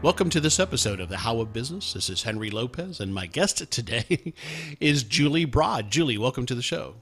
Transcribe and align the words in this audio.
Welcome 0.00 0.30
to 0.30 0.40
this 0.40 0.60
episode 0.60 1.00
of 1.00 1.08
the 1.08 1.16
How 1.16 1.40
of 1.40 1.52
Business. 1.52 1.92
This 1.92 2.08
is 2.08 2.22
Henry 2.22 2.50
Lopez, 2.50 3.00
and 3.00 3.12
my 3.12 3.26
guest 3.26 3.68
today 3.68 4.32
is 4.80 5.02
Julie 5.02 5.44
Broad. 5.44 5.90
Julie, 5.90 6.16
welcome 6.16 6.46
to 6.46 6.54
the 6.54 6.62
show. 6.62 6.94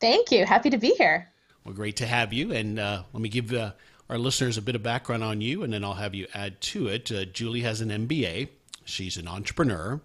Thank 0.00 0.32
you. 0.32 0.46
Happy 0.46 0.70
to 0.70 0.78
be 0.78 0.94
here. 0.96 1.28
Well, 1.62 1.74
great 1.74 1.96
to 1.96 2.06
have 2.06 2.32
you. 2.32 2.50
And 2.50 2.78
uh, 2.78 3.02
let 3.12 3.20
me 3.20 3.28
give 3.28 3.52
uh, 3.52 3.72
our 4.08 4.16
listeners 4.16 4.56
a 4.56 4.62
bit 4.62 4.74
of 4.74 4.82
background 4.82 5.22
on 5.22 5.42
you, 5.42 5.62
and 5.62 5.74
then 5.74 5.84
I'll 5.84 5.92
have 5.92 6.14
you 6.14 6.26
add 6.32 6.58
to 6.62 6.88
it. 6.88 7.12
Uh, 7.12 7.26
Julie 7.26 7.60
has 7.60 7.82
an 7.82 7.90
MBA. 7.90 8.48
She's 8.86 9.18
an 9.18 9.28
entrepreneur. 9.28 10.00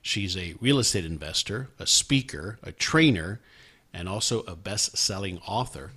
She's 0.00 0.36
a 0.36 0.54
real 0.60 0.78
estate 0.78 1.04
investor, 1.04 1.68
a 1.80 1.86
speaker, 1.88 2.60
a 2.62 2.70
trainer, 2.70 3.40
and 3.92 4.08
also 4.08 4.42
a 4.42 4.54
best 4.54 4.96
selling 4.96 5.40
author. 5.48 5.90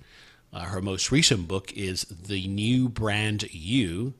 Uh, 0.52 0.62
her 0.62 0.82
most 0.82 1.12
recent 1.12 1.46
book 1.46 1.72
is 1.74 2.06
The 2.06 2.48
New 2.48 2.88
Brand 2.88 3.54
You 3.54 4.14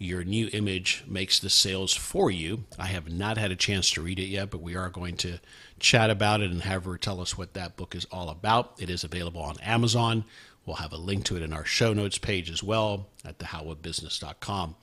your 0.00 0.24
new 0.24 0.48
image 0.54 1.04
makes 1.06 1.38
the 1.38 1.50
sales 1.50 1.92
for 1.92 2.30
you. 2.30 2.64
I 2.78 2.86
have 2.86 3.12
not 3.12 3.36
had 3.36 3.50
a 3.50 3.56
chance 3.56 3.90
to 3.90 4.00
read 4.00 4.18
it 4.18 4.28
yet, 4.28 4.50
but 4.50 4.62
we 4.62 4.74
are 4.74 4.88
going 4.88 5.16
to 5.18 5.38
chat 5.78 6.08
about 6.08 6.40
it 6.40 6.50
and 6.50 6.62
have 6.62 6.86
her 6.86 6.96
tell 6.96 7.20
us 7.20 7.36
what 7.36 7.52
that 7.52 7.76
book 7.76 7.94
is 7.94 8.06
all 8.10 8.30
about. 8.30 8.72
It 8.78 8.88
is 8.88 9.04
available 9.04 9.42
on 9.42 9.60
Amazon. 9.60 10.24
We'll 10.64 10.76
have 10.76 10.94
a 10.94 10.96
link 10.96 11.24
to 11.26 11.36
it 11.36 11.42
in 11.42 11.52
our 11.52 11.66
show 11.66 11.92
notes 11.92 12.16
page 12.16 12.50
as 12.50 12.62
well 12.62 13.08
at 13.26 13.38
thehowofbusiness.com. 13.40 14.74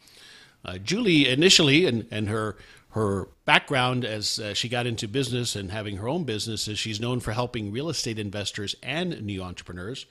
Uh, 0.64 0.78
Julie 0.78 1.28
initially 1.28 1.86
and, 1.86 2.06
and 2.12 2.30
her 2.30 2.56
her 2.90 3.28
background 3.46 4.06
as 4.06 4.40
uh, 4.40 4.54
she 4.54 4.70
got 4.70 4.88
into 4.88 5.08
business 5.08 5.56
and 5.56 5.72
having 5.72 5.98
her 5.98 6.08
own 6.08 6.24
business 6.24 6.68
is 6.68 6.80
she's 6.80 7.00
known 7.00 7.20
for 7.20 7.32
helping 7.32 7.72
real 7.72 7.90
estate 7.90 8.18
investors 8.18 8.76
and 8.82 9.22
new 9.24 9.42
entrepreneurs 9.42 10.06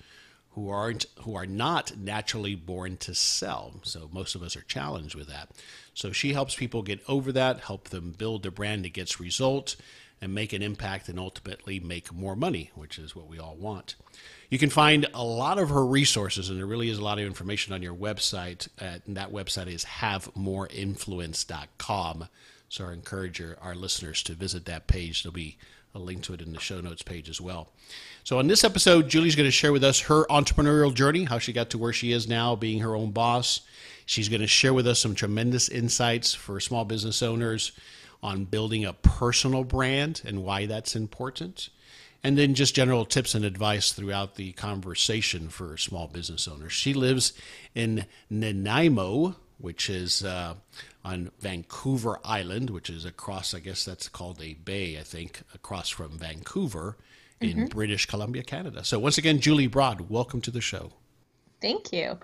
who 0.56 0.68
aren't 0.70 1.06
who 1.20 1.36
are 1.36 1.46
not 1.46 1.96
naturally 1.98 2.54
born 2.54 2.96
to 2.96 3.14
sell. 3.14 3.74
So 3.82 4.08
most 4.10 4.34
of 4.34 4.42
us 4.42 4.56
are 4.56 4.62
challenged 4.62 5.14
with 5.14 5.28
that. 5.28 5.50
So 5.92 6.12
she 6.12 6.32
helps 6.32 6.56
people 6.56 6.80
get 6.82 7.02
over 7.06 7.30
that, 7.32 7.60
help 7.60 7.90
them 7.90 8.14
build 8.16 8.46
a 8.46 8.50
brand 8.50 8.86
that 8.86 8.94
gets 8.94 9.20
results 9.20 9.76
and 10.18 10.34
make 10.34 10.54
an 10.54 10.62
impact 10.62 11.10
and 11.10 11.18
ultimately 11.18 11.78
make 11.78 12.10
more 12.10 12.34
money, 12.34 12.70
which 12.74 12.98
is 12.98 13.14
what 13.14 13.28
we 13.28 13.38
all 13.38 13.54
want. 13.54 13.96
You 14.48 14.58
can 14.58 14.70
find 14.70 15.06
a 15.12 15.22
lot 15.22 15.58
of 15.58 15.68
her 15.68 15.84
resources, 15.84 16.48
and 16.48 16.58
there 16.58 16.64
really 16.64 16.88
is 16.88 16.96
a 16.96 17.04
lot 17.04 17.18
of 17.18 17.26
information 17.26 17.74
on 17.74 17.82
your 17.82 17.94
website. 17.94 18.66
and 18.78 19.02
that 19.08 19.30
website 19.30 19.66
is 19.66 19.84
havemoreinfluence.com. 19.84 22.28
So 22.70 22.86
I 22.86 22.94
encourage 22.94 23.42
our 23.60 23.74
listeners 23.74 24.22
to 24.22 24.32
visit 24.32 24.64
that 24.64 24.86
page. 24.86 25.22
There'll 25.22 25.34
be 25.34 25.58
a 25.96 25.98
link 25.98 26.22
to 26.24 26.34
it 26.34 26.42
in 26.42 26.52
the 26.52 26.60
show 26.60 26.80
notes 26.80 27.02
page 27.02 27.28
as 27.28 27.40
well. 27.40 27.68
So, 28.22 28.38
on 28.38 28.46
this 28.46 28.64
episode, 28.64 29.08
Julie's 29.08 29.34
going 29.34 29.48
to 29.48 29.52
share 29.52 29.72
with 29.72 29.82
us 29.82 30.00
her 30.00 30.24
entrepreneurial 30.26 30.94
journey, 30.94 31.24
how 31.24 31.38
she 31.38 31.52
got 31.52 31.70
to 31.70 31.78
where 31.78 31.92
she 31.92 32.12
is 32.12 32.28
now, 32.28 32.54
being 32.54 32.80
her 32.80 32.94
own 32.94 33.10
boss. 33.10 33.62
She's 34.04 34.28
going 34.28 34.40
to 34.40 34.46
share 34.46 34.74
with 34.74 34.86
us 34.86 35.00
some 35.00 35.14
tremendous 35.14 35.68
insights 35.68 36.34
for 36.34 36.60
small 36.60 36.84
business 36.84 37.22
owners 37.22 37.72
on 38.22 38.44
building 38.44 38.84
a 38.84 38.92
personal 38.92 39.64
brand 39.64 40.22
and 40.24 40.44
why 40.44 40.66
that's 40.66 40.94
important. 40.94 41.70
And 42.22 42.36
then 42.36 42.54
just 42.54 42.74
general 42.74 43.04
tips 43.04 43.34
and 43.34 43.44
advice 43.44 43.92
throughout 43.92 44.34
the 44.34 44.52
conversation 44.52 45.48
for 45.48 45.76
small 45.76 46.08
business 46.08 46.48
owners. 46.48 46.72
She 46.72 46.92
lives 46.92 47.32
in 47.74 48.06
Nanaimo, 48.30 49.36
which 49.58 49.88
is 49.88 50.24
uh, 50.24 50.54
on 51.04 51.30
Vancouver 51.40 52.18
Island, 52.24 52.70
which 52.70 52.90
is 52.90 53.04
across, 53.04 53.54
I 53.54 53.60
guess 53.60 53.84
that's 53.84 54.08
called 54.08 54.40
a 54.42 54.54
bay, 54.54 54.98
I 54.98 55.02
think, 55.02 55.42
across 55.54 55.88
from 55.88 56.18
Vancouver 56.18 56.96
in 57.40 57.56
mm-hmm. 57.56 57.64
British 57.66 58.06
Columbia, 58.06 58.42
Canada. 58.42 58.84
So, 58.84 58.98
once 58.98 59.18
again, 59.18 59.40
Julie 59.40 59.66
Broad, 59.66 60.10
welcome 60.10 60.40
to 60.42 60.50
the 60.50 60.60
show. 60.60 60.92
Thank 61.60 61.92
you. 61.92 62.18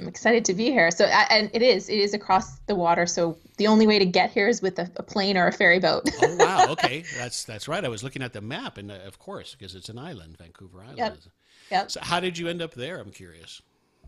I'm 0.00 0.06
excited 0.06 0.44
to 0.44 0.54
be 0.54 0.66
here. 0.66 0.90
So, 0.90 1.06
and 1.06 1.50
it 1.52 1.62
is, 1.62 1.88
it 1.88 1.98
is 1.98 2.14
across 2.14 2.58
the 2.60 2.74
water. 2.74 3.04
So, 3.06 3.36
the 3.56 3.66
only 3.66 3.86
way 3.86 3.98
to 3.98 4.06
get 4.06 4.30
here 4.30 4.48
is 4.48 4.62
with 4.62 4.78
a, 4.78 4.90
a 4.96 5.02
plane 5.02 5.36
or 5.36 5.48
a 5.48 5.52
ferry 5.52 5.80
boat. 5.80 6.08
oh 6.22 6.36
wow! 6.36 6.66
Okay, 6.68 7.04
that's 7.16 7.44
that's 7.44 7.66
right. 7.66 7.84
I 7.84 7.88
was 7.88 8.04
looking 8.04 8.22
at 8.22 8.32
the 8.32 8.40
map, 8.40 8.78
and 8.78 8.92
uh, 8.92 8.98
of 9.06 9.18
course, 9.18 9.56
because 9.58 9.74
it's 9.74 9.88
an 9.88 9.98
island, 9.98 10.36
Vancouver 10.38 10.80
Island. 10.82 10.98
Yep. 10.98 11.16
Yep. 11.70 11.90
So, 11.90 12.00
how 12.02 12.20
did 12.20 12.38
you 12.38 12.48
end 12.48 12.62
up 12.62 12.74
there? 12.74 13.00
I'm 13.00 13.10
curious. 13.10 13.60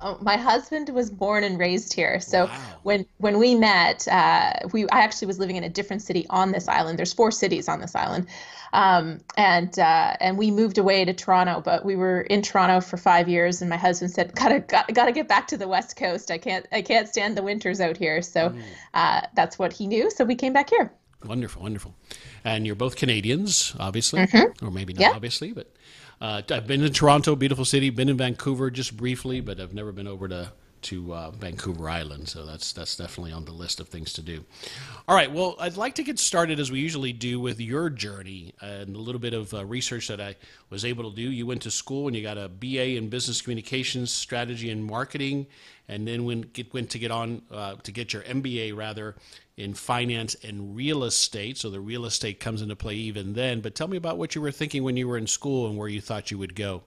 Oh, 0.02 0.16
my 0.22 0.36
husband 0.36 0.88
was 0.88 1.10
born 1.10 1.44
and 1.44 1.58
raised 1.58 1.92
here. 1.92 2.20
So 2.20 2.46
wow. 2.46 2.60
when 2.82 3.06
when 3.18 3.38
we 3.38 3.54
met, 3.54 4.08
uh, 4.08 4.54
we 4.72 4.88
I 4.88 5.00
actually 5.00 5.26
was 5.26 5.38
living 5.38 5.56
in 5.56 5.64
a 5.64 5.68
different 5.68 6.02
city 6.02 6.26
on 6.30 6.52
this 6.52 6.68
island. 6.68 6.98
There's 6.98 7.12
four 7.12 7.30
cities 7.30 7.68
on 7.68 7.80
this 7.80 7.94
island, 7.94 8.26
um, 8.72 9.20
and 9.36 9.78
uh, 9.78 10.16
and 10.20 10.38
we 10.38 10.50
moved 10.50 10.78
away 10.78 11.04
to 11.04 11.12
Toronto. 11.12 11.60
But 11.60 11.84
we 11.84 11.96
were 11.96 12.22
in 12.22 12.40
Toronto 12.40 12.80
for 12.80 12.96
five 12.96 13.28
years, 13.28 13.60
and 13.60 13.68
my 13.68 13.76
husband 13.76 14.10
said, 14.10 14.34
"Gotta 14.34 14.60
got, 14.60 14.92
gotta 14.94 15.12
get 15.12 15.28
back 15.28 15.48
to 15.48 15.58
the 15.58 15.68
West 15.68 15.96
Coast. 15.96 16.30
I 16.30 16.38
can't 16.38 16.66
I 16.72 16.80
can't 16.82 17.06
stand 17.06 17.36
the 17.36 17.42
winters 17.42 17.80
out 17.80 17.96
here." 17.96 18.22
So 18.22 18.50
mm. 18.50 18.62
uh, 18.94 19.22
that's 19.34 19.58
what 19.58 19.72
he 19.72 19.86
knew. 19.86 20.10
So 20.10 20.24
we 20.24 20.34
came 20.34 20.52
back 20.52 20.70
here. 20.70 20.92
Wonderful, 21.24 21.62
wonderful. 21.62 21.94
And 22.44 22.66
you're 22.66 22.76
both 22.76 22.96
Canadians, 22.96 23.74
obviously, 23.78 24.22
mm-hmm. 24.22 24.64
or 24.64 24.70
maybe 24.70 24.94
not 24.94 25.00
yeah. 25.00 25.10
obviously, 25.10 25.52
but 25.52 25.70
uh, 26.20 26.42
I've 26.50 26.66
been 26.66 26.82
in 26.82 26.92
Toronto, 26.92 27.34
beautiful 27.34 27.64
city. 27.64 27.90
Been 27.90 28.08
in 28.08 28.16
Vancouver 28.16 28.70
just 28.70 28.96
briefly, 28.96 29.40
but 29.40 29.58
I've 29.58 29.74
never 29.74 29.92
been 29.92 30.06
over 30.06 30.28
to 30.28 30.52
to 30.82 31.12
uh, 31.12 31.30
Vancouver 31.30 31.88
Island. 31.88 32.28
So 32.28 32.44
that's 32.46 32.72
that's 32.72 32.96
definitely 32.96 33.32
on 33.32 33.44
the 33.44 33.52
list 33.52 33.80
of 33.80 33.88
things 33.88 34.12
to 34.14 34.22
do. 34.22 34.44
All 35.08 35.14
right. 35.14 35.30
Well, 35.30 35.56
I'd 35.58 35.76
like 35.76 35.94
to 35.96 36.02
get 36.02 36.18
started 36.18 36.60
as 36.60 36.70
we 36.70 36.80
usually 36.80 37.12
do 37.12 37.40
with 37.40 37.60
your 37.60 37.90
journey 37.90 38.54
and 38.60 38.94
a 38.94 38.98
little 38.98 39.20
bit 39.20 39.34
of 39.34 39.52
uh, 39.54 39.64
research 39.64 40.08
that 40.08 40.20
I 40.20 40.36
was 40.70 40.84
able 40.84 41.10
to 41.10 41.16
do. 41.16 41.22
You 41.22 41.46
went 41.46 41.62
to 41.62 41.70
school 41.70 42.06
and 42.06 42.16
you 42.16 42.22
got 42.22 42.38
a 42.38 42.48
BA 42.48 42.96
in 42.96 43.08
Business 43.08 43.40
Communications, 43.40 44.10
Strategy, 44.10 44.70
and 44.70 44.84
Marketing, 44.84 45.46
and 45.88 46.06
then 46.06 46.24
went 46.24 46.52
get, 46.52 46.72
went 46.72 46.90
to 46.90 46.98
get 46.98 47.10
on 47.10 47.42
uh, 47.50 47.76
to 47.76 47.92
get 47.92 48.12
your 48.12 48.22
MBA 48.22 48.76
rather 48.76 49.16
in 49.56 49.74
finance 49.74 50.36
and 50.42 50.74
real 50.74 51.04
estate. 51.04 51.58
So 51.58 51.70
the 51.70 51.80
real 51.80 52.06
estate 52.06 52.40
comes 52.40 52.62
into 52.62 52.76
play 52.76 52.94
even 52.94 53.34
then. 53.34 53.60
But 53.60 53.74
tell 53.74 53.88
me 53.88 53.96
about 53.96 54.18
what 54.18 54.34
you 54.34 54.40
were 54.40 54.52
thinking 54.52 54.82
when 54.82 54.96
you 54.96 55.06
were 55.06 55.18
in 55.18 55.26
school 55.26 55.68
and 55.68 55.76
where 55.76 55.88
you 55.88 56.00
thought 56.00 56.30
you 56.30 56.38
would 56.38 56.54
go. 56.54 56.84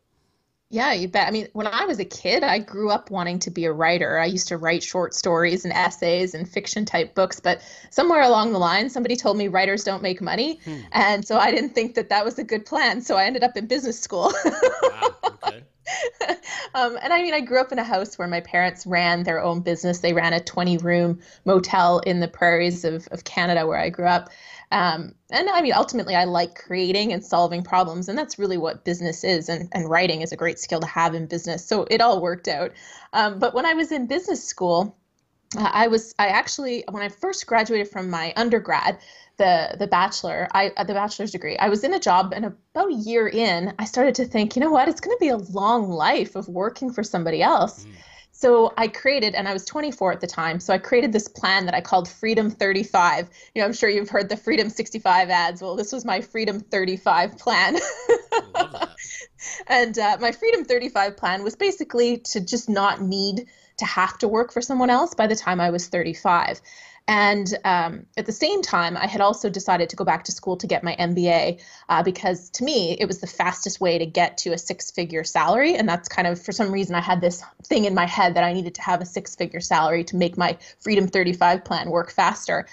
Yeah, 0.74 0.92
you 0.94 1.08
bet. 1.08 1.28
I 1.28 1.32
mean, 1.32 1.50
when 1.54 1.68
I 1.68 1.86
was 1.86 2.00
a 2.00 2.06
kid, 2.06 2.42
I 2.42 2.58
grew 2.58 2.90
up 2.90 3.12
wanting 3.12 3.38
to 3.40 3.52
be 3.52 3.66
a 3.66 3.72
writer. 3.72 4.18
I 4.18 4.26
used 4.26 4.48
to 4.48 4.58
write 4.58 4.82
short 4.82 5.14
stories 5.14 5.66
and 5.66 5.72
essays 5.72 6.34
and 6.34 6.50
fiction 6.50 6.84
type 6.84 7.14
books, 7.14 7.40
but 7.40 7.62
somewhere 7.92 8.24
along 8.24 8.54
the 8.54 8.58
line, 8.58 8.90
somebody 8.90 9.16
told 9.16 9.38
me 9.38 9.50
writers 9.50 9.84
don't 9.84 10.02
make 10.02 10.20
money. 10.20 10.60
Hmm. 10.66 10.80
And 10.92 11.28
so 11.28 11.38
I 11.38 11.52
didn't 11.52 11.76
think 11.76 11.94
that 11.94 12.10
that 12.10 12.26
was 12.26 12.40
a 12.40 12.44
good 12.44 12.66
plan. 12.66 13.02
So 13.02 13.18
I 13.18 13.26
ended 13.26 13.44
up 13.44 13.56
in 13.56 13.68
business 13.68 14.00
school. 14.00 14.34
wow, 14.82 15.16
okay. 15.26 15.64
um, 16.74 16.98
and 17.04 17.14
I 17.14 17.22
mean, 17.22 17.36
I 17.36 17.42
grew 17.42 17.60
up 17.60 17.72
in 17.72 17.78
a 17.78 17.84
house 17.84 18.18
where 18.18 18.28
my 18.28 18.40
parents 18.40 18.88
ran 18.88 19.22
their 19.22 19.44
own 19.44 19.62
business. 19.62 20.00
They 20.00 20.14
ran 20.14 20.34
a 20.34 20.40
20 20.40 20.80
room 20.80 21.20
motel 21.46 22.00
in 22.00 22.20
the 22.20 22.28
prairies 22.28 22.84
of, 22.84 23.08
of 23.12 23.24
Canada 23.26 23.68
where 23.68 23.78
I 23.78 23.90
grew 23.90 24.08
up. 24.08 24.32
Um, 24.74 25.14
and 25.32 25.48
I 25.50 25.62
mean, 25.62 25.74
ultimately, 25.74 26.16
I 26.16 26.24
like 26.24 26.56
creating 26.56 27.14
and 27.14 27.24
solving 27.24 27.64
problems, 27.64 28.10
and 28.10 28.18
that's 28.18 28.40
really 28.40 28.58
what 28.58 28.84
business 28.84 29.24
is. 29.24 29.48
And, 29.48 29.70
and 29.72 29.88
writing 29.88 30.22
is 30.22 30.32
a 30.32 30.36
great 30.36 30.58
skill 30.58 30.80
to 30.80 30.88
have 30.88 31.14
in 31.14 31.28
business. 31.28 31.64
So 31.64 31.86
it 31.92 32.02
all 32.02 32.20
worked 32.20 32.48
out. 32.48 32.72
Um, 33.14 33.38
but 33.38 33.54
when 33.54 33.68
I 33.68 33.76
was 33.76 33.92
in 33.92 34.08
business 34.08 34.44
school, 34.44 34.98
uh, 35.56 35.70
I 35.72 35.88
was 35.88 36.16
I 36.18 36.28
actually 36.28 36.84
when 36.90 37.04
I 37.04 37.10
first 37.10 37.46
graduated 37.46 37.88
from 37.88 38.10
my 38.10 38.34
undergrad, 38.36 38.98
the 39.38 39.76
the 39.78 39.86
bachelor, 39.86 40.48
I 40.54 40.72
uh, 40.76 40.84
the 40.84 40.96
bachelor's 40.96 41.32
degree, 41.32 41.56
I 41.58 41.70
was 41.70 41.84
in 41.84 41.94
a 41.94 42.00
job, 42.00 42.34
and 42.36 42.46
about 42.46 42.90
a 42.90 42.96
year 42.96 43.28
in, 43.28 43.74
I 43.78 43.86
started 43.86 44.16
to 44.16 44.26
think, 44.26 44.56
you 44.56 44.60
know 44.60 44.72
what, 44.72 44.90
it's 44.90 45.02
going 45.02 45.16
to 45.16 45.22
be 45.22 45.30
a 45.30 45.38
long 45.38 45.88
life 45.88 46.36
of 46.36 46.48
working 46.48 46.92
for 46.92 47.04
somebody 47.04 47.44
else. 47.44 47.86
Mm. 47.86 47.92
So 48.44 48.74
I 48.76 48.90
created, 48.90 49.36
and 49.36 49.48
I 49.48 49.54
was 49.54 49.64
24 49.64 50.12
at 50.12 50.20
the 50.20 50.28
time. 50.28 50.60
So 50.60 50.74
I 50.74 50.78
created 50.78 51.14
this 51.14 51.30
plan 51.30 51.66
that 51.66 51.74
I 51.74 51.80
called 51.80 52.10
Freedom 52.10 52.52
35. 52.52 53.30
You 53.56 53.62
know, 53.62 53.66
I'm 53.66 53.72
sure 53.72 53.88
you've 53.88 54.10
heard 54.10 54.28
the 54.28 54.36
Freedom 54.36 54.70
65 54.70 55.30
ads. 55.30 55.62
Well, 55.62 55.78
this 55.78 55.94
was 55.94 56.04
my 56.04 56.20
Freedom 56.20 56.60
35 56.60 57.38
plan. 57.38 57.78
and 59.68 59.98
uh, 59.98 60.18
my 60.20 60.34
Freedom 60.34 60.66
35 60.66 61.16
plan 61.16 61.42
was 61.42 61.56
basically 61.56 62.18
to 62.18 62.42
just 62.42 62.70
not 62.70 63.02
need 63.02 63.48
to 63.78 63.86
have 63.86 64.18
to 64.18 64.28
work 64.28 64.52
for 64.52 64.62
someone 64.62 64.90
else 64.90 65.14
by 65.14 65.26
the 65.26 65.38
time 65.38 65.62
I 65.62 65.70
was 65.70 65.88
35. 65.88 66.60
And 67.08 67.54
um, 67.66 68.06
at 68.16 68.26
the 68.26 68.32
same 68.32 68.62
time, 68.62 68.96
I 68.96 69.08
had 69.08 69.20
also 69.20 69.50
decided 69.50 69.90
to 69.90 69.96
go 69.98 70.06
back 70.06 70.24
to 70.24 70.32
school 70.32 70.56
to 70.56 70.66
get 70.66 70.86
my 70.86 70.96
MBA 70.98 71.62
uh, 71.90 72.02
because 72.02 72.50
to 72.52 72.64
me, 72.64 72.96
it 72.98 73.08
was 73.08 73.20
the 73.20 73.28
fastest 73.28 73.82
way 73.82 73.98
to 73.98 74.06
get 74.06 74.38
to 74.40 74.54
a 74.54 74.58
six 74.58 74.90
figure 74.90 75.26
salary. 75.26 75.76
And 75.76 75.88
that's 75.88 76.08
kind 76.08 76.30
of, 76.30 76.42
for 76.42 76.54
some 76.54 76.72
reason, 76.72 76.96
I 76.96 77.02
had 77.02 77.20
this 77.20 77.44
thing 77.66 77.84
in 77.84 77.94
my 77.94 78.06
head 78.06 78.36
that 78.36 78.46
I 78.46 78.54
needed 78.54 78.74
to 78.76 78.82
have 78.82 79.02
a 79.02 79.06
six 79.06 79.36
figure 79.36 79.60
salary 79.60 80.06
to 80.06 80.16
make 80.16 80.38
my 80.38 80.58
Freedom 80.80 81.06
35 81.06 81.66
plan 81.66 81.90
work 81.90 82.10
faster. 82.10 82.68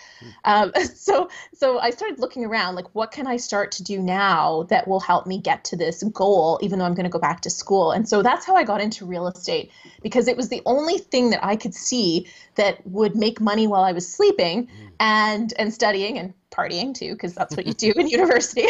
Um, 0.44 0.73
so, 0.94 1.29
so 1.53 1.81
I 1.81 1.91
started 1.91 2.21
looking 2.21 2.44
around 2.44 2.76
like, 2.76 2.87
what 2.94 3.11
can 3.11 3.26
I 3.26 3.37
start 3.37 3.73
to 3.73 3.83
do 3.83 4.00
now 4.00 4.62
that 4.65 4.87
will 4.87 5.00
help 5.00 5.26
me 5.26 5.38
get 5.38 5.65
to 5.65 5.76
this 5.76 6.05
goal, 6.05 6.61
even 6.62 6.79
though 6.79 6.85
I'm 6.85 6.94
going 6.94 7.05
to 7.05 7.11
go 7.11 7.19
back 7.19 7.41
to 7.43 7.50
school? 7.50 7.91
And 7.91 8.09
so 8.09 8.23
that's 8.23 8.47
how 8.47 8.55
I 8.55 8.62
got 8.62 8.81
into 8.81 9.05
real 9.05 9.26
estate 9.26 9.73
because 10.03 10.29
it 10.29 10.37
was 10.37 10.50
the 10.50 10.62
only 10.67 10.99
thing 10.99 11.31
that 11.31 11.44
I 11.44 11.56
could 11.56 11.75
see 11.75 12.29
that 12.55 12.87
would 12.87 13.17
make 13.17 13.41
money 13.41 13.67
while 13.67 13.83
I 13.83 13.93
was 13.93 14.20
sleeping 14.21 14.67
mm. 14.67 14.91
and 15.01 15.55
and 15.59 15.73
studying 15.73 16.19
and 16.19 16.35
partying 16.51 16.95
too 16.95 17.13
because 17.13 17.35
that's 17.35 17.57
what 17.57 17.67
you 17.67 17.73
do 17.73 17.93
in 17.97 18.09
university. 18.19 18.67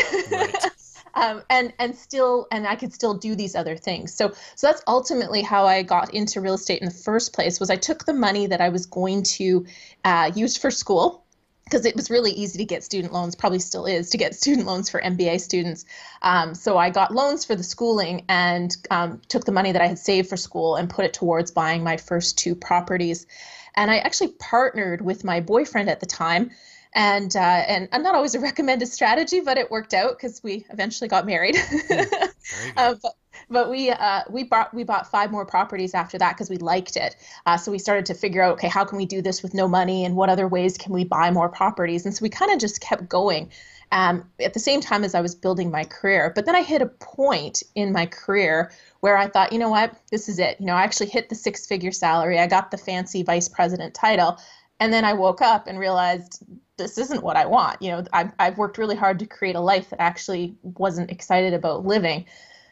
um, 1.14 1.42
and 1.50 1.72
and 1.78 1.96
still 1.96 2.46
and 2.52 2.66
I 2.66 2.76
could 2.76 2.92
still 2.92 3.14
do 3.14 3.34
these 3.34 3.56
other 3.56 3.76
things. 3.76 4.14
So 4.14 4.32
so 4.54 4.66
that's 4.68 4.82
ultimately 4.86 5.42
how 5.42 5.66
I 5.66 5.82
got 5.82 6.14
into 6.14 6.40
real 6.40 6.54
estate 6.54 6.80
in 6.80 6.88
the 6.88 6.94
first 6.94 7.32
place. 7.32 7.58
Was 7.58 7.70
I 7.70 7.76
took 7.76 8.04
the 8.04 8.14
money 8.14 8.46
that 8.46 8.60
I 8.60 8.68
was 8.68 8.86
going 8.86 9.24
to 9.38 9.66
uh, 10.04 10.30
use 10.34 10.56
for 10.56 10.70
school 10.70 11.24
because 11.64 11.86
it 11.86 11.94
was 11.94 12.10
really 12.10 12.32
easy 12.32 12.58
to 12.58 12.64
get 12.64 12.82
student 12.82 13.12
loans, 13.12 13.36
probably 13.36 13.60
still 13.60 13.86
is 13.86 14.10
to 14.10 14.18
get 14.18 14.34
student 14.42 14.66
loans 14.66 14.90
for 14.90 15.00
MBA 15.00 15.40
students. 15.40 15.84
Um, 16.22 16.54
so 16.54 16.76
I 16.76 16.90
got 16.90 17.14
loans 17.14 17.44
for 17.44 17.54
the 17.54 17.62
schooling 17.62 18.24
and 18.28 18.76
um, 18.90 19.20
took 19.28 19.44
the 19.44 19.52
money 19.52 19.72
that 19.72 19.82
I 19.82 19.86
had 19.86 19.98
saved 19.98 20.28
for 20.28 20.36
school 20.36 20.76
and 20.76 20.90
put 20.90 21.04
it 21.04 21.12
towards 21.12 21.50
buying 21.50 21.82
my 21.82 21.96
first 21.96 22.38
two 22.38 22.54
properties. 22.54 23.26
And 23.80 23.90
I 23.90 23.96
actually 23.96 24.32
partnered 24.38 25.00
with 25.00 25.24
my 25.24 25.40
boyfriend 25.40 25.88
at 25.88 26.00
the 26.00 26.06
time. 26.06 26.50
And 26.92 27.34
uh, 27.34 27.64
and 27.66 27.88
I'm 27.92 28.02
not 28.02 28.14
always 28.14 28.34
a 28.34 28.40
recommended 28.50 28.88
strategy, 28.88 29.40
but 29.40 29.56
it 29.56 29.70
worked 29.70 29.94
out 29.94 30.18
because 30.18 30.42
we 30.42 30.66
eventually 30.70 31.08
got 31.08 31.24
married. 31.24 31.56
uh, 32.76 32.94
but, 33.02 33.14
but 33.48 33.70
we 33.70 33.90
uh, 33.90 34.22
we 34.28 34.44
bought 34.44 34.74
we 34.74 34.84
bought 34.84 35.10
five 35.10 35.30
more 35.30 35.46
properties 35.46 35.94
after 35.94 36.18
that 36.18 36.34
because 36.36 36.50
we 36.50 36.58
liked 36.58 36.96
it. 36.98 37.16
Uh, 37.46 37.56
so 37.56 37.72
we 37.72 37.78
started 37.78 38.04
to 38.06 38.14
figure 38.14 38.42
out, 38.42 38.52
okay, 38.52 38.68
how 38.68 38.84
can 38.84 38.98
we 38.98 39.06
do 39.06 39.22
this 39.22 39.42
with 39.42 39.54
no 39.54 39.66
money, 39.66 40.04
and 40.04 40.14
what 40.14 40.28
other 40.28 40.46
ways 40.46 40.76
can 40.76 40.92
we 40.92 41.04
buy 41.04 41.30
more 41.30 41.48
properties? 41.48 42.04
And 42.04 42.14
so 42.14 42.22
we 42.22 42.28
kind 42.28 42.52
of 42.52 42.58
just 42.58 42.82
kept 42.82 43.08
going 43.08 43.50
um, 43.92 44.24
at 44.40 44.54
the 44.54 44.60
same 44.60 44.80
time 44.80 45.04
as 45.04 45.14
I 45.14 45.20
was 45.20 45.34
building 45.34 45.70
my 45.70 45.84
career. 45.84 46.32
But 46.34 46.46
then 46.46 46.54
I 46.54 46.62
hit 46.62 46.82
a 46.82 46.86
point 46.86 47.62
in 47.74 47.92
my 47.92 48.06
career 48.06 48.70
where 49.00 49.16
I 49.16 49.26
thought, 49.28 49.52
you 49.52 49.58
know 49.58 49.70
what, 49.70 49.94
this 50.10 50.28
is 50.28 50.38
it. 50.38 50.60
You 50.60 50.66
know, 50.66 50.74
I 50.74 50.82
actually 50.82 51.08
hit 51.08 51.28
the 51.28 51.34
six 51.34 51.66
figure 51.66 51.92
salary, 51.92 52.38
I 52.38 52.46
got 52.46 52.70
the 52.70 52.78
fancy 52.78 53.22
vice 53.22 53.48
president 53.48 53.94
title. 53.94 54.38
And 54.78 54.92
then 54.92 55.04
I 55.04 55.12
woke 55.12 55.42
up 55.42 55.66
and 55.66 55.78
realized 55.78 56.42
this 56.78 56.96
isn't 56.96 57.22
what 57.22 57.36
I 57.36 57.44
want. 57.44 57.82
You 57.82 57.90
know, 57.90 58.04
I've, 58.12 58.32
I've 58.38 58.56
worked 58.56 58.78
really 58.78 58.96
hard 58.96 59.18
to 59.18 59.26
create 59.26 59.56
a 59.56 59.60
life 59.60 59.90
that 59.90 60.00
actually 60.00 60.54
wasn't 60.62 61.10
excited 61.10 61.52
about 61.52 61.84
living. 61.84 62.24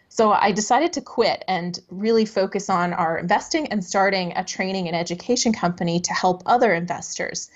So 0.08 0.32
I 0.32 0.52
decided 0.52 0.94
to 0.94 1.02
quit 1.02 1.44
and 1.46 1.78
really 1.90 2.24
focus 2.24 2.70
on 2.70 2.94
our 2.94 3.18
investing 3.18 3.66
and 3.68 3.84
starting 3.84 4.32
a 4.36 4.44
training 4.44 4.86
and 4.86 4.96
education 4.96 5.52
company 5.52 6.00
to 6.00 6.14
help 6.14 6.42
other 6.46 6.72
investors. 6.72 7.50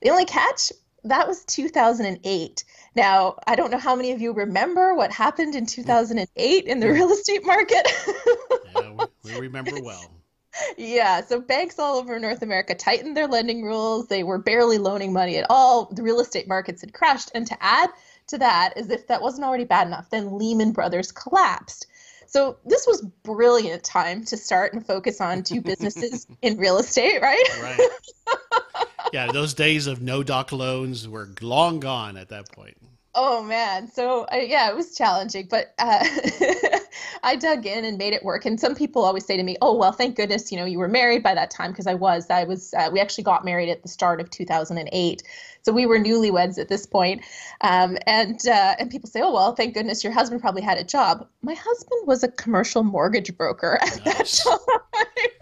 The 0.00 0.10
only 0.10 0.24
catch 0.24 0.70
that 1.04 1.28
was 1.28 1.44
2008. 1.44 2.64
Now, 2.94 3.36
I 3.46 3.54
don't 3.54 3.70
know 3.70 3.78
how 3.78 3.94
many 3.94 4.12
of 4.12 4.20
you 4.20 4.32
remember 4.32 4.94
what 4.94 5.12
happened 5.12 5.54
in 5.54 5.66
2008 5.66 6.64
in 6.64 6.80
the 6.80 6.90
real 6.90 7.10
estate 7.10 7.44
market. 7.44 7.86
yeah, 8.74 9.06
we 9.24 9.34
remember 9.40 9.80
well. 9.82 10.10
Yeah, 10.76 11.20
so 11.22 11.40
banks 11.40 11.78
all 11.78 11.98
over 11.98 12.18
North 12.18 12.42
America 12.42 12.74
tightened 12.74 13.16
their 13.16 13.28
lending 13.28 13.62
rules. 13.62 14.08
They 14.08 14.24
were 14.24 14.38
barely 14.38 14.78
loaning 14.78 15.12
money 15.12 15.36
at 15.36 15.46
all. 15.48 15.86
The 15.92 16.02
real 16.02 16.20
estate 16.20 16.48
markets 16.48 16.80
had 16.80 16.92
crashed. 16.92 17.30
And 17.34 17.46
to 17.46 17.56
add 17.62 17.90
to 18.28 18.38
that, 18.38 18.72
as 18.76 18.90
if 18.90 19.06
that 19.06 19.22
wasn't 19.22 19.44
already 19.44 19.64
bad 19.64 19.86
enough, 19.86 20.10
then 20.10 20.36
Lehman 20.36 20.72
Brothers 20.72 21.12
collapsed. 21.12 21.86
So 22.26 22.58
this 22.66 22.86
was 22.86 23.02
brilliant 23.22 23.84
time 23.84 24.24
to 24.26 24.36
start 24.36 24.74
and 24.74 24.84
focus 24.84 25.20
on 25.20 25.42
two 25.42 25.60
businesses 25.62 26.26
in 26.42 26.58
real 26.58 26.78
estate, 26.78 27.22
right? 27.22 27.44
Right. 27.62 27.80
Yeah, 29.12 29.30
those 29.32 29.54
days 29.54 29.86
of 29.86 30.02
no 30.02 30.22
doc 30.22 30.52
loans 30.52 31.08
were 31.08 31.28
long 31.40 31.80
gone 31.80 32.16
at 32.16 32.28
that 32.28 32.50
point. 32.52 32.76
Oh 33.20 33.42
man, 33.42 33.90
so 33.90 34.26
uh, 34.32 34.36
yeah, 34.36 34.70
it 34.70 34.76
was 34.76 34.94
challenging, 34.94 35.48
but 35.50 35.74
uh, 35.78 36.04
I 37.24 37.34
dug 37.36 37.66
in 37.66 37.84
and 37.84 37.98
made 37.98 38.12
it 38.12 38.22
work. 38.22 38.44
And 38.44 38.60
some 38.60 38.76
people 38.76 39.02
always 39.04 39.24
say 39.24 39.36
to 39.36 39.42
me, 39.42 39.56
"Oh 39.60 39.74
well, 39.74 39.90
thank 39.90 40.14
goodness, 40.14 40.52
you 40.52 40.58
know, 40.58 40.64
you 40.64 40.78
were 40.78 40.88
married 40.88 41.22
by 41.22 41.34
that 41.34 41.50
time." 41.50 41.72
Because 41.72 41.88
I 41.88 41.94
was. 41.94 42.30
I 42.30 42.44
was. 42.44 42.72
Uh, 42.74 42.90
we 42.92 43.00
actually 43.00 43.24
got 43.24 43.44
married 43.44 43.70
at 43.70 43.82
the 43.82 43.88
start 43.88 44.20
of 44.20 44.30
2008, 44.30 45.22
so 45.62 45.72
we 45.72 45.84
were 45.84 45.98
newlyweds 45.98 46.58
at 46.58 46.68
this 46.68 46.86
point. 46.86 47.22
Um, 47.62 47.98
and 48.06 48.46
uh, 48.46 48.76
and 48.78 48.88
people 48.88 49.08
say, 49.08 49.20
"Oh 49.20 49.32
well, 49.32 49.54
thank 49.54 49.74
goodness 49.74 50.04
your 50.04 50.12
husband 50.12 50.40
probably 50.40 50.62
had 50.62 50.78
a 50.78 50.84
job." 50.84 51.26
My 51.42 51.54
husband 51.54 52.06
was 52.06 52.22
a 52.22 52.28
commercial 52.28 52.84
mortgage 52.84 53.36
broker 53.36 53.78
at 53.82 54.04
nice. 54.04 54.44
that 54.44 54.60
time 55.08 55.30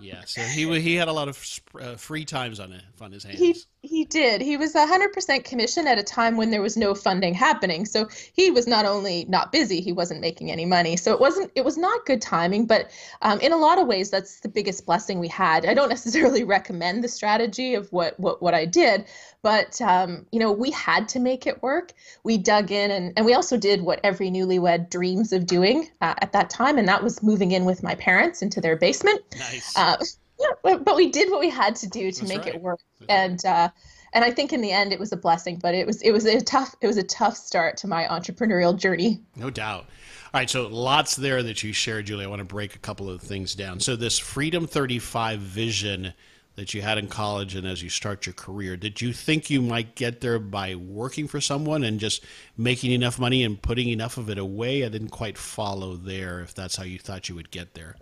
yeah, 0.00 0.22
so 0.26 0.40
he 0.42 0.80
he 0.80 0.94
had 0.94 1.08
a 1.08 1.12
lot 1.12 1.28
of 1.28 1.60
uh, 1.80 1.96
free 1.96 2.24
times 2.24 2.60
on 2.60 2.72
it, 2.72 2.82
on 3.00 3.12
his 3.12 3.24
hands. 3.24 3.38
He 3.38 3.56
he 3.86 4.04
did. 4.04 4.40
He 4.40 4.56
was 4.56 4.74
100% 4.74 5.44
commission 5.44 5.86
at 5.86 5.98
a 5.98 6.02
time 6.02 6.36
when 6.36 6.50
there 6.50 6.62
was 6.62 6.76
no 6.76 6.94
funding 6.94 7.34
happening. 7.34 7.86
So 7.86 8.08
he 8.32 8.50
was 8.50 8.66
not 8.66 8.84
only 8.84 9.24
not 9.28 9.52
busy, 9.52 9.80
he 9.80 9.92
wasn't 9.92 10.20
making 10.20 10.50
any 10.50 10.64
money. 10.64 10.96
So 10.96 11.12
it 11.12 11.20
wasn't 11.20 11.50
it 11.54 11.64
was 11.64 11.76
not 11.76 12.06
good 12.06 12.20
timing, 12.20 12.66
but 12.66 12.90
um, 13.22 13.40
in 13.40 13.52
a 13.52 13.56
lot 13.56 13.78
of 13.78 13.86
ways 13.86 14.10
that's 14.10 14.40
the 14.40 14.48
biggest 14.48 14.86
blessing 14.86 15.18
we 15.18 15.28
had. 15.28 15.64
I 15.64 15.74
don't 15.74 15.88
necessarily 15.96 16.44
recommend 16.44 17.02
the 17.02 17.08
strategy 17.08 17.74
of 17.74 17.92
what 17.92 18.18
what 18.18 18.42
what 18.42 18.54
I 18.54 18.66
did, 18.66 19.06
but 19.42 19.80
um, 19.80 20.26
you 20.32 20.40
know 20.40 20.52
we 20.52 20.70
had 20.70 21.08
to 21.10 21.20
make 21.20 21.46
it 21.46 21.62
work. 21.62 21.92
We 22.24 22.38
dug 22.38 22.70
in 22.70 22.90
and 22.90 23.12
and 23.16 23.24
we 23.24 23.34
also 23.34 23.56
did 23.56 23.82
what 23.82 24.00
every 24.02 24.30
newlywed 24.30 24.90
dreams 24.90 25.32
of 25.32 25.46
doing 25.46 25.88
uh, 26.00 26.14
at 26.18 26.32
that 26.32 26.50
time, 26.50 26.78
and 26.78 26.88
that 26.88 27.02
was 27.02 27.22
moving 27.22 27.52
in 27.52 27.64
with 27.64 27.82
my 27.82 27.94
parents 27.94 28.42
into 28.42 28.60
their 28.60 28.76
basement. 28.76 29.22
Nice. 29.38 29.76
Uh, 29.76 29.96
yeah, 30.38 30.76
but 30.76 30.96
we 30.96 31.10
did 31.10 31.30
what 31.30 31.40
we 31.40 31.48
had 31.48 31.76
to 31.76 31.88
do 31.88 32.10
to 32.10 32.20
That's 32.20 32.28
make 32.28 32.44
right. 32.44 32.54
it 32.54 32.60
work, 32.60 32.80
and 33.08 33.44
uh, 33.44 33.70
and 34.12 34.24
I 34.24 34.30
think 34.30 34.52
in 34.52 34.60
the 34.60 34.72
end 34.72 34.92
it 34.92 34.98
was 34.98 35.12
a 35.12 35.16
blessing. 35.16 35.58
But 35.58 35.74
it 35.74 35.86
was 35.86 36.02
it 36.02 36.10
was 36.10 36.26
a 36.26 36.40
tough 36.40 36.74
it 36.80 36.86
was 36.86 36.96
a 36.96 37.02
tough 37.02 37.36
start 37.36 37.76
to 37.78 37.88
my 37.88 38.04
entrepreneurial 38.04 38.78
journey. 38.78 39.22
No 39.34 39.50
doubt. 39.50 39.86
All 40.34 40.40
right, 40.40 40.50
so 40.50 40.66
lots 40.66 41.16
there 41.16 41.42
that 41.42 41.62
you 41.62 41.72
shared, 41.72 42.06
Julie. 42.06 42.24
I 42.24 42.28
want 42.28 42.40
to 42.40 42.44
break 42.44 42.74
a 42.74 42.78
couple 42.78 43.08
of 43.08 43.22
things 43.22 43.54
down. 43.54 43.80
So 43.80 43.96
this 43.96 44.18
Freedom 44.18 44.66
35 44.66 45.38
vision 45.38 46.12
that 46.56 46.74
you 46.74 46.82
had 46.82 46.98
in 46.98 47.06
college 47.06 47.54
and 47.54 47.66
as 47.66 47.82
you 47.82 47.88
start 47.88 48.26
your 48.26 48.32
career, 48.34 48.76
did 48.76 49.00
you 49.00 49.12
think 49.12 49.48
you 49.48 49.62
might 49.62 49.94
get 49.94 50.20
there 50.20 50.38
by 50.38 50.74
working 50.74 51.28
for 51.28 51.40
someone 51.40 51.84
and 51.84 52.00
just 52.00 52.24
making 52.56 52.92
enough 52.92 53.18
money 53.18 53.44
and 53.44 53.60
putting 53.62 53.88
enough 53.88 54.18
of 54.18 54.28
it 54.28 54.36
away? 54.36 54.84
I 54.84 54.88
didn't 54.88 55.10
quite 55.10 55.38
follow 55.38 55.96
there 55.96 56.40
if 56.40 56.54
that's 56.54 56.76
how 56.76 56.84
you 56.84 56.98
thought 56.98 57.28
you 57.28 57.34
would 57.34 57.50
get 57.50 57.74
there 57.74 57.96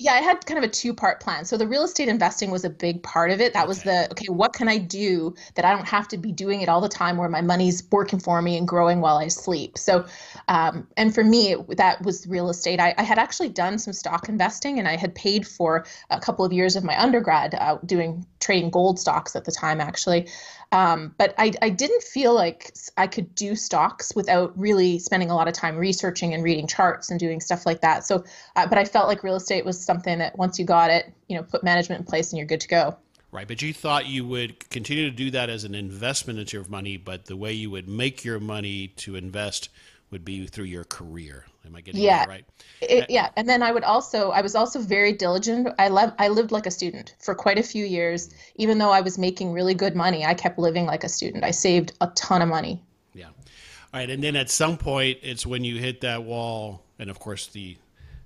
yeah, 0.00 0.12
I 0.12 0.20
had 0.20 0.46
kind 0.46 0.58
of 0.58 0.62
a 0.64 0.72
two 0.72 0.94
part 0.94 1.20
plan. 1.20 1.44
So 1.44 1.56
the 1.56 1.66
real 1.66 1.82
estate 1.82 2.08
investing 2.08 2.52
was 2.52 2.64
a 2.64 2.70
big 2.70 3.02
part 3.02 3.32
of 3.32 3.40
it. 3.40 3.52
That 3.52 3.62
okay. 3.62 3.68
was 3.68 3.82
the 3.82 4.08
okay, 4.12 4.28
what 4.28 4.52
can 4.52 4.68
I 4.68 4.78
do 4.78 5.34
that 5.56 5.64
I 5.64 5.74
don't 5.74 5.88
have 5.88 6.06
to 6.08 6.16
be 6.16 6.30
doing 6.30 6.60
it 6.60 6.68
all 6.68 6.80
the 6.80 6.88
time 6.88 7.16
where 7.16 7.28
my 7.28 7.40
money's 7.40 7.82
working 7.90 8.20
for 8.20 8.40
me 8.40 8.56
and 8.56 8.66
growing 8.66 9.00
while 9.00 9.16
I 9.16 9.26
sleep? 9.26 9.76
So, 9.76 10.06
um, 10.46 10.86
and 10.96 11.12
for 11.12 11.24
me, 11.24 11.54
it, 11.54 11.76
that 11.78 12.00
was 12.02 12.28
real 12.28 12.48
estate. 12.48 12.78
I, 12.78 12.94
I, 12.96 13.02
had 13.02 13.18
actually 13.18 13.48
done 13.48 13.76
some 13.78 13.92
stock 13.92 14.28
investing 14.28 14.78
and 14.78 14.86
I 14.86 14.94
had 14.94 15.16
paid 15.16 15.46
for 15.48 15.84
a 16.10 16.20
couple 16.20 16.44
of 16.44 16.52
years 16.52 16.76
of 16.76 16.84
my 16.84 16.96
undergrad 17.00 17.56
uh, 17.56 17.78
doing 17.84 18.24
trading 18.38 18.70
gold 18.70 19.00
stocks 19.00 19.34
at 19.34 19.46
the 19.46 19.52
time, 19.52 19.80
actually. 19.80 20.28
Um, 20.70 21.14
but 21.16 21.34
I, 21.38 21.52
I 21.62 21.70
didn't 21.70 22.02
feel 22.02 22.34
like 22.34 22.72
I 22.96 23.06
could 23.06 23.34
do 23.34 23.56
stocks 23.56 24.14
without 24.14 24.58
really 24.58 24.98
spending 24.98 25.30
a 25.30 25.34
lot 25.34 25.48
of 25.48 25.54
time 25.54 25.76
researching 25.76 26.34
and 26.34 26.44
reading 26.44 26.66
charts 26.66 27.10
and 27.10 27.18
doing 27.18 27.40
stuff 27.40 27.64
like 27.64 27.80
that. 27.80 28.04
So, 28.04 28.24
uh, 28.54 28.66
but 28.66 28.76
I 28.76 28.84
felt 28.84 29.08
like 29.08 29.22
real 29.22 29.36
estate 29.36 29.64
was 29.64 29.82
something 29.82 30.18
that 30.18 30.36
once 30.36 30.58
you 30.58 30.66
got 30.66 30.90
it, 30.90 31.12
you 31.26 31.36
know, 31.36 31.42
put 31.42 31.64
management 31.64 32.00
in 32.00 32.06
place 32.06 32.32
and 32.32 32.38
you're 32.38 32.46
good 32.46 32.60
to 32.60 32.68
go. 32.68 32.96
Right, 33.30 33.46
but 33.46 33.60
you 33.60 33.74
thought 33.74 34.06
you 34.06 34.26
would 34.26 34.70
continue 34.70 35.04
to 35.04 35.14
do 35.14 35.30
that 35.32 35.50
as 35.50 35.64
an 35.64 35.74
investment 35.74 36.38
into 36.38 36.56
your 36.56 36.66
money, 36.66 36.96
but 36.96 37.26
the 37.26 37.36
way 37.36 37.52
you 37.52 37.70
would 37.70 37.86
make 37.86 38.24
your 38.24 38.40
money 38.40 38.88
to 38.96 39.16
invest 39.16 39.68
would 40.10 40.24
be 40.24 40.46
through 40.46 40.64
your 40.64 40.84
career. 40.84 41.44
Am 41.66 41.76
I 41.76 41.80
getting 41.80 42.00
yeah. 42.00 42.20
that 42.20 42.28
right? 42.28 42.44
It, 42.80 43.02
uh, 43.02 43.06
yeah, 43.08 43.30
and 43.36 43.48
then 43.48 43.62
I 43.62 43.72
would 43.72 43.84
also 43.84 44.30
I 44.30 44.40
was 44.40 44.54
also 44.54 44.80
very 44.80 45.12
diligent. 45.12 45.68
I 45.78 45.88
love 45.88 46.12
I 46.18 46.28
lived 46.28 46.50
like 46.50 46.66
a 46.66 46.70
student 46.70 47.14
for 47.18 47.34
quite 47.34 47.58
a 47.58 47.62
few 47.62 47.84
years. 47.84 48.28
Mm-hmm. 48.28 48.62
Even 48.62 48.78
though 48.78 48.90
I 48.90 49.02
was 49.02 49.18
making 49.18 49.52
really 49.52 49.74
good 49.74 49.94
money, 49.94 50.24
I 50.24 50.34
kept 50.34 50.58
living 50.58 50.86
like 50.86 51.04
a 51.04 51.08
student. 51.08 51.44
I 51.44 51.50
saved 51.50 51.92
a 52.00 52.08
ton 52.08 52.42
of 52.42 52.48
money. 52.48 52.82
Yeah. 53.14 53.26
All 53.26 54.00
right, 54.00 54.08
and 54.08 54.22
then 54.22 54.36
at 54.36 54.50
some 54.50 54.76
point 54.76 55.18
it's 55.22 55.46
when 55.46 55.64
you 55.64 55.76
hit 55.76 56.00
that 56.02 56.22
wall 56.22 56.82
and 56.98 57.10
of 57.10 57.18
course 57.18 57.46
the 57.48 57.76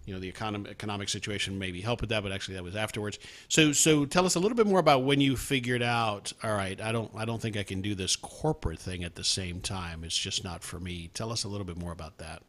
you 0.07 0.15
know 0.15 0.21
the 0.21 0.29
economic 0.29 0.71
economic 0.71 1.09
situation 1.09 1.59
maybe 1.59 1.81
helped 1.81 2.01
with 2.01 2.11
that, 2.11 2.23
but 2.23 2.33
actually 2.33 2.55
that 2.55 2.65
was 2.65 2.77
afterwards. 2.77 3.19
So 3.49 3.73
so 3.73 4.05
tell 4.05 4.27
us 4.27 4.35
a 4.35 4.41
little 4.41 4.57
bit 4.57 4.67
more 4.67 4.81
about 4.81 5.05
when 5.05 5.21
you 5.21 5.37
figured 5.37 5.83
out. 5.83 6.33
All 6.43 6.55
right, 6.55 6.81
I 6.81 6.93
don't 6.93 7.11
I 7.17 7.25
don't 7.25 7.41
think 7.41 7.57
I 7.57 7.63
can 7.63 7.83
do 7.83 7.95
this 7.95 8.17
corporate 8.17 8.79
thing 8.79 9.05
at 9.05 9.15
the 9.15 9.25
same 9.25 9.61
time. 9.61 10.05
It's 10.05 10.17
just 10.17 10.45
not 10.45 10.63
for 10.63 10.81
me. 10.81 11.11
Tell 11.15 11.31
us 11.33 11.45
a 11.45 11.49
little 11.49 11.67
bit 11.67 11.77
more 11.77 11.93
about 11.93 12.19
that. 12.19 12.43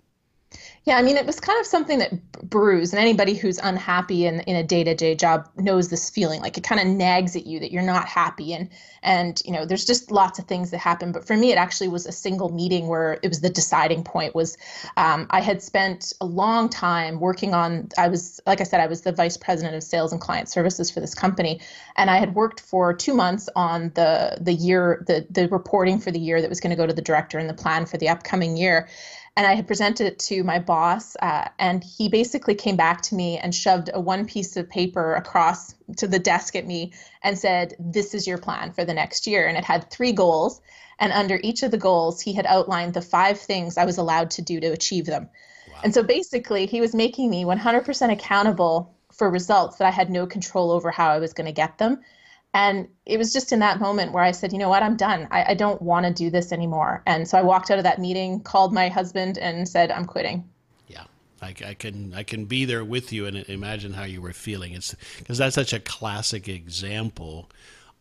Yeah, 0.86 0.98
I 0.98 1.02
mean, 1.02 1.16
it 1.16 1.26
was 1.26 1.40
kind 1.40 1.58
of 1.62 1.66
something 1.66 2.00
that 2.00 2.50
brews, 2.50 2.92
and 2.92 3.00
anybody 3.00 3.36
who's 3.36 3.58
unhappy 3.58 4.26
in, 4.26 4.42
in 4.42 4.58
a 4.58 4.64
day 4.64 4.84
to 4.84 4.94
day 4.94 5.16
job 5.16 5.48
knows 5.56 5.90
this 5.90 6.10
feeling. 6.10 6.42
Like 6.42 6.58
it 6.58 6.66
kind 6.66 6.82
of 6.82 6.88
nags 6.88 7.38
at 7.38 7.48
you 7.48 7.62
that 7.62 7.72
you're 7.72 7.82
not 7.82 8.06
happy, 8.06 8.54
and 8.54 8.70
and 9.02 9.42
you 9.46 9.54
know, 9.54 9.66
there's 9.66 9.86
just 9.86 10.12
lots 10.12 10.40
of 10.40 10.46
things 10.46 10.72
that 10.72 10.80
happen. 10.80 11.14
But 11.14 11.26
for 11.26 11.38
me, 11.38 11.54
it 11.54 11.58
actually 11.58 11.88
was 11.88 12.06
a 12.06 12.12
single 12.12 12.50
meeting 12.50 12.88
where 12.88 13.18
it 13.24 13.30
was 13.30 13.40
the 13.40 13.50
deciding 13.50 14.04
point. 14.04 14.36
Was 14.36 14.58
um, 14.98 15.26
I 15.30 15.40
had 15.40 15.62
spent 15.62 16.12
a 16.20 16.26
long 16.26 16.68
time 16.68 17.22
working 17.22 17.54
on. 17.54 17.88
I 17.98 18.10
was, 18.10 18.42
like 18.46 18.60
I 18.60 18.66
said, 18.66 18.82
I 18.82 18.88
was 18.88 19.02
the 19.02 19.14
vice 19.14 19.38
president 19.38 19.76
of 19.76 19.84
sales 19.84 20.12
and 20.12 20.20
client 20.20 20.50
services 20.50 20.92
for 20.92 21.00
this 21.00 21.16
company, 21.16 21.62
and 21.96 22.10
I 22.10 22.18
had 22.18 22.36
worked 22.36 22.60
for 22.60 22.94
two 22.94 23.14
months 23.14 23.48
on 23.56 23.94
the 23.96 24.38
the 24.42 24.54
year, 24.54 25.02
the 25.08 25.26
the 25.30 25.48
reporting 25.48 25.98
for 25.98 26.12
the 26.12 26.20
year 26.20 26.42
that 26.42 26.50
was 26.50 26.60
going 26.60 26.72
to 26.72 26.76
go 26.76 26.86
to 26.86 26.94
the 26.94 27.02
director 27.02 27.38
and 27.38 27.50
the 27.50 27.54
plan 27.54 27.86
for 27.86 27.98
the 27.98 28.10
upcoming 28.10 28.58
year 28.58 28.90
and 29.36 29.48
I 29.48 29.56
had 29.56 29.66
presented 29.66 30.06
it 30.06 30.20
to 30.20 30.44
my 30.44 30.60
boss, 30.60 31.16
uh, 31.22 31.48
and 31.58 31.84
he 31.84 32.08
basically 32.08 32.54
came 32.54 32.76
back 32.76 33.02
to 33.04 33.16
me 33.16 33.40
and 33.40 33.54
shoved 33.54 33.90
a 33.94 34.00
one 34.00 34.26
piece 34.26 34.56
of 34.56 34.70
paper 34.70 35.16
across 35.16 35.74
to 35.98 36.08
the 36.08 36.20
desk 36.20 36.56
at 36.56 36.68
me 36.68 36.94
and 37.24 37.38
said, 37.38 37.76
"This 37.80 38.14
is 38.14 38.28
your 38.28 38.38
plan 38.38 38.72
for 38.72 38.86
the 38.86 38.94
next 38.94 39.26
year." 39.26 39.48
And 39.48 39.58
it 39.58 39.64
had 39.64 39.90
three 39.90 40.12
goals, 40.12 40.62
and 41.00 41.12
under 41.12 41.40
each 41.42 41.64
of 41.64 41.72
the 41.72 41.78
goals, 41.78 42.22
he 42.22 42.34
had 42.34 42.46
outlined 42.46 42.94
the 42.94 43.02
five 43.02 43.40
things 43.40 43.78
I 43.78 43.86
was 43.86 43.98
allowed 43.98 44.30
to 44.32 44.42
do 44.42 44.60
to 44.60 44.68
achieve 44.68 45.08
them. 45.08 45.30
Wow. 45.68 45.82
And 45.84 45.94
so 45.94 46.04
basically, 46.04 46.68
he 46.68 46.80
was 46.80 46.94
making 46.94 47.30
me 47.30 47.44
100% 47.44 48.12
accountable 48.12 48.94
for 49.12 49.30
results 49.30 49.78
that 49.78 49.88
I 49.88 49.92
had 49.92 50.10
no 50.10 50.28
control 50.28 50.72
over 50.72 50.92
how 50.92 51.10
I 51.10 51.20
was 51.20 51.34
going 51.34 51.46
to 51.46 51.54
get 51.54 51.78
them. 51.78 52.02
And 52.54 52.88
it 53.06 53.18
was 53.18 53.34
just 53.34 53.52
in 53.52 53.60
that 53.60 53.80
moment 53.80 54.12
where 54.12 54.24
I 54.24 54.32
said, 54.32 54.54
you 54.54 54.60
know 54.60 54.70
what, 54.70 54.84
I'm 54.84 54.96
done. 54.96 55.28
I, 55.32 55.44
I 55.50 55.54
don't 55.56 55.82
want 55.82 56.06
to 56.06 56.14
do 56.14 56.30
this 56.30 56.52
anymore. 56.52 57.02
And 57.08 57.28
so 57.28 57.38
I 57.38 57.42
walked 57.42 57.72
out 57.72 57.80
of 57.80 57.84
that 57.84 58.00
meeting, 58.00 58.42
called 58.42 58.74
my 58.74 58.90
husband, 58.90 59.40
and 59.40 59.68
said, 59.68 59.90
I'm 59.90 60.06
quitting. 60.06 60.48
Yeah, 60.88 61.06
I, 61.42 61.56
I 61.66 61.74
can 61.74 62.14
I 62.14 62.22
can 62.24 62.46
be 62.46 62.66
there 62.66 62.86
with 62.86 63.12
you 63.12 63.26
and 63.26 63.38
imagine 63.50 63.94
how 63.94 64.04
you 64.04 64.22
were 64.22 64.34
feeling. 64.34 64.74
It's 64.74 64.96
because 65.18 65.40
that's 65.40 65.56
such 65.56 65.74
a 65.74 65.80
classic 65.80 66.48
example 66.48 67.50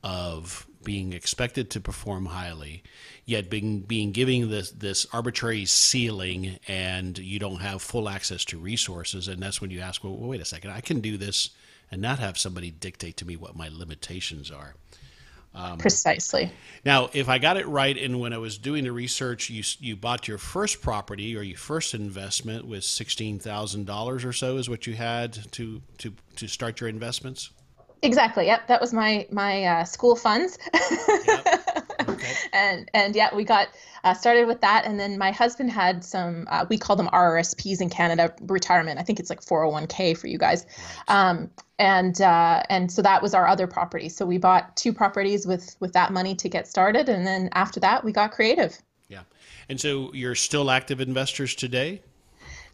of 0.04 0.66
being 0.84 1.12
expected 1.12 1.70
to 1.70 1.80
perform 1.80 2.26
highly, 2.26 2.82
yet 3.24 3.48
being 3.48 3.80
being 3.80 4.12
giving 4.12 4.50
this 4.50 4.70
this 4.72 5.06
arbitrary 5.14 5.64
ceiling, 5.64 6.58
and 6.68 7.16
you 7.18 7.38
don't 7.38 7.60
have 7.62 7.80
full 7.80 8.08
access 8.08 8.44
to 8.46 8.58
resources. 8.58 9.28
And 9.28 9.42
that's 9.42 9.62
when 9.62 9.70
you 9.70 9.80
ask, 9.80 10.04
well, 10.04 10.16
wait 10.16 10.42
a 10.42 10.44
second, 10.44 10.72
I 10.72 10.82
can 10.82 11.00
do 11.00 11.16
this 11.16 11.50
and 11.92 12.00
not 12.00 12.18
have 12.18 12.38
somebody 12.38 12.70
dictate 12.70 13.18
to 13.18 13.26
me 13.26 13.36
what 13.36 13.54
my 13.54 13.68
limitations 13.70 14.50
are. 14.50 14.74
Um, 15.54 15.76
Precisely. 15.76 16.50
Now, 16.82 17.10
if 17.12 17.28
I 17.28 17.36
got 17.36 17.58
it 17.58 17.68
right, 17.68 17.96
and 17.96 18.18
when 18.18 18.32
I 18.32 18.38
was 18.38 18.56
doing 18.56 18.84
the 18.84 18.92
research, 18.92 19.50
you 19.50 19.62
you 19.80 19.96
bought 19.96 20.26
your 20.26 20.38
first 20.38 20.80
property 20.80 21.36
or 21.36 21.42
your 21.42 21.58
first 21.58 21.92
investment 21.92 22.66
with 22.66 22.84
sixteen 22.84 23.38
thousand 23.38 23.84
dollars 23.84 24.24
or 24.24 24.32
so 24.32 24.56
is 24.56 24.70
what 24.70 24.86
you 24.86 24.94
had 24.94 25.34
to 25.52 25.82
to 25.98 26.14
to 26.36 26.48
start 26.48 26.80
your 26.80 26.88
investments. 26.88 27.50
Exactly. 28.00 28.46
Yep, 28.46 28.66
that 28.68 28.80
was 28.80 28.94
my 28.94 29.26
my 29.30 29.64
uh, 29.64 29.84
school 29.84 30.16
funds. 30.16 30.56
yep. 31.26 31.86
Okay. 32.08 32.32
And 32.52 32.90
and 32.92 33.16
yeah, 33.16 33.34
we 33.34 33.44
got 33.44 33.68
uh, 34.04 34.14
started 34.14 34.46
with 34.46 34.60
that, 34.60 34.84
and 34.84 34.98
then 35.00 35.16
my 35.18 35.30
husband 35.30 35.70
had 35.70 36.04
some. 36.04 36.46
Uh, 36.50 36.66
we 36.68 36.76
call 36.76 36.96
them 36.96 37.08
RRSPs 37.08 37.80
in 37.80 37.88
Canada, 37.88 38.34
retirement. 38.42 38.98
I 38.98 39.02
think 39.02 39.20
it's 39.20 39.30
like 39.30 39.40
401k 39.40 40.16
for 40.16 40.26
you 40.26 40.38
guys. 40.38 40.66
Um, 41.08 41.50
and 41.78 42.20
uh, 42.20 42.62
and 42.68 42.92
so 42.92 43.02
that 43.02 43.22
was 43.22 43.34
our 43.34 43.46
other 43.46 43.66
property. 43.66 44.08
So 44.08 44.26
we 44.26 44.38
bought 44.38 44.76
two 44.76 44.92
properties 44.92 45.46
with 45.46 45.76
with 45.80 45.92
that 45.94 46.12
money 46.12 46.34
to 46.36 46.48
get 46.48 46.66
started, 46.66 47.08
and 47.08 47.26
then 47.26 47.48
after 47.52 47.80
that, 47.80 48.04
we 48.04 48.12
got 48.12 48.32
creative. 48.32 48.78
Yeah. 49.08 49.22
And 49.68 49.80
so 49.80 50.12
you're 50.12 50.34
still 50.34 50.70
active 50.70 51.00
investors 51.00 51.54
today. 51.54 52.02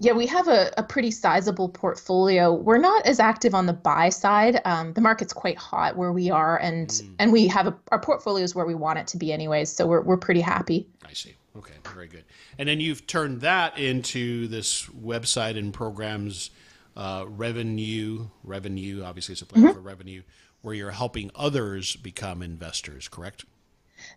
Yeah, 0.01 0.13
we 0.13 0.27
have 0.27 0.47
a, 0.47 0.73
a 0.77 0.83
pretty 0.83 1.11
sizable 1.11 1.69
portfolio. 1.69 2.55
We're 2.55 2.79
not 2.79 3.05
as 3.05 3.19
active 3.19 3.55
on 3.55 3.67
the 3.67 3.73
buy 3.73 4.11
side. 4.11 4.61
Um, 4.65 4.93
the 4.93 5.01
market's 5.01 5.33
quite 5.33 5.59
hot 5.59 5.97
where 5.97 6.13
we 6.13 6.31
are, 6.31 6.57
and 6.59 6.89
mm. 6.89 7.15
and 7.19 7.33
we 7.33 7.49
have 7.49 7.67
a, 7.67 7.77
our 7.91 7.99
portfolio 7.99 8.45
is 8.45 8.55
where 8.55 8.67
we 8.67 8.75
want 8.75 8.99
it 9.01 9.09
to 9.09 9.17
be, 9.17 9.33
anyways. 9.33 9.71
So 9.71 9.87
we're 9.87 10.03
we're 10.03 10.17
pretty 10.17 10.41
happy. 10.41 10.87
I 11.05 11.13
see. 11.13 11.35
Okay, 11.57 11.75
very 11.93 12.07
good. 12.07 12.25
And 12.59 12.69
then 12.69 12.79
you've 12.79 13.09
turned 13.09 13.41
that 13.41 13.77
into 13.77 14.47
this 14.47 14.87
website 14.87 15.59
and 15.59 15.75
programs 15.75 16.51
uh, 16.97 17.25
revenue. 17.27 18.29
Revenue, 18.45 19.03
obviously, 19.03 19.33
it's 19.33 19.43
a 19.43 19.47
plan 19.47 19.65
mm-hmm. 19.65 19.75
for 19.75 19.81
revenue, 19.81 20.23
where 20.63 20.75
you're 20.75 20.93
helping 20.93 21.33
others 21.35 21.97
become 21.97 22.43
investors. 22.43 23.09
Correct? 23.09 23.45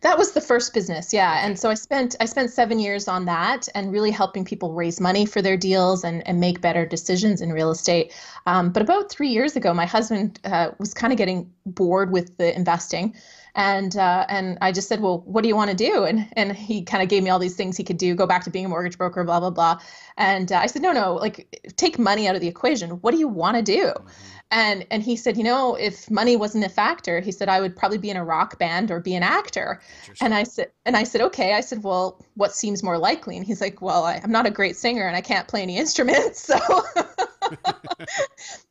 That 0.02 0.18
was 0.18 0.32
the 0.32 0.42
first 0.42 0.74
business, 0.74 1.14
yeah. 1.14 1.46
And 1.46 1.60
so 1.60 1.70
I 1.70 1.76
spent 1.76 2.16
I 2.20 2.26
spent 2.26 2.50
seven 2.50 2.80
years 2.80 3.08
on 3.08 3.26
that 3.26 3.68
and 3.76 3.92
really 3.92 4.10
helping 4.10 4.44
people 4.44 4.74
raise 4.74 5.00
money 5.00 5.28
for 5.28 5.44
their 5.44 5.58
deals 5.58 6.04
and, 6.04 6.28
and 6.28 6.40
make 6.40 6.60
better 6.60 6.88
decisions 6.88 7.40
in 7.40 7.54
real 7.54 7.70
estate. 7.70 8.12
Um, 8.48 8.72
but 8.72 8.82
about 8.82 9.12
three 9.12 9.30
years 9.30 9.56
ago, 9.56 9.76
my 9.76 9.86
husband 9.86 10.40
uh, 10.44 10.72
was 10.80 10.96
kind 10.96 11.14
of 11.14 11.18
getting 11.18 11.52
bored 11.68 12.12
with 12.12 12.36
the 12.38 12.56
investing, 12.56 13.16
and 13.54 13.96
uh, 13.96 14.26
and 14.28 14.58
I 14.60 14.72
just 14.72 14.88
said, 14.88 15.02
well, 15.02 15.20
what 15.28 15.44
do 15.44 15.48
you 15.48 15.56
want 15.56 15.70
to 15.70 15.78
do? 15.78 16.04
And 16.04 16.28
and 16.34 16.58
he 16.58 16.82
kind 16.82 17.04
of 17.04 17.10
gave 17.10 17.22
me 17.22 17.30
all 17.30 17.38
these 17.38 17.56
things 17.56 17.78
he 17.78 17.84
could 17.84 17.98
do, 17.98 18.16
go 18.16 18.26
back 18.26 18.44
to 18.46 18.50
being 18.50 18.66
a 18.66 18.70
mortgage 18.70 18.98
broker, 18.98 19.24
blah 19.24 19.40
blah 19.40 19.52
blah. 19.52 19.80
And 20.18 20.52
uh, 20.52 20.58
I 20.58 20.66
said, 20.66 20.82
no, 20.82 20.94
no, 20.94 21.14
like 21.14 21.64
take 21.76 22.00
money 22.00 22.28
out 22.28 22.34
of 22.34 22.42
the 22.42 22.48
equation. 22.48 22.90
What 23.02 23.12
do 23.12 23.20
you 23.20 23.28
want 23.28 23.58
to 23.58 23.62
do? 23.62 23.94
And 24.52 24.86
and 24.92 25.02
he 25.02 25.16
said 25.16 25.38
you 25.38 25.44
know 25.44 25.76
if 25.76 26.12
money 26.12 26.36
wasn't 26.36 26.66
a 26.66 26.70
factor 26.70 27.22
he 27.22 27.32
said 27.32 27.48
i 27.48 27.62
would 27.62 27.76
probably 27.76 27.98
be 27.98 28.10
in 28.10 28.18
a 28.18 28.24
rock 28.24 28.60
band 28.60 28.92
or 28.92 29.00
be 29.00 29.16
an 29.16 29.24
actor. 29.24 29.82
And 30.20 30.34
i 30.34 30.44
said 30.44 30.72
and 30.86 30.98
i 30.98 31.04
said 31.04 31.22
okay. 31.22 31.54
I 31.54 31.62
said 31.62 31.84
well 31.84 32.24
what 32.36 32.54
seems 32.54 32.84
more 32.84 32.98
likely? 32.98 33.38
And 33.38 33.46
he's 33.46 33.62
like 33.62 33.82
well 33.82 34.04
I, 34.04 34.20
am 34.24 34.32
not 34.32 34.46
a 34.46 34.52
great 34.52 34.76
singer 34.76 35.08
and 35.08 35.16
i 35.16 35.22
can't 35.22 35.48
play 35.48 35.62
any 35.62 35.78
instruments. 35.78 36.42
So 36.42 36.60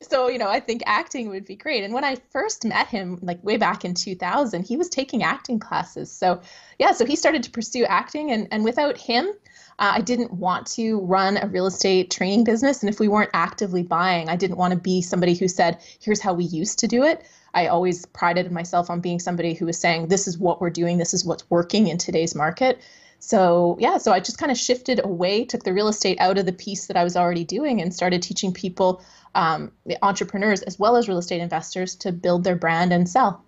so 0.01 0.27
you 0.27 0.37
know 0.37 0.49
i 0.49 0.59
think 0.59 0.83
acting 0.85 1.29
would 1.29 1.45
be 1.45 1.55
great. 1.55 1.83
And 1.83 1.93
when 1.93 2.03
i 2.03 2.15
first 2.29 2.63
met 2.63 2.87
him 2.87 3.17
like 3.23 3.43
way 3.43 3.57
back 3.57 3.83
in 3.83 3.95
2000 3.95 4.63
he 4.63 4.77
was 4.77 4.87
taking 4.87 5.23
acting 5.23 5.59
classes. 5.59 6.11
So 6.11 6.41
yeah 6.77 6.91
so 6.91 7.05
he 7.05 7.15
started 7.15 7.41
to 7.43 7.51
pursue 7.51 7.85
acting 7.85 8.31
and 8.31 8.47
and 8.51 8.63
without 8.63 8.99
him 8.99 9.33
uh, 9.81 9.93
I 9.95 10.01
didn't 10.01 10.31
want 10.31 10.67
to 10.67 10.99
run 10.99 11.37
a 11.37 11.47
real 11.47 11.65
estate 11.65 12.11
training 12.11 12.43
business. 12.43 12.83
And 12.83 12.89
if 12.89 12.99
we 12.99 13.07
weren't 13.07 13.31
actively 13.33 13.81
buying, 13.81 14.29
I 14.29 14.35
didn't 14.35 14.57
want 14.57 14.73
to 14.73 14.79
be 14.79 15.01
somebody 15.01 15.33
who 15.33 15.47
said, 15.47 15.79
here's 15.99 16.21
how 16.21 16.33
we 16.33 16.43
used 16.43 16.77
to 16.79 16.87
do 16.87 17.03
it. 17.03 17.25
I 17.55 17.65
always 17.65 18.05
prided 18.05 18.51
myself 18.51 18.91
on 18.91 19.01
being 19.01 19.19
somebody 19.19 19.55
who 19.55 19.65
was 19.65 19.79
saying, 19.79 20.07
this 20.07 20.27
is 20.27 20.37
what 20.37 20.61
we're 20.61 20.69
doing, 20.69 20.99
this 20.99 21.15
is 21.15 21.25
what's 21.25 21.49
working 21.49 21.87
in 21.87 21.97
today's 21.97 22.35
market. 22.35 22.79
So, 23.17 23.75
yeah, 23.79 23.97
so 23.97 24.11
I 24.11 24.19
just 24.19 24.37
kind 24.37 24.51
of 24.51 24.57
shifted 24.57 25.03
away, 25.03 25.45
took 25.45 25.63
the 25.63 25.73
real 25.73 25.87
estate 25.87 26.19
out 26.19 26.37
of 26.37 26.45
the 26.45 26.53
piece 26.53 26.85
that 26.85 26.95
I 26.95 27.03
was 27.03 27.17
already 27.17 27.43
doing, 27.43 27.81
and 27.81 27.93
started 27.93 28.21
teaching 28.21 28.53
people, 28.53 29.03
um, 29.33 29.71
entrepreneurs 30.03 30.61
as 30.61 30.77
well 30.77 30.95
as 30.95 31.07
real 31.07 31.17
estate 31.17 31.41
investors, 31.41 31.95
to 31.97 32.11
build 32.11 32.43
their 32.43 32.55
brand 32.55 32.93
and 32.93 33.09
sell. 33.09 33.43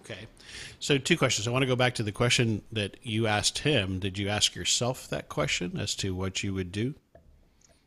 Okay. 0.00 0.26
So, 0.80 0.98
two 0.98 1.16
questions. 1.16 1.48
I 1.48 1.50
want 1.50 1.62
to 1.62 1.66
go 1.66 1.76
back 1.76 1.94
to 1.96 2.02
the 2.02 2.12
question 2.12 2.62
that 2.72 2.96
you 3.02 3.26
asked 3.26 3.58
him. 3.58 3.98
Did 3.98 4.18
you 4.18 4.28
ask 4.28 4.54
yourself 4.54 5.08
that 5.08 5.28
question 5.28 5.78
as 5.78 5.94
to 5.96 6.14
what 6.14 6.42
you 6.42 6.54
would 6.54 6.70
do? 6.70 6.94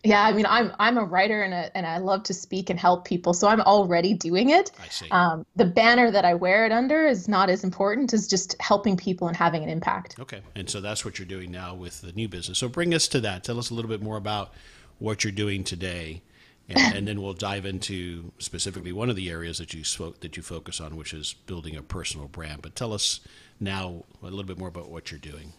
Yeah, 0.03 0.23
I 0.23 0.33
mean, 0.33 0.47
I'm 0.47 0.73
I'm 0.79 0.97
a 0.97 1.03
writer 1.03 1.43
and 1.43 1.53
a, 1.53 1.75
and 1.77 1.85
I 1.85 1.99
love 1.99 2.23
to 2.23 2.33
speak 2.33 2.69
and 2.69 2.79
help 2.79 3.05
people, 3.05 3.33
so 3.33 3.47
I'm 3.47 3.61
already 3.61 4.15
doing 4.15 4.49
it. 4.49 4.71
I 4.81 4.87
see. 4.87 5.07
Um, 5.11 5.45
the 5.55 5.65
banner 5.65 6.09
that 6.09 6.25
I 6.25 6.33
wear 6.33 6.65
it 6.65 6.71
under 6.71 7.05
is 7.05 7.27
not 7.27 7.49
as 7.49 7.63
important 7.63 8.11
as 8.13 8.27
just 8.27 8.55
helping 8.59 8.97
people 8.97 9.27
and 9.27 9.37
having 9.37 9.63
an 9.63 9.69
impact. 9.69 10.19
Okay, 10.19 10.41
and 10.55 10.69
so 10.69 10.81
that's 10.81 11.05
what 11.05 11.19
you're 11.19 11.27
doing 11.27 11.51
now 11.51 11.75
with 11.75 12.01
the 12.01 12.11
new 12.13 12.27
business. 12.27 12.57
So 12.57 12.67
bring 12.67 12.93
us 12.95 13.07
to 13.09 13.21
that. 13.21 13.43
Tell 13.43 13.59
us 13.59 13.69
a 13.69 13.75
little 13.75 13.89
bit 13.89 14.01
more 14.01 14.17
about 14.17 14.53
what 14.97 15.23
you're 15.23 15.31
doing 15.31 15.63
today 15.63 16.23
and, 16.75 16.95
and, 16.95 17.07
then 17.07 17.21
we'll 17.21 17.33
dive 17.33 17.65
into 17.65 18.31
specifically 18.39 18.91
one 18.91 19.09
of 19.09 19.15
the 19.15 19.29
areas 19.29 19.57
that 19.57 19.73
you 19.73 19.83
spoke 19.83 20.19
that 20.21 20.37
you 20.37 20.43
focus 20.43 20.79
on, 20.79 20.95
which 20.95 21.13
is 21.13 21.33
building 21.45 21.75
a 21.75 21.81
personal 21.81 22.27
brand. 22.27 22.61
But 22.61 22.75
tell 22.75 22.93
us 22.93 23.19
now 23.59 24.03
a 24.21 24.25
little 24.25 24.43
bit 24.43 24.57
more 24.57 24.67
about 24.67 24.89
what 24.89 25.11
you're 25.11 25.19
doing. 25.19 25.53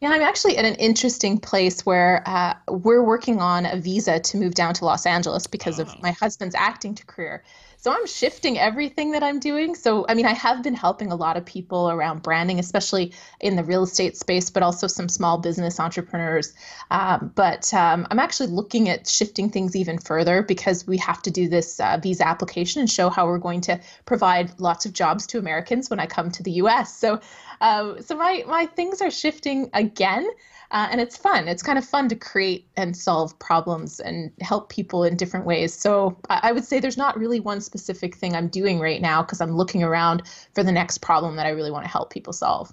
Yeah, 0.00 0.10
I'm 0.10 0.22
actually 0.22 0.56
at 0.56 0.64
an 0.64 0.76
interesting 0.76 1.38
place 1.38 1.84
where 1.84 2.22
uh, 2.26 2.54
we're 2.68 3.02
working 3.02 3.40
on 3.40 3.66
a 3.66 3.76
visa 3.76 4.20
to 4.20 4.36
move 4.36 4.54
down 4.54 4.72
to 4.74 4.84
Los 4.84 5.06
Angeles 5.06 5.48
because 5.48 5.80
of 5.80 6.00
my 6.00 6.12
husband's 6.12 6.54
acting 6.54 6.94
career. 6.94 7.42
So 7.88 7.94
I'm 7.94 8.06
shifting 8.06 8.58
everything 8.58 9.12
that 9.12 9.22
I'm 9.22 9.40
doing. 9.40 9.74
So, 9.74 10.04
I 10.10 10.14
mean, 10.14 10.26
I 10.26 10.34
have 10.34 10.62
been 10.62 10.74
helping 10.74 11.10
a 11.10 11.14
lot 11.14 11.38
of 11.38 11.46
people 11.46 11.88
around 11.88 12.22
branding, 12.22 12.58
especially 12.58 13.14
in 13.40 13.56
the 13.56 13.64
real 13.64 13.84
estate 13.84 14.14
space, 14.14 14.50
but 14.50 14.62
also 14.62 14.86
some 14.86 15.08
small 15.08 15.38
business 15.38 15.80
entrepreneurs. 15.80 16.52
Um, 16.90 17.32
but 17.34 17.72
um, 17.72 18.06
I'm 18.10 18.18
actually 18.18 18.48
looking 18.48 18.90
at 18.90 19.08
shifting 19.08 19.48
things 19.48 19.74
even 19.74 19.96
further 19.96 20.42
because 20.42 20.86
we 20.86 20.98
have 20.98 21.22
to 21.22 21.30
do 21.30 21.48
this 21.48 21.80
uh, 21.80 21.96
visa 21.96 22.28
application 22.28 22.80
and 22.80 22.90
show 22.90 23.08
how 23.08 23.26
we're 23.26 23.38
going 23.38 23.62
to 23.62 23.80
provide 24.04 24.60
lots 24.60 24.84
of 24.84 24.92
jobs 24.92 25.26
to 25.28 25.38
Americans 25.38 25.88
when 25.88 25.98
I 25.98 26.04
come 26.04 26.30
to 26.32 26.42
the 26.42 26.52
US. 26.60 26.94
So, 26.94 27.20
uh, 27.62 28.02
so 28.02 28.14
my, 28.18 28.44
my 28.46 28.66
things 28.66 29.00
are 29.00 29.10
shifting 29.10 29.70
again. 29.72 30.28
Uh, 30.70 30.86
and 30.90 31.00
it's 31.00 31.16
fun. 31.16 31.48
It's 31.48 31.62
kind 31.62 31.78
of 31.78 31.84
fun 31.84 32.10
to 32.10 32.14
create 32.14 32.66
and 32.76 32.94
solve 32.94 33.38
problems 33.38 34.00
and 34.00 34.30
help 34.42 34.68
people 34.68 35.02
in 35.02 35.16
different 35.16 35.46
ways. 35.46 35.72
So 35.72 36.18
I, 36.28 36.40
I 36.42 36.52
would 36.52 36.64
say 36.64 36.78
there's 36.78 36.98
not 36.98 37.18
really 37.18 37.40
one 37.40 37.62
specific 37.62 37.77
thing 37.86 38.34
I'm 38.34 38.48
doing 38.48 38.80
right 38.80 39.00
now 39.00 39.22
because 39.22 39.40
I'm 39.40 39.56
looking 39.56 39.82
around 39.82 40.22
for 40.54 40.62
the 40.62 40.72
next 40.72 40.98
problem 40.98 41.36
that 41.36 41.46
I 41.46 41.50
really 41.50 41.70
want 41.70 41.84
to 41.84 41.90
help 41.90 42.10
people 42.10 42.32
solve. 42.32 42.72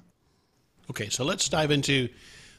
Okay, 0.90 1.10
so 1.10 1.24
let's 1.24 1.50
dive 1.50 1.72
into 1.72 2.10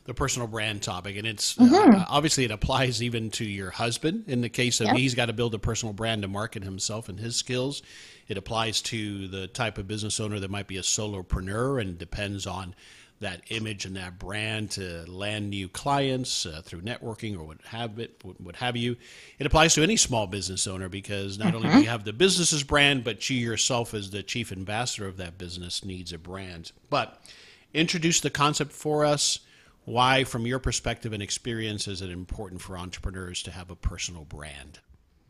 the 0.04 0.14
personal 0.14 0.46
brand 0.46 0.82
topic, 0.82 1.16
and 1.16 1.26
it's 1.26 1.56
mm-hmm. 1.56 1.96
uh, 1.96 2.04
obviously 2.08 2.44
it 2.44 2.50
applies 2.50 3.02
even 3.02 3.30
to 3.30 3.44
your 3.44 3.70
husband 3.70 4.24
in 4.28 4.40
the 4.40 4.48
case 4.48 4.80
of 4.80 4.86
yep. 4.86 4.96
he's 4.96 5.14
got 5.14 5.26
to 5.26 5.32
build 5.32 5.54
a 5.54 5.58
personal 5.58 5.92
brand 5.92 6.22
to 6.22 6.28
market 6.28 6.62
himself 6.62 7.08
and 7.08 7.18
his 7.18 7.36
skills. 7.36 7.82
It 8.28 8.38
applies 8.38 8.80
to 8.82 9.28
the 9.28 9.48
type 9.48 9.78
of 9.78 9.88
business 9.88 10.20
owner 10.20 10.40
that 10.40 10.50
might 10.50 10.68
be 10.68 10.76
a 10.76 10.82
solopreneur 10.82 11.80
and 11.80 11.98
depends 11.98 12.46
on 12.46 12.74
that 13.20 13.42
image 13.48 13.84
and 13.86 13.96
that 13.96 14.18
brand 14.18 14.70
to 14.72 15.04
land 15.10 15.48
new 15.50 15.68
clients 15.68 16.44
uh, 16.44 16.60
through 16.62 16.82
networking 16.82 17.38
or 17.38 17.44
what 17.44 17.60
have 17.68 17.98
it, 17.98 18.22
what 18.38 18.56
have 18.56 18.76
you. 18.76 18.96
It 19.38 19.46
applies 19.46 19.74
to 19.74 19.82
any 19.82 19.96
small 19.96 20.26
business 20.26 20.66
owner 20.66 20.88
because 20.88 21.38
not 21.38 21.48
mm-hmm. 21.48 21.56
only 21.56 21.68
do 21.70 21.78
you 21.80 21.88
have 21.88 22.04
the 22.04 22.12
business's 22.12 22.62
brand, 22.62 23.04
but 23.04 23.28
you 23.30 23.36
yourself 23.36 23.94
as 23.94 24.10
the 24.10 24.22
chief 24.22 24.52
ambassador 24.52 25.06
of 25.06 25.16
that 25.16 25.38
business 25.38 25.84
needs 25.84 26.12
a 26.12 26.18
brand. 26.18 26.72
But 26.90 27.20
introduce 27.72 28.20
the 28.20 28.30
concept 28.30 28.72
for 28.72 29.04
us. 29.04 29.40
Why, 29.84 30.24
from 30.24 30.46
your 30.46 30.58
perspective 30.58 31.12
and 31.12 31.22
experience, 31.22 31.86
is 31.86 32.02
it 32.02 32.10
important 32.10 32.60
for 32.60 32.76
entrepreneurs 32.76 33.42
to 33.44 33.52
have 33.52 33.70
a 33.70 33.76
personal 33.76 34.24
brand? 34.24 34.80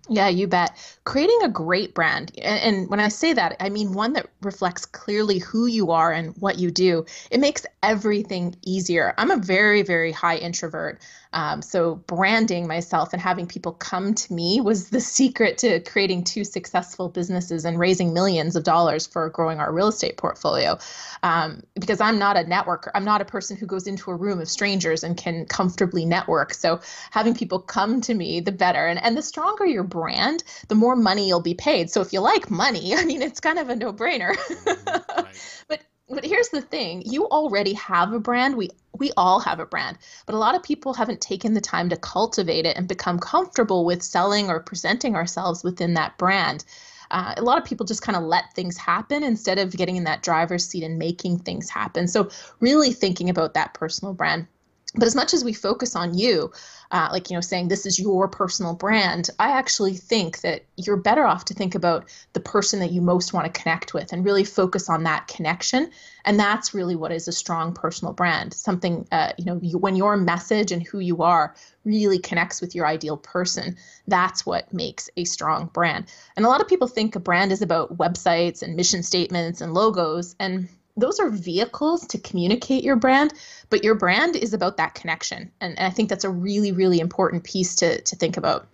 Yeah, 0.09 0.29
you 0.29 0.47
bet. 0.47 0.77
Creating 1.05 1.41
a 1.43 1.49
great 1.49 1.95
brand. 1.95 2.31
And, 2.39 2.89
when 2.89 3.01
I 3.01 3.09
say 3.09 3.33
that, 3.33 3.57
I 3.59 3.69
mean 3.69 3.93
one 3.93 4.13
that 4.13 4.29
reflects 4.43 4.87
clearly 4.87 5.39
who 5.39 5.67
you 5.67 5.91
are 5.91 6.13
and 6.13 6.35
what 6.39 6.59
you 6.59 6.71
do. 6.71 7.05
It 7.31 7.41
makes 7.41 7.67
everything 7.83 8.55
easier. 8.65 9.15
I'm 9.19 9.31
a 9.33 9.37
very, 9.37 9.83
very 9.83 10.13
high 10.13 10.37
introvert. 10.37 11.01
Um, 11.37 11.61
so 11.61 11.97
branding 12.07 12.67
myself 12.67 13.13
and 13.13 13.21
having 13.21 13.47
people 13.47 13.73
come 13.73 14.15
to 14.15 14.33
me 14.33 14.63
was 14.63 14.89
the 14.89 15.03
secret 15.03 15.59
to 15.59 15.81
creating 15.81 16.25
two 16.25 16.45
successful 16.45 17.11
businesses 17.11 17.67
and 17.67 17.79
raising 17.79 18.15
millions 18.15 18.57
of 18.57 18.65
dollars 18.65 19.07
for 19.07 19.29
growing 19.29 19.61
our 19.61 19.71
real 19.71 19.89
estate 19.89 20.17
portfolio. 20.17 20.79
Um, 21.23 21.63
because 21.79 22.01
I'm 22.01 22.19
not 22.19 22.39
a 22.39 22.45
networker, 22.45 22.91
I'm 22.95 23.05
not 23.05 23.21
a 23.21 23.27
person 23.27 23.55
who 23.55 23.67
goes 23.67 23.87
into 23.87 24.11
a 24.11 24.15
room 24.15 24.41
of 24.41 24.49
strangers 24.49 25.05
and 25.05 25.15
can 25.15 25.45
comfortably 25.45 26.07
network. 26.07 26.55
So 26.55 26.81
having 27.11 27.35
people 27.35 27.59
come 27.59 28.01
to 28.01 28.15
me, 28.15 28.41
the 28.41 28.53
better. 28.53 28.87
And 28.87 29.03
and 29.05 29.15
the 29.15 29.23
stronger 29.23 29.67
your 29.67 29.85
brand, 29.85 30.43
the 30.69 30.75
more 30.75 30.97
money 30.97 31.29
you'll 31.29 31.43
be 31.43 31.55
paid. 31.55 31.91
So 31.91 32.01
if 32.01 32.15
you 32.15 32.21
like 32.21 32.51
money, 32.51 32.95
I 32.97 33.05
mean, 33.05 33.21
it's 33.21 33.41
kind 33.41 33.59
of 33.59 33.69
a 33.69 33.77
no-brainer. 33.77 34.35
Mm-hmm. 34.35 35.23
right. 35.23 35.65
but 35.69 35.81
but 36.09 36.25
here's 36.25 36.49
the 36.51 36.61
thing. 36.63 37.03
You 37.05 37.27
already 37.27 37.73
have 37.75 38.13
a 38.13 38.21
brand. 38.21 38.57
We 38.57 38.71
we 38.99 39.13
all 39.17 39.41
have 39.41 39.61
a 39.61 39.67
brand 39.67 39.99
but 40.27 40.35
a 40.35 40.39
lot 40.39 40.55
of 40.55 40.63
people 40.63 40.95
haven't 40.95 41.21
taken 41.21 41.55
the 41.55 41.61
time 41.61 41.89
to 41.91 41.97
cultivate 41.97 42.65
it 42.67 42.77
and 42.77 42.89
become 42.89 43.19
comfortable 43.19 43.85
with 43.85 44.03
selling 44.03 44.49
or 44.49 44.61
presenting 44.61 45.15
ourselves 45.15 45.63
within 45.63 45.95
that 45.95 46.17
brand. 46.19 46.65
Uh, 47.11 47.35
a 47.37 47.43
lot 47.43 47.59
of 47.59 47.65
people 47.65 47.87
just 47.87 48.03
kind 48.03 48.17
of 48.17 48.25
let 48.25 48.53
things 48.55 48.77
happen 48.77 49.23
instead 49.23 49.59
of 49.59 49.71
getting 49.73 49.97
in 49.97 50.05
that 50.05 50.23
driver's 50.23 50.67
seat 50.67 50.83
and 50.83 50.99
making 50.99 51.39
things 51.39 51.71
happen. 51.71 52.09
So 52.09 52.31
really 52.61 52.93
thinking 52.93 53.31
about 53.31 53.55
that 53.55 53.75
personal 53.75 54.15
brand 54.15 54.49
but 54.97 55.07
as 55.07 55.15
much 55.15 55.35
as 55.35 55.45
we 55.45 55.53
focus 55.53 55.95
on 55.95 56.17
you 56.17 56.51
uh, 56.91 57.09
like 57.13 57.31
you 57.31 57.37
know 57.37 57.41
saying 57.41 57.69
this 57.69 57.87
is 57.87 57.99
your 57.99 58.29
personal 58.29 58.75
brand 58.75 59.31
i 59.39 59.51
actually 59.51 59.95
think 59.95 60.41
that 60.41 60.65
you're 60.77 60.97
better 60.97 61.25
off 61.25 61.45
to 61.45 61.55
think 61.55 61.75
about 61.75 62.07
the 62.33 62.41
person 62.41 62.81
that 62.81 62.93
you 62.93 63.01
most 63.01 63.33
want 63.33 63.53
to 63.53 63.61
connect 63.61 63.95
with 63.95 64.13
and 64.13 64.25
really 64.25 64.45
focus 64.45 64.89
on 64.89 65.05
that 65.05 65.27
connection. 65.27 65.91
And 66.25 66.39
that's 66.39 66.75
really 66.75 66.97
what 66.97 67.13
is 67.13 67.29
a 67.29 67.33
strong 67.33 67.73
personal 67.73 68.13
brand 68.13 68.53
something 68.53 69.07
uh, 69.13 69.33
you 69.39 69.45
know 69.45 69.59
you, 69.63 69.79
when 69.79 69.97
your 69.97 70.17
message 70.17 70.73
and 70.73 70.87
who 70.87 70.99
you 70.99 71.23
are 71.23 71.55
really 71.85 72.19
connects 72.19 72.61
with 72.61 72.75
your 72.75 72.87
ideal 72.87 73.17
person 73.17 73.77
that's 74.09 74.45
what 74.45 74.73
makes 74.73 75.09
a 75.17 75.25
strong 75.25 75.71
brand. 75.73 76.07
And 76.37 76.45
a 76.45 76.49
lot 76.49 76.61
of 76.61 76.69
people 76.69 76.89
think 76.89 77.17
a 77.17 77.21
brand 77.21 77.53
is 77.53 77.63
about 77.63 77.97
websites 77.97 78.63
and 78.63 78.77
mission 78.77 79.03
statements 79.03 79.61
and 79.61 79.73
logos 79.73 80.35
and 80.39 80.69
those 80.97 81.21
are 81.21 81.29
vehicles 81.29 82.07
to 82.07 82.19
communicate 82.19 82.83
your 82.83 82.97
brand, 82.97 83.35
but 83.71 83.85
your 83.85 83.95
brand 83.95 84.37
is 84.37 84.55
about 84.55 84.77
that 84.79 84.95
connection. 84.95 85.51
And, 85.61 85.79
and 85.79 85.87
I 85.87 85.91
think 85.91 86.09
that's 86.09 86.25
a 86.25 86.31
really, 86.31 86.73
really 86.73 87.01
important 87.01 87.45
piece 87.45 87.75
to, 87.77 88.01
to 88.01 88.17
think 88.17 88.37
about. 88.37 88.67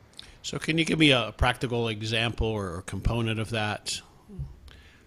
So, 0.42 0.58
can 0.58 0.76
you 0.76 0.84
give 0.84 0.98
me 0.98 1.12
a 1.12 1.32
practical 1.36 1.88
example 1.88 2.48
or 2.48 2.82
component 2.82 3.38
of 3.38 3.50
that? 3.50 4.00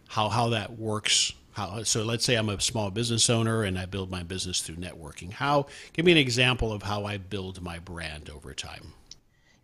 How, 0.08 0.30
how 0.30 0.50
that 0.50 0.78
works? 0.78 1.34
How, 1.54 1.84
so, 1.84 2.04
let's 2.04 2.24
say 2.24 2.36
I'm 2.36 2.48
a 2.48 2.60
small 2.62 2.90
business 2.90 3.30
owner 3.30 3.64
and 3.64 3.78
I 3.78 3.86
build 3.86 4.10
my 4.10 4.24
business 4.24 4.62
through 4.62 4.78
networking. 4.78 5.34
How? 5.34 5.68
Give 5.94 6.06
me 6.06 6.14
an 6.14 6.18
example 6.18 6.72
of 6.72 6.84
how 6.84 7.04
I 7.04 7.18
build 7.18 7.62
my 7.62 7.80
brand 7.80 8.30
over 8.30 8.54
time. 8.54 8.94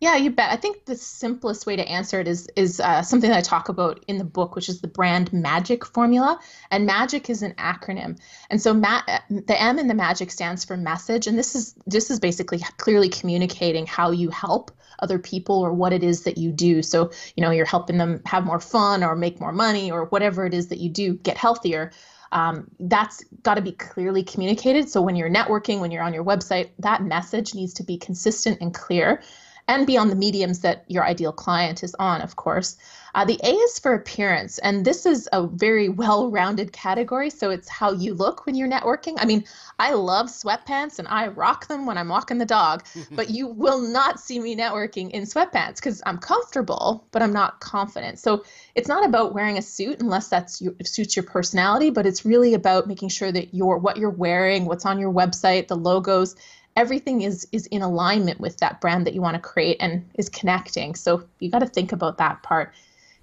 Yeah, 0.01 0.15
you 0.15 0.31
bet. 0.31 0.49
I 0.49 0.55
think 0.55 0.85
the 0.85 0.95
simplest 0.95 1.67
way 1.67 1.75
to 1.75 1.87
answer 1.87 2.19
it 2.19 2.27
is 2.27 2.49
is 2.55 2.79
uh, 2.79 3.03
something 3.03 3.29
that 3.29 3.37
I 3.37 3.41
talk 3.41 3.69
about 3.69 4.03
in 4.07 4.17
the 4.17 4.23
book, 4.23 4.55
which 4.55 4.67
is 4.67 4.81
the 4.81 4.87
brand 4.87 5.31
magic 5.31 5.85
formula. 5.85 6.39
And 6.71 6.87
magic 6.87 7.29
is 7.29 7.43
an 7.43 7.53
acronym, 7.53 8.19
and 8.49 8.59
so 8.59 8.73
ma- 8.73 9.03
the 9.29 9.61
M 9.61 9.77
in 9.77 9.87
the 9.87 9.93
magic 9.93 10.31
stands 10.31 10.65
for 10.65 10.75
message, 10.75 11.27
and 11.27 11.37
this 11.37 11.53
is 11.53 11.75
this 11.85 12.09
is 12.09 12.19
basically 12.19 12.57
clearly 12.77 13.09
communicating 13.09 13.85
how 13.85 14.09
you 14.09 14.31
help 14.31 14.71
other 14.97 15.19
people 15.19 15.59
or 15.59 15.71
what 15.71 15.93
it 15.93 16.03
is 16.03 16.23
that 16.23 16.39
you 16.39 16.51
do. 16.51 16.81
So 16.81 17.11
you 17.35 17.41
know 17.43 17.51
you're 17.51 17.67
helping 17.67 17.99
them 17.99 18.23
have 18.25 18.43
more 18.43 18.59
fun 18.59 19.03
or 19.03 19.15
make 19.15 19.39
more 19.39 19.51
money 19.51 19.91
or 19.91 20.05
whatever 20.05 20.47
it 20.47 20.55
is 20.55 20.69
that 20.69 20.79
you 20.79 20.89
do, 20.89 21.13
get 21.13 21.37
healthier. 21.37 21.91
Um, 22.31 22.71
that's 22.79 23.23
got 23.43 23.55
to 23.55 23.61
be 23.61 23.73
clearly 23.73 24.23
communicated. 24.23 24.89
So 24.89 24.99
when 25.03 25.15
you're 25.15 25.29
networking, 25.29 25.79
when 25.79 25.91
you're 25.91 26.01
on 26.01 26.13
your 26.13 26.23
website, 26.23 26.69
that 26.79 27.03
message 27.03 27.53
needs 27.53 27.73
to 27.75 27.83
be 27.83 27.97
consistent 27.97 28.61
and 28.61 28.73
clear 28.73 29.21
and 29.67 29.88
beyond 29.88 30.12
the 30.12 30.15
mediums 30.15 30.60
that 30.60 30.84
your 30.88 31.04
ideal 31.04 31.32
client 31.32 31.84
is 31.84 31.95
on, 31.95 32.21
of 32.21 32.36
course. 32.36 32.78
Uh, 33.13 33.26
the 33.26 33.39
A 33.43 33.52
is 33.52 33.78
for 33.80 33.93
appearance, 33.93 34.58
and 34.60 34.86
this 34.86 35.06
is 35.06 35.28
a 35.34 35.45
very 35.45 35.89
well 35.89 36.32
rounded 36.32 36.71
category. 36.71 37.30
So 37.30 37.50
it's 37.50 37.67
how 37.67 37.91
you 37.91 38.13
look 38.13 38.45
when 38.45 38.56
you're 38.56 38.69
networking. 38.69 39.15
I 39.17 39.26
mean, 39.26 39.43
I 39.80 39.93
love 39.93 40.28
sweatpants 40.28 40.97
and 40.97 41.08
I 41.08 41.28
rock 41.28 41.67
them 41.67 41.86
when 41.86 41.97
I'm 41.97 42.08
walking 42.08 42.38
the 42.38 42.45
dog, 42.45 42.86
but 43.12 43.30
you 43.30 43.47
will 43.47 43.80
not 43.80 44.19
see 44.19 44.39
me 44.39 44.56
networking 44.56 45.12
in 45.12 45.24
sweatpants 45.24 45.76
because 45.76 46.02
I'm 46.06 46.19
comfortable, 46.19 47.06
but 47.12 47.21
I'm 47.21 47.34
not 47.34 47.60
confident. 47.60 48.19
So 48.19 48.45
it's 48.76 48.88
not 48.88 49.06
about 49.06 49.34
wearing 49.34 49.58
a 49.58 49.62
suit 49.62 50.00
unless 50.00 50.30
that 50.30 50.50
suits 50.50 51.15
your 51.15 51.24
personality, 51.24 51.89
but 51.89 52.06
it's 52.06 52.24
really 52.24 52.54
about 52.54 52.88
making 52.88 53.10
sure 53.10 53.32
that 53.32 53.54
your 53.54 53.78
what 53.78 53.97
you're 53.97 54.10
wearing, 54.10 54.65
what's 54.65 54.86
on 54.86 55.00
your 55.00 55.12
website, 55.12 55.67
the 55.67 55.76
logos, 55.76 56.36
everything 56.75 57.21
is 57.21 57.47
is 57.51 57.65
in 57.67 57.81
alignment 57.81 58.39
with 58.39 58.57
that 58.57 58.81
brand 58.81 59.05
that 59.05 59.13
you 59.13 59.21
want 59.21 59.36
to 59.36 59.41
create 59.41 59.77
and 59.79 60.10
is 60.15 60.29
connecting. 60.29 60.95
So 60.95 61.23
you 61.39 61.49
got 61.49 61.60
to 61.60 61.67
think 61.67 61.91
about 61.91 62.17
that 62.17 62.43
part. 62.43 62.73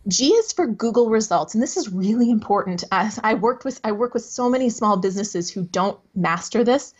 G 0.07 0.29
is 0.29 0.53
for 0.53 0.67
Google 0.67 1.11
results, 1.11 1.55
and 1.55 1.63
this 1.63 1.77
is 1.77 1.93
really 1.93 2.31
important. 2.31 2.85
As 2.93 3.19
I 3.23 3.35
worked 3.35 3.65
with, 3.65 3.81
I 3.85 3.93
work 3.93 4.15
with 4.15 4.25
so 4.25 4.49
many 4.49 4.71
small 4.71 4.97
businesses 4.97 5.51
who 5.51 5.65
don't 5.65 5.99
master 6.15 6.65
this. 6.65 6.95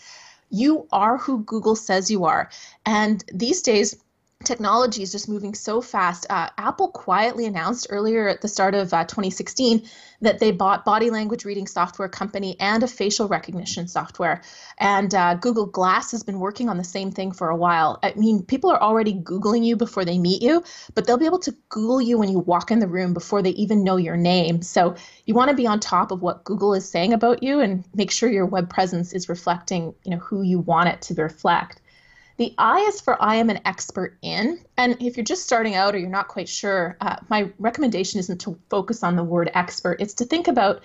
You 0.51 0.87
are 0.93 1.19
who 1.19 1.45
Google 1.45 1.77
says 1.77 2.11
you 2.11 2.25
are, 2.25 2.51
and 2.85 3.25
these 3.33 3.63
days 3.63 3.97
technology 4.45 5.03
is 5.03 5.11
just 5.11 5.29
moving 5.29 5.55
so 5.55 5.81
fast. 5.81 6.25
Uh, 6.31 6.49
Apple 6.57 6.89
quietly 6.89 7.45
announced 7.47 7.89
earlier 7.91 8.29
at 8.29 8.41
the 8.41 8.49
start 8.49 8.75
of 8.75 8.95
uh, 8.95 9.05
2016 9.05 9.89
that 10.21 10.39
they 10.39 10.53
bought 10.53 10.85
body 10.85 11.11
language 11.11 11.45
reading 11.45 11.67
software 11.67 12.09
company 12.09 12.57
and 12.61 12.83
a 12.83 12.89
facial 12.89 13.27
recognition 13.27 13.89
software. 13.89 14.43
And 14.79 15.13
uh, 15.13 15.35
Google 15.35 15.67
Glass 15.67 16.13
has 16.13 16.23
been 16.23 16.39
working 16.39 16.69
on 16.69 16.79
the 16.79 16.85
same 16.85 17.11
thing 17.11 17.33
for 17.33 17.51
a 17.51 17.57
while. 17.57 17.99
I 18.03 18.15
mean, 18.15 18.43
people 18.45 18.71
are 18.71 18.81
already 18.81 19.13
Googling 19.13 19.65
you 19.65 19.77
before 19.77 20.05
they 20.05 20.19
meet 20.19 20.41
you, 20.41 20.63
but 20.95 21.07
they'll 21.07 21.19
be 21.19 21.27
able 21.27 21.41
to 21.41 21.55
Google 21.69 22.01
you 22.01 22.17
when 22.17 22.31
you 22.31 22.39
walk 22.39 22.71
in 22.71 22.79
the 22.79 22.89
room 22.89 23.15
before 23.15 23.43
they 23.43 23.51
even 23.51 23.83
know 23.83 23.97
your 23.97 24.17
name. 24.17 24.63
So 24.63 24.95
you 25.27 25.35
want 25.35 25.51
to 25.51 25.57
be 25.57 25.67
on 25.67 25.81
top 25.81 26.13
of 26.13 26.23
what 26.23 26.45
Google 26.45 26.75
is 26.75 26.89
saying 26.89 27.13
about 27.13 27.43
you 27.43 27.61
and 27.61 27.85
make 27.93 28.13
sure 28.13 28.31
your 28.31 28.47
web 28.47 28.71
presence 28.71 29.13
is 29.13 29.29
reflecting, 29.29 29.95
you 30.05 30.13
know, 30.13 30.19
who 30.19 30.43
you 30.43 30.61
want 30.61 30.89
it 30.89 31.03
to 31.03 31.15
reflect. 31.15 31.81
The 32.39 32.55
I 32.57 32.79
is 32.83 33.01
for 33.01 33.21
I 33.21 33.35
am 33.35 33.51
an 33.51 33.61
expert 33.65 34.17
in. 34.23 34.61
And 34.77 34.97
if 35.03 35.17
you're 35.17 35.25
just 35.25 35.43
starting 35.43 35.75
out 35.75 35.95
or 35.95 35.99
you're 35.99 36.09
not 36.09 36.29
quite 36.29 36.49
sure, 36.49 36.97
uh, 37.01 37.17
my 37.29 37.51
recommendation 37.59 38.21
isn't 38.21 38.41
to 38.43 38.57
focus 38.71 39.03
on 39.03 39.17
the 39.17 39.25
word 39.25 39.51
expert. 39.55 40.01
It's 40.01 40.15
to 40.15 40.25
think 40.25 40.47
about 40.47 40.85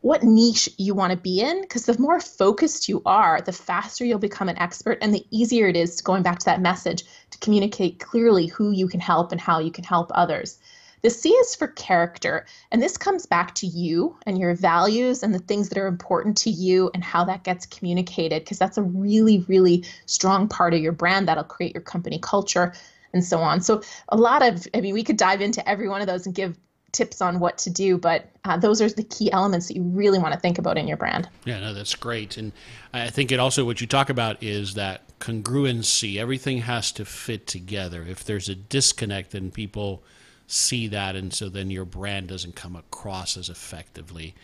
what 0.00 0.22
niche 0.22 0.68
you 0.78 0.94
want 0.94 1.10
to 1.12 1.16
be 1.16 1.40
in 1.40 1.60
because 1.62 1.86
the 1.86 1.98
more 1.98 2.20
focused 2.20 2.88
you 2.88 3.02
are, 3.04 3.40
the 3.40 3.52
faster 3.52 4.04
you'll 4.04 4.20
become 4.20 4.48
an 4.48 4.58
expert 4.58 4.98
and 5.02 5.12
the 5.12 5.26
easier 5.32 5.66
it 5.66 5.76
is 5.76 5.96
to 5.96 6.04
going 6.04 6.22
back 6.22 6.38
to 6.38 6.44
that 6.44 6.60
message 6.60 7.04
to 7.30 7.38
communicate 7.38 7.98
clearly 7.98 8.46
who 8.46 8.70
you 8.70 8.86
can 8.86 9.00
help 9.00 9.32
and 9.32 9.40
how 9.40 9.58
you 9.58 9.72
can 9.72 9.84
help 9.84 10.12
others. 10.14 10.58
The 11.02 11.10
C 11.10 11.30
is 11.30 11.54
for 11.54 11.68
character. 11.68 12.46
And 12.70 12.80
this 12.80 12.96
comes 12.96 13.26
back 13.26 13.54
to 13.56 13.66
you 13.66 14.16
and 14.24 14.38
your 14.38 14.54
values 14.54 15.22
and 15.22 15.34
the 15.34 15.40
things 15.40 15.68
that 15.68 15.78
are 15.78 15.88
important 15.88 16.36
to 16.38 16.50
you 16.50 16.90
and 16.94 17.02
how 17.02 17.24
that 17.24 17.42
gets 17.42 17.66
communicated, 17.66 18.44
because 18.44 18.58
that's 18.58 18.78
a 18.78 18.82
really, 18.82 19.40
really 19.48 19.84
strong 20.06 20.48
part 20.48 20.74
of 20.74 20.80
your 20.80 20.92
brand 20.92 21.26
that'll 21.28 21.44
create 21.44 21.74
your 21.74 21.82
company 21.82 22.18
culture 22.20 22.72
and 23.12 23.24
so 23.24 23.38
on. 23.38 23.60
So, 23.60 23.82
a 24.08 24.16
lot 24.16 24.46
of, 24.46 24.66
I 24.74 24.80
mean, 24.80 24.94
we 24.94 25.02
could 25.02 25.16
dive 25.16 25.40
into 25.40 25.68
every 25.68 25.88
one 25.88 26.00
of 26.00 26.06
those 26.06 26.24
and 26.24 26.34
give 26.34 26.56
tips 26.92 27.20
on 27.20 27.40
what 27.40 27.58
to 27.58 27.70
do, 27.70 27.98
but 27.98 28.30
uh, 28.44 28.56
those 28.56 28.80
are 28.80 28.88
the 28.88 29.02
key 29.02 29.32
elements 29.32 29.68
that 29.68 29.76
you 29.76 29.82
really 29.82 30.18
want 30.18 30.34
to 30.34 30.40
think 30.40 30.58
about 30.58 30.78
in 30.78 30.86
your 30.86 30.96
brand. 30.96 31.28
Yeah, 31.44 31.58
no, 31.58 31.74
that's 31.74 31.94
great. 31.94 32.36
And 32.36 32.52
I 32.92 33.10
think 33.10 33.32
it 33.32 33.40
also, 33.40 33.64
what 33.64 33.80
you 33.80 33.86
talk 33.86 34.10
about 34.10 34.42
is 34.42 34.74
that 34.74 35.18
congruency. 35.18 36.18
Everything 36.18 36.58
has 36.58 36.92
to 36.92 37.04
fit 37.04 37.46
together. 37.46 38.04
If 38.06 38.24
there's 38.24 38.48
a 38.48 38.54
disconnect, 38.54 39.32
then 39.32 39.50
people 39.50 40.04
see 40.46 40.88
that, 40.88 41.16
and 41.16 41.32
so 41.32 41.48
then 41.48 41.70
your 41.70 41.84
brand 41.84 42.28
doesn't 42.28 42.56
come 42.56 42.76
across 42.76 43.36
as 43.36 43.48
effectively. 43.48 44.34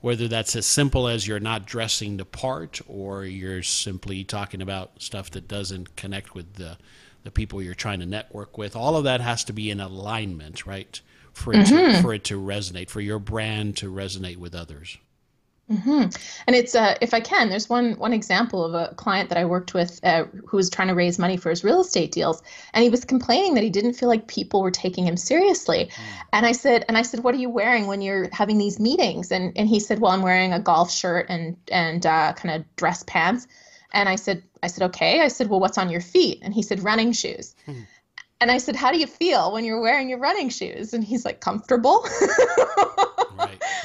Whether 0.00 0.26
that's 0.26 0.56
as 0.56 0.66
simple 0.66 1.06
as 1.06 1.28
you're 1.28 1.38
not 1.38 1.66
dressing 1.66 2.16
the 2.16 2.24
part, 2.24 2.80
or 2.88 3.24
you're 3.24 3.62
simply 3.62 4.24
talking 4.24 4.60
about 4.60 5.00
stuff 5.00 5.30
that 5.30 5.46
doesn't 5.48 5.96
connect 5.96 6.34
with 6.34 6.54
the 6.54 6.78
the 7.24 7.30
people 7.30 7.62
you're 7.62 7.74
trying 7.74 8.00
to 8.00 8.06
network 8.06 8.58
with, 8.58 8.74
all 8.74 8.96
of 8.96 9.04
that 9.04 9.20
has 9.20 9.44
to 9.44 9.52
be 9.52 9.70
in 9.70 9.78
alignment, 9.78 10.66
right? 10.66 11.00
For 11.32 11.52
it 11.52 11.66
mm-hmm. 11.66 11.96
to 11.96 12.02
for 12.02 12.12
it 12.12 12.24
to 12.24 12.40
resonate, 12.40 12.90
for 12.90 13.00
your 13.00 13.20
brand 13.20 13.76
to 13.78 13.92
resonate 13.92 14.38
with 14.38 14.54
others. 14.54 14.98
Mm-hmm. 15.70 16.08
And 16.46 16.56
it's 16.56 16.74
uh, 16.74 16.96
if 17.00 17.14
I 17.14 17.20
can, 17.20 17.48
there's 17.48 17.68
one 17.68 17.92
one 17.92 18.12
example 18.12 18.64
of 18.64 18.74
a 18.74 18.94
client 18.96 19.28
that 19.28 19.38
I 19.38 19.44
worked 19.44 19.74
with 19.74 20.00
uh, 20.02 20.24
who 20.46 20.56
was 20.56 20.68
trying 20.68 20.88
to 20.88 20.94
raise 20.94 21.18
money 21.18 21.36
for 21.36 21.50
his 21.50 21.62
real 21.64 21.80
estate 21.80 22.12
deals, 22.12 22.42
and 22.74 22.82
he 22.82 22.90
was 22.90 23.04
complaining 23.04 23.54
that 23.54 23.62
he 23.62 23.70
didn't 23.70 23.94
feel 23.94 24.08
like 24.08 24.26
people 24.26 24.60
were 24.60 24.70
taking 24.70 25.06
him 25.06 25.16
seriously. 25.16 25.86
Mm. 25.86 26.24
And 26.32 26.46
I 26.46 26.52
said, 26.52 26.84
and 26.88 26.98
I 26.98 27.02
said, 27.02 27.20
what 27.20 27.34
are 27.34 27.38
you 27.38 27.48
wearing 27.48 27.86
when 27.86 28.02
you're 28.02 28.28
having 28.32 28.58
these 28.58 28.80
meetings? 28.80 29.30
And 29.30 29.56
and 29.56 29.68
he 29.68 29.78
said, 29.80 30.00
well, 30.00 30.10
I'm 30.10 30.22
wearing 30.22 30.52
a 30.52 30.60
golf 30.60 30.90
shirt 30.90 31.26
and 31.28 31.56
and 31.68 32.04
uh, 32.04 32.32
kind 32.34 32.54
of 32.56 32.76
dress 32.76 33.04
pants. 33.06 33.46
And 33.94 34.08
I 34.08 34.16
said, 34.16 34.42
I 34.62 34.66
said, 34.66 34.84
okay. 34.86 35.20
I 35.20 35.28
said, 35.28 35.48
well, 35.48 35.60
what's 35.60 35.78
on 35.78 35.90
your 35.90 36.00
feet? 36.00 36.40
And 36.42 36.52
he 36.52 36.62
said, 36.62 36.82
running 36.82 37.12
shoes. 37.12 37.54
Mm. 37.66 37.86
And 38.40 38.50
I 38.50 38.58
said, 38.58 38.74
how 38.74 38.90
do 38.90 38.98
you 38.98 39.06
feel 39.06 39.52
when 39.52 39.64
you're 39.64 39.80
wearing 39.80 40.08
your 40.08 40.18
running 40.18 40.48
shoes? 40.48 40.92
And 40.92 41.04
he's 41.04 41.24
like, 41.24 41.40
comfortable. 41.40 42.04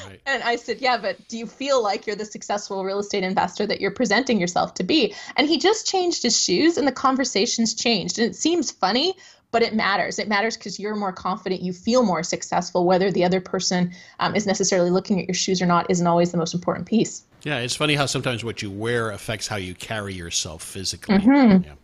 right. 0.06 0.20
And 0.26 0.42
I 0.42 0.56
said, 0.56 0.80
yeah, 0.80 0.98
but 0.98 1.16
do 1.28 1.38
you 1.38 1.46
feel 1.46 1.82
like 1.82 2.06
you're 2.06 2.16
the 2.16 2.24
successful 2.24 2.84
real 2.84 2.98
estate 2.98 3.24
investor 3.24 3.66
that 3.66 3.80
you're 3.80 3.90
presenting 3.90 4.40
yourself 4.40 4.74
to 4.74 4.84
be? 4.84 5.14
And 5.36 5.48
he 5.48 5.58
just 5.58 5.86
changed 5.86 6.22
his 6.22 6.40
shoes 6.40 6.76
and 6.76 6.86
the 6.86 6.92
conversations 6.92 7.74
changed. 7.74 8.18
And 8.18 8.30
it 8.30 8.34
seems 8.36 8.70
funny, 8.70 9.14
but 9.50 9.62
it 9.62 9.74
matters. 9.74 10.18
It 10.18 10.28
matters 10.28 10.56
because 10.56 10.78
you're 10.78 10.96
more 10.96 11.12
confident, 11.12 11.62
you 11.62 11.72
feel 11.72 12.02
more 12.02 12.22
successful. 12.22 12.84
Whether 12.86 13.10
the 13.10 13.24
other 13.24 13.40
person 13.40 13.92
um, 14.20 14.34
is 14.34 14.46
necessarily 14.46 14.90
looking 14.90 15.20
at 15.20 15.26
your 15.26 15.34
shoes 15.34 15.62
or 15.62 15.66
not 15.66 15.90
isn't 15.90 16.06
always 16.06 16.32
the 16.32 16.38
most 16.38 16.54
important 16.54 16.86
piece. 16.86 17.24
Yeah, 17.44 17.58
it's 17.58 17.76
funny 17.76 17.94
how 17.94 18.06
sometimes 18.06 18.44
what 18.44 18.62
you 18.62 18.70
wear 18.70 19.10
affects 19.10 19.46
how 19.46 19.56
you 19.56 19.74
carry 19.74 20.12
yourself 20.12 20.62
physically. 20.62 21.16
Mm-hmm. 21.16 21.64
Yeah. 21.64 21.74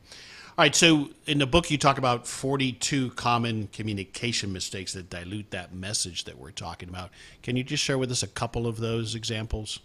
All 0.56 0.62
right, 0.62 0.74
so 0.74 1.10
in 1.26 1.38
the 1.38 1.46
book, 1.46 1.68
you 1.72 1.78
talk 1.78 1.98
about 1.98 2.28
42 2.28 3.10
common 3.10 3.66
communication 3.72 4.52
mistakes 4.52 4.92
that 4.92 5.10
dilute 5.10 5.50
that 5.50 5.74
message 5.74 6.24
that 6.24 6.38
we're 6.38 6.52
talking 6.52 6.88
about. 6.88 7.10
Can 7.42 7.56
you 7.56 7.64
just 7.64 7.82
share 7.82 7.98
with 7.98 8.12
us 8.12 8.22
a 8.22 8.28
couple 8.28 8.68
of 8.68 8.76
those 8.76 9.16
examples? 9.16 9.80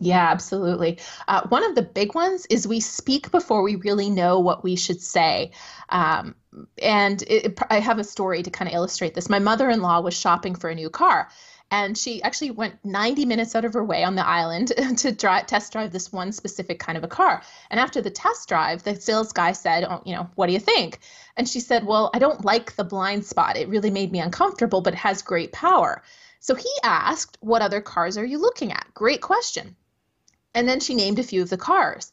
Yeah, 0.00 0.28
absolutely. 0.28 0.98
Uh, 1.28 1.46
one 1.50 1.62
of 1.62 1.76
the 1.76 1.82
big 1.82 2.16
ones 2.16 2.46
is 2.46 2.66
we 2.66 2.80
speak 2.80 3.30
before 3.30 3.62
we 3.62 3.76
really 3.76 4.10
know 4.10 4.40
what 4.40 4.64
we 4.64 4.74
should 4.74 5.00
say. 5.00 5.52
Um, 5.90 6.34
and 6.82 7.22
it, 7.28 7.56
I 7.70 7.78
have 7.78 8.00
a 8.00 8.04
story 8.04 8.42
to 8.42 8.50
kind 8.50 8.68
of 8.68 8.74
illustrate 8.74 9.14
this. 9.14 9.28
My 9.28 9.38
mother 9.38 9.70
in 9.70 9.82
law 9.82 10.00
was 10.00 10.14
shopping 10.14 10.56
for 10.56 10.68
a 10.68 10.74
new 10.74 10.90
car 10.90 11.28
and 11.72 11.96
she 11.96 12.22
actually 12.22 12.50
went 12.50 12.84
90 12.84 13.24
minutes 13.24 13.56
out 13.56 13.64
of 13.64 13.72
her 13.72 13.82
way 13.82 14.04
on 14.04 14.14
the 14.14 14.26
island 14.26 14.74
to 14.98 15.10
drive, 15.10 15.46
test 15.46 15.72
drive 15.72 15.90
this 15.90 16.12
one 16.12 16.30
specific 16.30 16.78
kind 16.78 16.98
of 16.98 17.02
a 17.02 17.08
car. 17.08 17.42
And 17.70 17.80
after 17.80 18.02
the 18.02 18.10
test 18.10 18.46
drive, 18.46 18.82
the 18.82 19.00
sales 19.00 19.32
guy 19.32 19.52
said, 19.52 19.84
oh, 19.84 20.02
you 20.04 20.14
know, 20.14 20.28
what 20.34 20.48
do 20.48 20.52
you 20.52 20.58
think? 20.58 20.98
And 21.34 21.48
she 21.48 21.60
said, 21.60 21.86
well, 21.86 22.10
I 22.12 22.18
don't 22.18 22.44
like 22.44 22.76
the 22.76 22.84
blind 22.84 23.24
spot. 23.24 23.56
It 23.56 23.70
really 23.70 23.90
made 23.90 24.12
me 24.12 24.20
uncomfortable, 24.20 24.82
but 24.82 24.92
it 24.92 24.98
has 24.98 25.22
great 25.22 25.50
power. 25.50 26.02
So 26.40 26.54
he 26.54 26.70
asked, 26.84 27.38
what 27.40 27.62
other 27.62 27.80
cars 27.80 28.18
are 28.18 28.24
you 28.24 28.36
looking 28.36 28.70
at? 28.70 28.92
Great 28.92 29.22
question. 29.22 29.74
And 30.54 30.68
then 30.68 30.78
she 30.78 30.94
named 30.94 31.20
a 31.20 31.22
few 31.24 31.40
of 31.40 31.48
the 31.48 31.56
cars. 31.56 32.12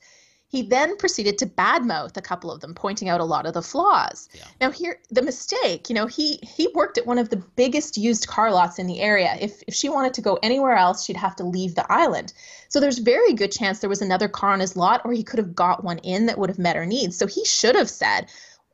He 0.51 0.63
then 0.63 0.97
proceeded 0.97 1.37
to 1.37 1.45
badmouth 1.45 2.17
a 2.17 2.23
couple 2.23 2.51
of 2.51 2.59
them, 2.59 2.73
pointing 2.73 3.07
out 3.07 3.21
a 3.21 3.23
lot 3.23 3.45
of 3.45 3.53
the 3.53 3.61
flaws. 3.61 4.27
Yeah. 4.33 4.45
Now, 4.59 4.71
here 4.71 4.99
the 5.11 5.21
mistake, 5.21 5.89
you 5.89 5.95
know, 5.95 6.07
he 6.07 6.39
he 6.41 6.67
worked 6.73 6.97
at 6.97 7.05
one 7.05 7.19
of 7.19 7.29
the 7.29 7.37
biggest 7.37 7.97
used 7.97 8.27
car 8.27 8.51
lots 8.51 8.79
in 8.79 8.87
the 8.87 8.99
area. 8.99 9.37
If 9.39 9.61
if 9.67 9.75
she 9.75 9.89
wanted 9.89 10.15
to 10.15 10.21
go 10.21 10.39
anywhere 10.41 10.75
else, 10.75 11.05
she'd 11.05 11.17
have 11.17 11.35
to 11.35 11.43
leave 11.43 11.75
the 11.75 11.89
island. 11.91 12.33
So 12.67 12.79
there's 12.79 12.97
very 12.97 13.33
good 13.33 13.51
chance 13.51 13.77
there 13.77 13.91
was 13.91 14.01
another 14.01 14.27
car 14.27 14.51
on 14.51 14.59
his 14.59 14.75
lot, 14.75 15.01
or 15.05 15.13
he 15.13 15.23
could 15.23 15.37
have 15.37 15.53
got 15.53 15.83
one 15.83 15.99
in 15.99 16.25
that 16.25 16.39
would 16.39 16.49
have 16.49 16.57
met 16.57 16.75
her 16.75 16.85
needs. 16.85 17.15
So 17.15 17.27
he 17.27 17.45
should 17.45 17.75
have 17.75 17.89
said, 17.89 18.25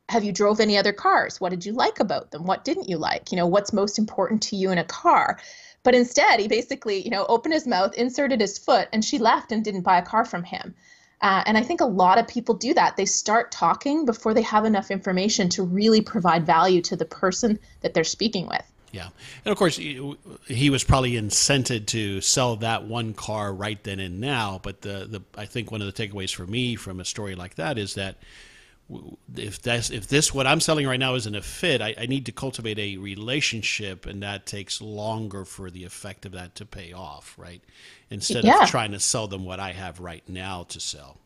have 0.08 0.24
you 0.24 0.32
drove 0.32 0.60
any 0.60 0.78
other 0.78 0.92
cars 0.92 1.40
what 1.40 1.50
did 1.50 1.66
you 1.66 1.72
like 1.72 2.00
about 2.00 2.30
them 2.30 2.44
what 2.44 2.64
didn't 2.64 2.88
you 2.88 2.96
like 2.96 3.32
you 3.32 3.36
know 3.36 3.46
what's 3.46 3.72
most 3.72 3.98
important 3.98 4.40
to 4.40 4.56
you 4.56 4.70
in 4.70 4.78
a 4.78 4.84
car 4.84 5.38
but 5.82 5.94
instead 5.94 6.38
he 6.38 6.46
basically 6.46 7.02
you 7.02 7.10
know 7.10 7.26
opened 7.28 7.52
his 7.52 7.66
mouth 7.66 7.92
inserted 7.94 8.40
his 8.40 8.56
foot 8.56 8.88
and 8.92 9.04
she 9.04 9.18
left 9.18 9.50
and 9.50 9.64
didn't 9.64 9.80
buy 9.80 9.98
a 9.98 10.02
car 10.02 10.24
from 10.24 10.44
him 10.44 10.74
uh, 11.22 11.42
and 11.46 11.56
I 11.56 11.62
think 11.62 11.80
a 11.80 11.86
lot 11.86 12.18
of 12.18 12.28
people 12.28 12.54
do 12.54 12.74
that. 12.74 12.96
They 12.96 13.06
start 13.06 13.50
talking 13.50 14.04
before 14.04 14.34
they 14.34 14.42
have 14.42 14.64
enough 14.64 14.90
information 14.90 15.48
to 15.50 15.62
really 15.62 16.00
provide 16.00 16.44
value 16.44 16.82
to 16.82 16.96
the 16.96 17.06
person 17.06 17.58
that 17.80 17.94
they're 17.94 18.04
speaking 18.04 18.46
with. 18.46 18.62
Yeah. 18.92 19.08
And 19.44 19.52
of 19.52 19.58
course, 19.58 19.76
he 19.76 20.70
was 20.70 20.84
probably 20.84 21.12
incented 21.12 21.86
to 21.86 22.20
sell 22.20 22.56
that 22.56 22.84
one 22.84 23.14
car 23.14 23.52
right 23.52 23.82
then 23.82 24.00
and 24.00 24.20
now. 24.20 24.60
But 24.62 24.82
the, 24.82 25.06
the 25.08 25.22
I 25.36 25.46
think 25.46 25.70
one 25.70 25.82
of 25.82 25.92
the 25.92 26.08
takeaways 26.08 26.34
for 26.34 26.46
me 26.46 26.76
from 26.76 27.00
a 27.00 27.04
story 27.04 27.34
like 27.34 27.56
that 27.56 27.78
is 27.78 27.94
that 27.94 28.16
if 29.34 29.60
that's 29.60 29.90
if 29.90 30.06
this 30.06 30.32
what 30.32 30.46
I'm 30.46 30.60
selling 30.60 30.86
right 30.86 31.00
now 31.00 31.14
isn't 31.16 31.34
a 31.34 31.42
fit, 31.42 31.82
I, 31.82 31.94
I, 31.98 32.06
need 32.06 32.26
to 32.26 32.32
cultivate 32.32 32.78
a 32.78 32.96
relationship, 32.98 34.06
and 34.06 34.22
that 34.22 34.46
takes 34.46 34.80
longer 34.80 35.44
for 35.44 35.70
the 35.70 35.84
effect 35.84 36.24
of 36.24 36.32
that 36.32 36.54
to 36.56 36.64
pay 36.64 36.92
off, 36.92 37.34
right? 37.36 37.62
Instead 38.10 38.44
yeah. 38.44 38.62
of 38.62 38.70
trying 38.70 38.92
to 38.92 39.00
sell 39.00 39.26
them 39.26 39.44
what 39.44 39.58
I 39.58 39.72
have 39.72 39.98
right 39.98 40.22
now 40.28 40.64
to 40.64 40.78
sell. 40.78 41.18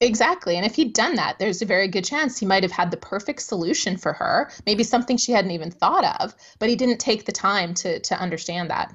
Exactly. 0.00 0.56
And 0.56 0.64
if 0.64 0.76
he'd 0.76 0.92
done 0.92 1.16
that, 1.16 1.38
there's 1.38 1.62
a 1.62 1.66
very 1.66 1.88
good 1.88 2.04
chance 2.04 2.38
he 2.38 2.46
might 2.46 2.62
have 2.62 2.72
had 2.72 2.90
the 2.90 2.96
perfect 2.96 3.42
solution 3.42 3.96
for 3.96 4.12
her, 4.12 4.50
maybe 4.64 4.84
something 4.84 5.16
she 5.16 5.32
hadn't 5.32 5.50
even 5.50 5.70
thought 5.70 6.04
of, 6.20 6.34
but 6.58 6.68
he 6.68 6.76
didn't 6.76 6.98
take 6.98 7.24
the 7.24 7.32
time 7.32 7.74
to 7.74 8.00
to 8.00 8.20
understand 8.20 8.70
that. 8.70 8.94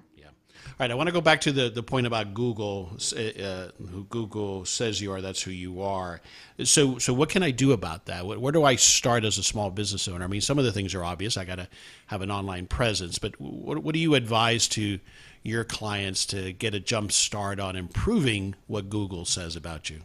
Right, 0.84 0.91
I 0.91 0.96
want 0.96 1.08
to 1.08 1.13
go 1.13 1.22
back 1.22 1.39
to 1.41 1.54
the, 1.54 1.69
the 1.69 1.82
point 1.82 2.08
about 2.08 2.34
Google. 2.34 2.98
Uh, 3.15 3.69
who 3.89 4.04
Google 4.10 4.65
says 4.65 5.00
you 5.00 5.13
are, 5.13 5.22
that's 5.22 5.41
who 5.41 5.52
you 5.52 5.82
are. 5.82 6.19
So, 6.62 6.98
so 6.98 7.13
what 7.13 7.30
can 7.30 7.41
I 7.41 7.52
do 7.52 7.72
about 7.72 8.08
that? 8.08 8.28
Where 8.28 8.52
do 8.52 8.65
I 8.65 8.76
start 8.76 9.24
as 9.24 9.38
a 9.38 9.43
small 9.43 9.72
business 9.72 10.10
owner? 10.10 10.26
I 10.26 10.28
mean, 10.28 10.41
some 10.41 10.60
of 10.60 10.65
the 10.65 10.74
things 10.74 10.93
are 10.93 11.02
obvious. 11.02 11.38
I 11.38 11.46
got 11.46 11.56
to 11.56 11.69
have 12.08 12.22
an 12.22 12.30
online 12.30 12.67
presence, 12.67 13.17
but 13.17 13.39
what, 13.39 13.78
what 13.78 13.93
do 13.93 14.00
you 14.00 14.13
advise 14.13 14.67
to 14.69 15.00
your 15.41 15.63
clients 15.63 16.26
to 16.26 16.52
get 16.52 16.74
a 16.74 16.82
jump 16.82 17.13
start 17.13 17.62
on 17.62 17.78
improving 17.78 18.54
what 18.67 18.89
Google 18.89 19.24
says 19.24 19.56
about 19.56 19.89
you? 19.89 20.02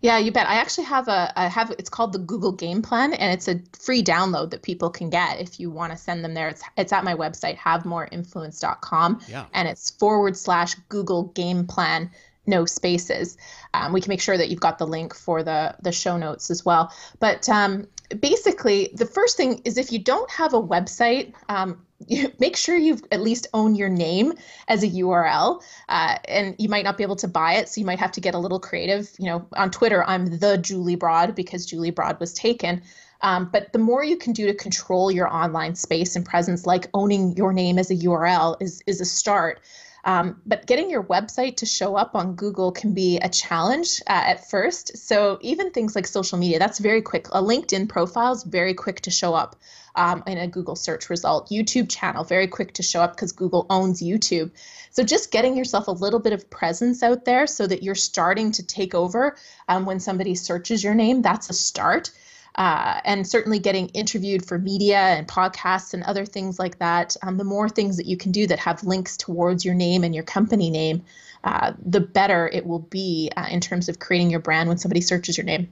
Yeah, 0.00 0.18
you 0.18 0.32
bet. 0.32 0.46
I 0.46 0.54
actually 0.54 0.84
have 0.84 1.08
a 1.08 1.32
I 1.36 1.48
have 1.48 1.70
it's 1.78 1.90
called 1.90 2.12
the 2.12 2.18
Google 2.18 2.52
Game 2.52 2.82
Plan 2.82 3.12
and 3.12 3.32
it's 3.32 3.48
a 3.48 3.60
free 3.78 4.02
download 4.02 4.50
that 4.50 4.62
people 4.62 4.90
can 4.90 5.10
get 5.10 5.40
if 5.40 5.60
you 5.60 5.70
want 5.70 5.92
to 5.92 5.98
send 5.98 6.24
them 6.24 6.34
there. 6.34 6.48
It's 6.48 6.62
it's 6.76 6.92
at 6.92 7.04
my 7.04 7.14
website 7.14 7.56
havemoreinfluence.com 7.56 9.20
yeah. 9.28 9.46
and 9.52 9.68
it's 9.68 9.90
forward 9.90 10.36
slash 10.36 10.74
Google 10.88 11.24
Game 11.24 11.66
Plan 11.66 12.10
no 12.46 12.64
spaces. 12.64 13.36
Um, 13.74 13.92
we 13.92 14.00
can 14.00 14.10
make 14.10 14.20
sure 14.20 14.36
that 14.36 14.48
you've 14.48 14.60
got 14.60 14.78
the 14.78 14.86
link 14.86 15.14
for 15.14 15.42
the 15.42 15.74
the 15.82 15.92
show 15.92 16.16
notes 16.16 16.50
as 16.50 16.64
well. 16.64 16.92
But 17.18 17.48
um, 17.48 17.86
basically, 18.18 18.90
the 18.94 19.06
first 19.06 19.36
thing 19.36 19.62
is 19.64 19.78
if 19.78 19.92
you 19.92 19.98
don't 19.98 20.30
have 20.30 20.54
a 20.54 20.62
website, 20.62 21.32
um, 21.48 21.86
make 22.38 22.56
sure 22.56 22.76
you've 22.76 23.02
at 23.12 23.20
least 23.20 23.46
own 23.54 23.74
your 23.74 23.88
name 23.88 24.34
as 24.68 24.82
a 24.82 24.88
URL. 24.88 25.62
Uh, 25.88 26.16
and 26.26 26.54
you 26.58 26.68
might 26.68 26.84
not 26.84 26.96
be 26.96 27.02
able 27.02 27.16
to 27.16 27.28
buy 27.28 27.54
it, 27.54 27.68
so 27.68 27.80
you 27.80 27.86
might 27.86 27.98
have 27.98 28.12
to 28.12 28.20
get 28.20 28.34
a 28.34 28.38
little 28.38 28.60
creative. 28.60 29.10
You 29.18 29.26
know, 29.26 29.46
on 29.54 29.70
Twitter, 29.70 30.04
I'm 30.04 30.38
the 30.38 30.58
Julie 30.58 30.96
Broad 30.96 31.34
because 31.34 31.66
Julie 31.66 31.90
Broad 31.90 32.18
was 32.20 32.32
taken. 32.32 32.82
Um, 33.22 33.50
but 33.52 33.72
the 33.72 33.78
more 33.78 34.02
you 34.02 34.16
can 34.16 34.32
do 34.32 34.46
to 34.46 34.54
control 34.54 35.10
your 35.10 35.28
online 35.28 35.74
space 35.74 36.16
and 36.16 36.24
presence, 36.24 36.66
like 36.66 36.88
owning 36.94 37.36
your 37.36 37.52
name 37.52 37.78
as 37.78 37.90
a 37.90 37.96
URL, 37.96 38.56
is 38.60 38.82
is 38.86 39.00
a 39.00 39.04
start. 39.04 39.60
Um, 40.04 40.40
but 40.46 40.66
getting 40.66 40.90
your 40.90 41.02
website 41.02 41.56
to 41.58 41.66
show 41.66 41.96
up 41.96 42.14
on 42.14 42.34
Google 42.34 42.72
can 42.72 42.94
be 42.94 43.18
a 43.18 43.28
challenge 43.28 44.00
uh, 44.06 44.12
at 44.26 44.48
first. 44.48 44.96
So 44.96 45.38
even 45.42 45.70
things 45.70 45.94
like 45.94 46.06
social 46.06 46.38
media, 46.38 46.58
that's 46.58 46.78
very 46.78 47.02
quick. 47.02 47.28
A 47.28 47.42
LinkedIn 47.42 47.88
profile 47.88 48.32
is 48.32 48.42
very 48.42 48.74
quick 48.74 49.02
to 49.02 49.10
show 49.10 49.34
up 49.34 49.56
um, 49.94 50.22
in 50.26 50.38
a 50.38 50.46
Google 50.46 50.76
search 50.76 51.10
result. 51.10 51.50
YouTube 51.50 51.90
channel, 51.90 52.24
very 52.24 52.46
quick 52.46 52.74
to 52.74 52.82
show 52.82 53.00
up 53.00 53.14
because 53.14 53.32
Google 53.32 53.66
owns 53.68 54.00
YouTube. 54.00 54.50
So 54.90 55.02
just 55.02 55.30
getting 55.30 55.56
yourself 55.56 55.88
a 55.88 55.92
little 55.92 56.20
bit 56.20 56.32
of 56.32 56.50
presence 56.50 57.02
out 57.02 57.24
there 57.24 57.46
so 57.46 57.66
that 57.66 57.82
you're 57.82 57.94
starting 57.94 58.52
to 58.52 58.66
take 58.66 58.94
over 58.94 59.36
um, 59.68 59.84
when 59.84 60.00
somebody 60.00 60.34
searches 60.34 60.82
your 60.82 60.94
name, 60.94 61.22
that's 61.22 61.50
a 61.50 61.52
start. 61.52 62.10
Uh, 62.56 63.00
and 63.04 63.26
certainly 63.26 63.58
getting 63.58 63.88
interviewed 63.88 64.44
for 64.44 64.58
media 64.58 64.98
and 64.98 65.28
podcasts 65.28 65.94
and 65.94 66.02
other 66.04 66.26
things 66.26 66.58
like 66.58 66.78
that. 66.78 67.16
Um, 67.22 67.36
the 67.36 67.44
more 67.44 67.68
things 67.68 67.96
that 67.96 68.06
you 68.06 68.16
can 68.16 68.32
do 68.32 68.46
that 68.46 68.58
have 68.58 68.82
links 68.84 69.16
towards 69.16 69.64
your 69.64 69.74
name 69.74 70.04
and 70.04 70.14
your 70.14 70.24
company 70.24 70.70
name, 70.70 71.02
uh, 71.44 71.72
the 71.84 72.00
better 72.00 72.48
it 72.48 72.66
will 72.66 72.80
be 72.80 73.30
uh, 73.36 73.46
in 73.50 73.60
terms 73.60 73.88
of 73.88 73.98
creating 73.98 74.30
your 74.30 74.40
brand 74.40 74.68
when 74.68 74.78
somebody 74.78 75.00
searches 75.00 75.36
your 75.38 75.44
name. 75.44 75.68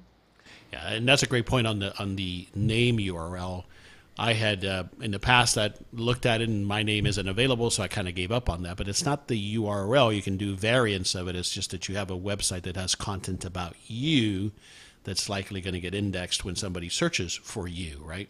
Yeah, 0.73 0.93
and 0.93 1.09
that's 1.09 1.23
a 1.23 1.27
great 1.27 1.47
point 1.47 1.67
on 1.67 1.79
the 1.79 1.99
on 1.99 2.17
the 2.17 2.47
name 2.55 2.99
URL. 2.99 3.65
I 4.21 4.33
had 4.33 4.65
uh, 4.65 4.85
in 5.01 5.13
the 5.13 5.21
past 5.21 5.55
that 5.55 5.77
looked 5.93 6.27
at 6.27 6.41
it 6.41 6.49
and 6.49 6.67
my 6.67 6.83
name 6.83 7.07
isn't 7.07 7.29
available, 7.29 7.71
so 7.71 7.85
I 7.85 7.89
kind 7.89 8.09
of 8.09 8.15
gave 8.15 8.33
up 8.33 8.51
on 8.51 8.63
that. 8.65 8.77
But 8.77 8.89
it's 8.89 9.05
not 9.05 9.29
the 9.29 9.57
URL; 9.57 10.15
you 10.15 10.23
can 10.23 10.37
do 10.37 10.55
variants 10.55 11.15
of 11.15 11.29
it. 11.29 11.37
It's 11.37 11.53
just 11.53 11.71
that 11.71 11.89
you 11.89 11.97
have 11.97 12.11
a 12.11 12.19
website 12.19 12.63
that 12.63 12.77
has 12.77 12.95
content 12.95 13.45
about 13.45 13.75
you 13.87 14.53
that's 15.09 15.29
likely 15.29 15.61
going 15.61 15.75
to 15.75 15.81
get 15.81 15.95
indexed 15.95 16.45
when 16.45 16.57
somebody 16.57 16.89
searches 16.89 17.35
for 17.35 17.67
you, 17.67 18.01
right? 18.05 18.29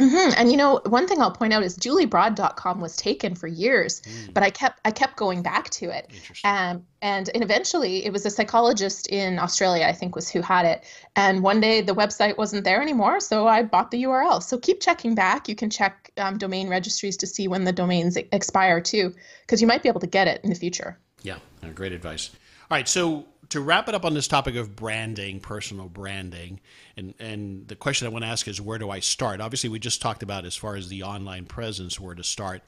Mm-hmm. 0.00 0.32
And 0.38 0.50
you 0.50 0.56
know, 0.56 0.80
one 0.86 1.06
thing 1.06 1.20
I'll 1.20 1.30
point 1.30 1.52
out 1.52 1.62
is 1.62 1.76
juliebroad.com 1.76 2.80
was 2.80 2.96
taken 2.96 3.34
for 3.34 3.46
years, 3.46 4.00
mm. 4.00 4.32
but 4.32 4.42
I 4.42 4.48
kept 4.48 4.80
I 4.86 4.92
kept 4.92 5.16
going 5.16 5.42
back 5.42 5.68
to 5.70 5.90
it. 5.90 6.10
Um, 6.42 6.86
and 7.02 7.28
and 7.34 7.42
eventually 7.42 8.06
it 8.06 8.12
was 8.12 8.24
a 8.24 8.30
psychologist 8.30 9.08
in 9.08 9.38
Australia, 9.38 9.84
I 9.84 9.92
think 9.92 10.14
was 10.14 10.30
who 10.30 10.40
had 10.40 10.64
it. 10.64 10.84
And 11.16 11.42
one 11.42 11.60
day 11.60 11.82
the 11.82 11.94
website 11.94 12.38
wasn't 12.38 12.64
there 12.64 12.80
anymore, 12.80 13.20
so 13.20 13.46
I 13.46 13.62
bought 13.62 13.90
the 13.90 14.04
URL. 14.04 14.42
So 14.42 14.56
keep 14.56 14.80
checking 14.80 15.14
back. 15.14 15.50
You 15.50 15.54
can 15.54 15.68
check 15.68 16.10
um, 16.16 16.38
domain 16.38 16.70
registries 16.70 17.18
to 17.18 17.26
see 17.26 17.46
when 17.46 17.64
the 17.64 17.72
domains 17.72 18.16
expire 18.16 18.80
too, 18.80 19.14
because 19.42 19.60
you 19.60 19.66
might 19.66 19.82
be 19.82 19.90
able 19.90 20.00
to 20.00 20.06
get 20.06 20.28
it 20.28 20.40
in 20.42 20.48
the 20.48 20.56
future. 20.56 20.98
Yeah, 21.22 21.36
great 21.74 21.92
advice. 21.92 22.30
All 22.70 22.76
right, 22.76 22.88
so 22.88 23.26
to 23.50 23.60
wrap 23.60 23.88
it 23.88 23.94
up 23.94 24.04
on 24.04 24.14
this 24.14 24.28
topic 24.28 24.56
of 24.56 24.74
branding, 24.74 25.40
personal 25.40 25.88
branding, 25.88 26.60
and 26.96 27.14
and 27.18 27.68
the 27.68 27.76
question 27.76 28.06
I 28.06 28.10
want 28.10 28.24
to 28.24 28.30
ask 28.30 28.48
is 28.48 28.60
where 28.60 28.78
do 28.78 28.90
I 28.90 29.00
start? 29.00 29.40
Obviously, 29.40 29.68
we 29.68 29.78
just 29.78 30.00
talked 30.00 30.22
about 30.22 30.44
as 30.44 30.56
far 30.56 30.76
as 30.76 30.88
the 30.88 31.02
online 31.02 31.44
presence 31.44 32.00
where 32.00 32.14
to 32.14 32.24
start, 32.24 32.62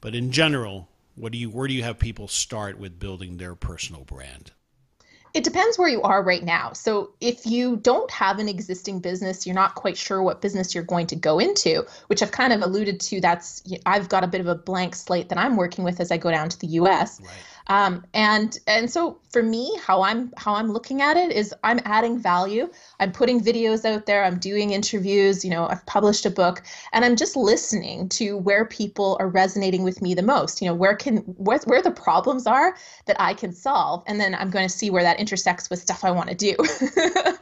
but 0.00 0.14
in 0.14 0.30
general, 0.30 0.88
what 1.16 1.32
do 1.32 1.38
you 1.38 1.50
where 1.50 1.66
do 1.66 1.74
you 1.74 1.82
have 1.82 1.98
people 1.98 2.28
start 2.28 2.78
with 2.78 2.98
building 2.98 3.38
their 3.38 3.54
personal 3.54 4.04
brand? 4.04 4.52
It 5.36 5.44
depends 5.44 5.78
where 5.78 5.88
you 5.88 6.00
are 6.00 6.22
right 6.22 6.42
now. 6.42 6.72
So, 6.72 7.10
if 7.20 7.44
you 7.44 7.76
don't 7.76 8.10
have 8.10 8.38
an 8.38 8.48
existing 8.48 9.00
business, 9.00 9.46
you're 9.46 9.54
not 9.54 9.74
quite 9.74 9.98
sure 9.98 10.22
what 10.22 10.40
business 10.40 10.74
you're 10.74 10.84
going 10.84 11.06
to 11.08 11.16
go 11.16 11.38
into, 11.38 11.84
which 12.06 12.22
I've 12.22 12.30
kind 12.30 12.54
of 12.54 12.62
alluded 12.62 13.00
to. 13.00 13.20
That's 13.20 13.62
I've 13.84 14.08
got 14.08 14.24
a 14.24 14.28
bit 14.28 14.40
of 14.40 14.46
a 14.46 14.54
blank 14.54 14.94
slate 14.94 15.28
that 15.28 15.36
I'm 15.36 15.56
working 15.56 15.84
with 15.84 16.00
as 16.00 16.10
I 16.10 16.16
go 16.16 16.30
down 16.30 16.48
to 16.48 16.58
the 16.58 16.68
US. 16.68 17.20
Right. 17.20 17.30
Um, 17.68 18.04
and 18.14 18.58
and 18.66 18.90
so 18.90 19.18
for 19.30 19.42
me, 19.42 19.76
how 19.84 20.02
I'm 20.02 20.32
how 20.36 20.54
I'm 20.54 20.72
looking 20.72 21.02
at 21.02 21.16
it 21.16 21.32
is 21.32 21.54
I'm 21.64 21.80
adding 21.84 22.18
value. 22.18 22.70
I'm 23.00 23.12
putting 23.12 23.40
videos 23.40 23.84
out 23.84 24.06
there. 24.06 24.24
I'm 24.24 24.38
doing 24.38 24.70
interviews. 24.70 25.44
You 25.44 25.50
know, 25.50 25.66
I've 25.66 25.84
published 25.86 26.24
a 26.26 26.30
book, 26.30 26.62
and 26.92 27.04
I'm 27.04 27.16
just 27.16 27.36
listening 27.36 28.08
to 28.10 28.36
where 28.36 28.64
people 28.64 29.16
are 29.20 29.28
resonating 29.28 29.82
with 29.82 30.00
me 30.00 30.14
the 30.14 30.22
most. 30.22 30.62
You 30.62 30.68
know, 30.68 30.74
where 30.74 30.94
can 30.94 31.18
where 31.18 31.58
where 31.64 31.82
the 31.82 31.90
problems 31.90 32.46
are 32.46 32.76
that 33.06 33.16
I 33.18 33.34
can 33.34 33.52
solve, 33.52 34.04
and 34.06 34.20
then 34.20 34.34
I'm 34.34 34.50
going 34.50 34.66
to 34.66 34.74
see 34.74 34.90
where 34.90 35.02
that 35.02 35.18
intersects 35.18 35.68
with 35.68 35.80
stuff 35.80 36.04
I 36.04 36.12
want 36.12 36.28
to 36.28 36.34
do. 36.36 36.54
okay. 36.96 37.32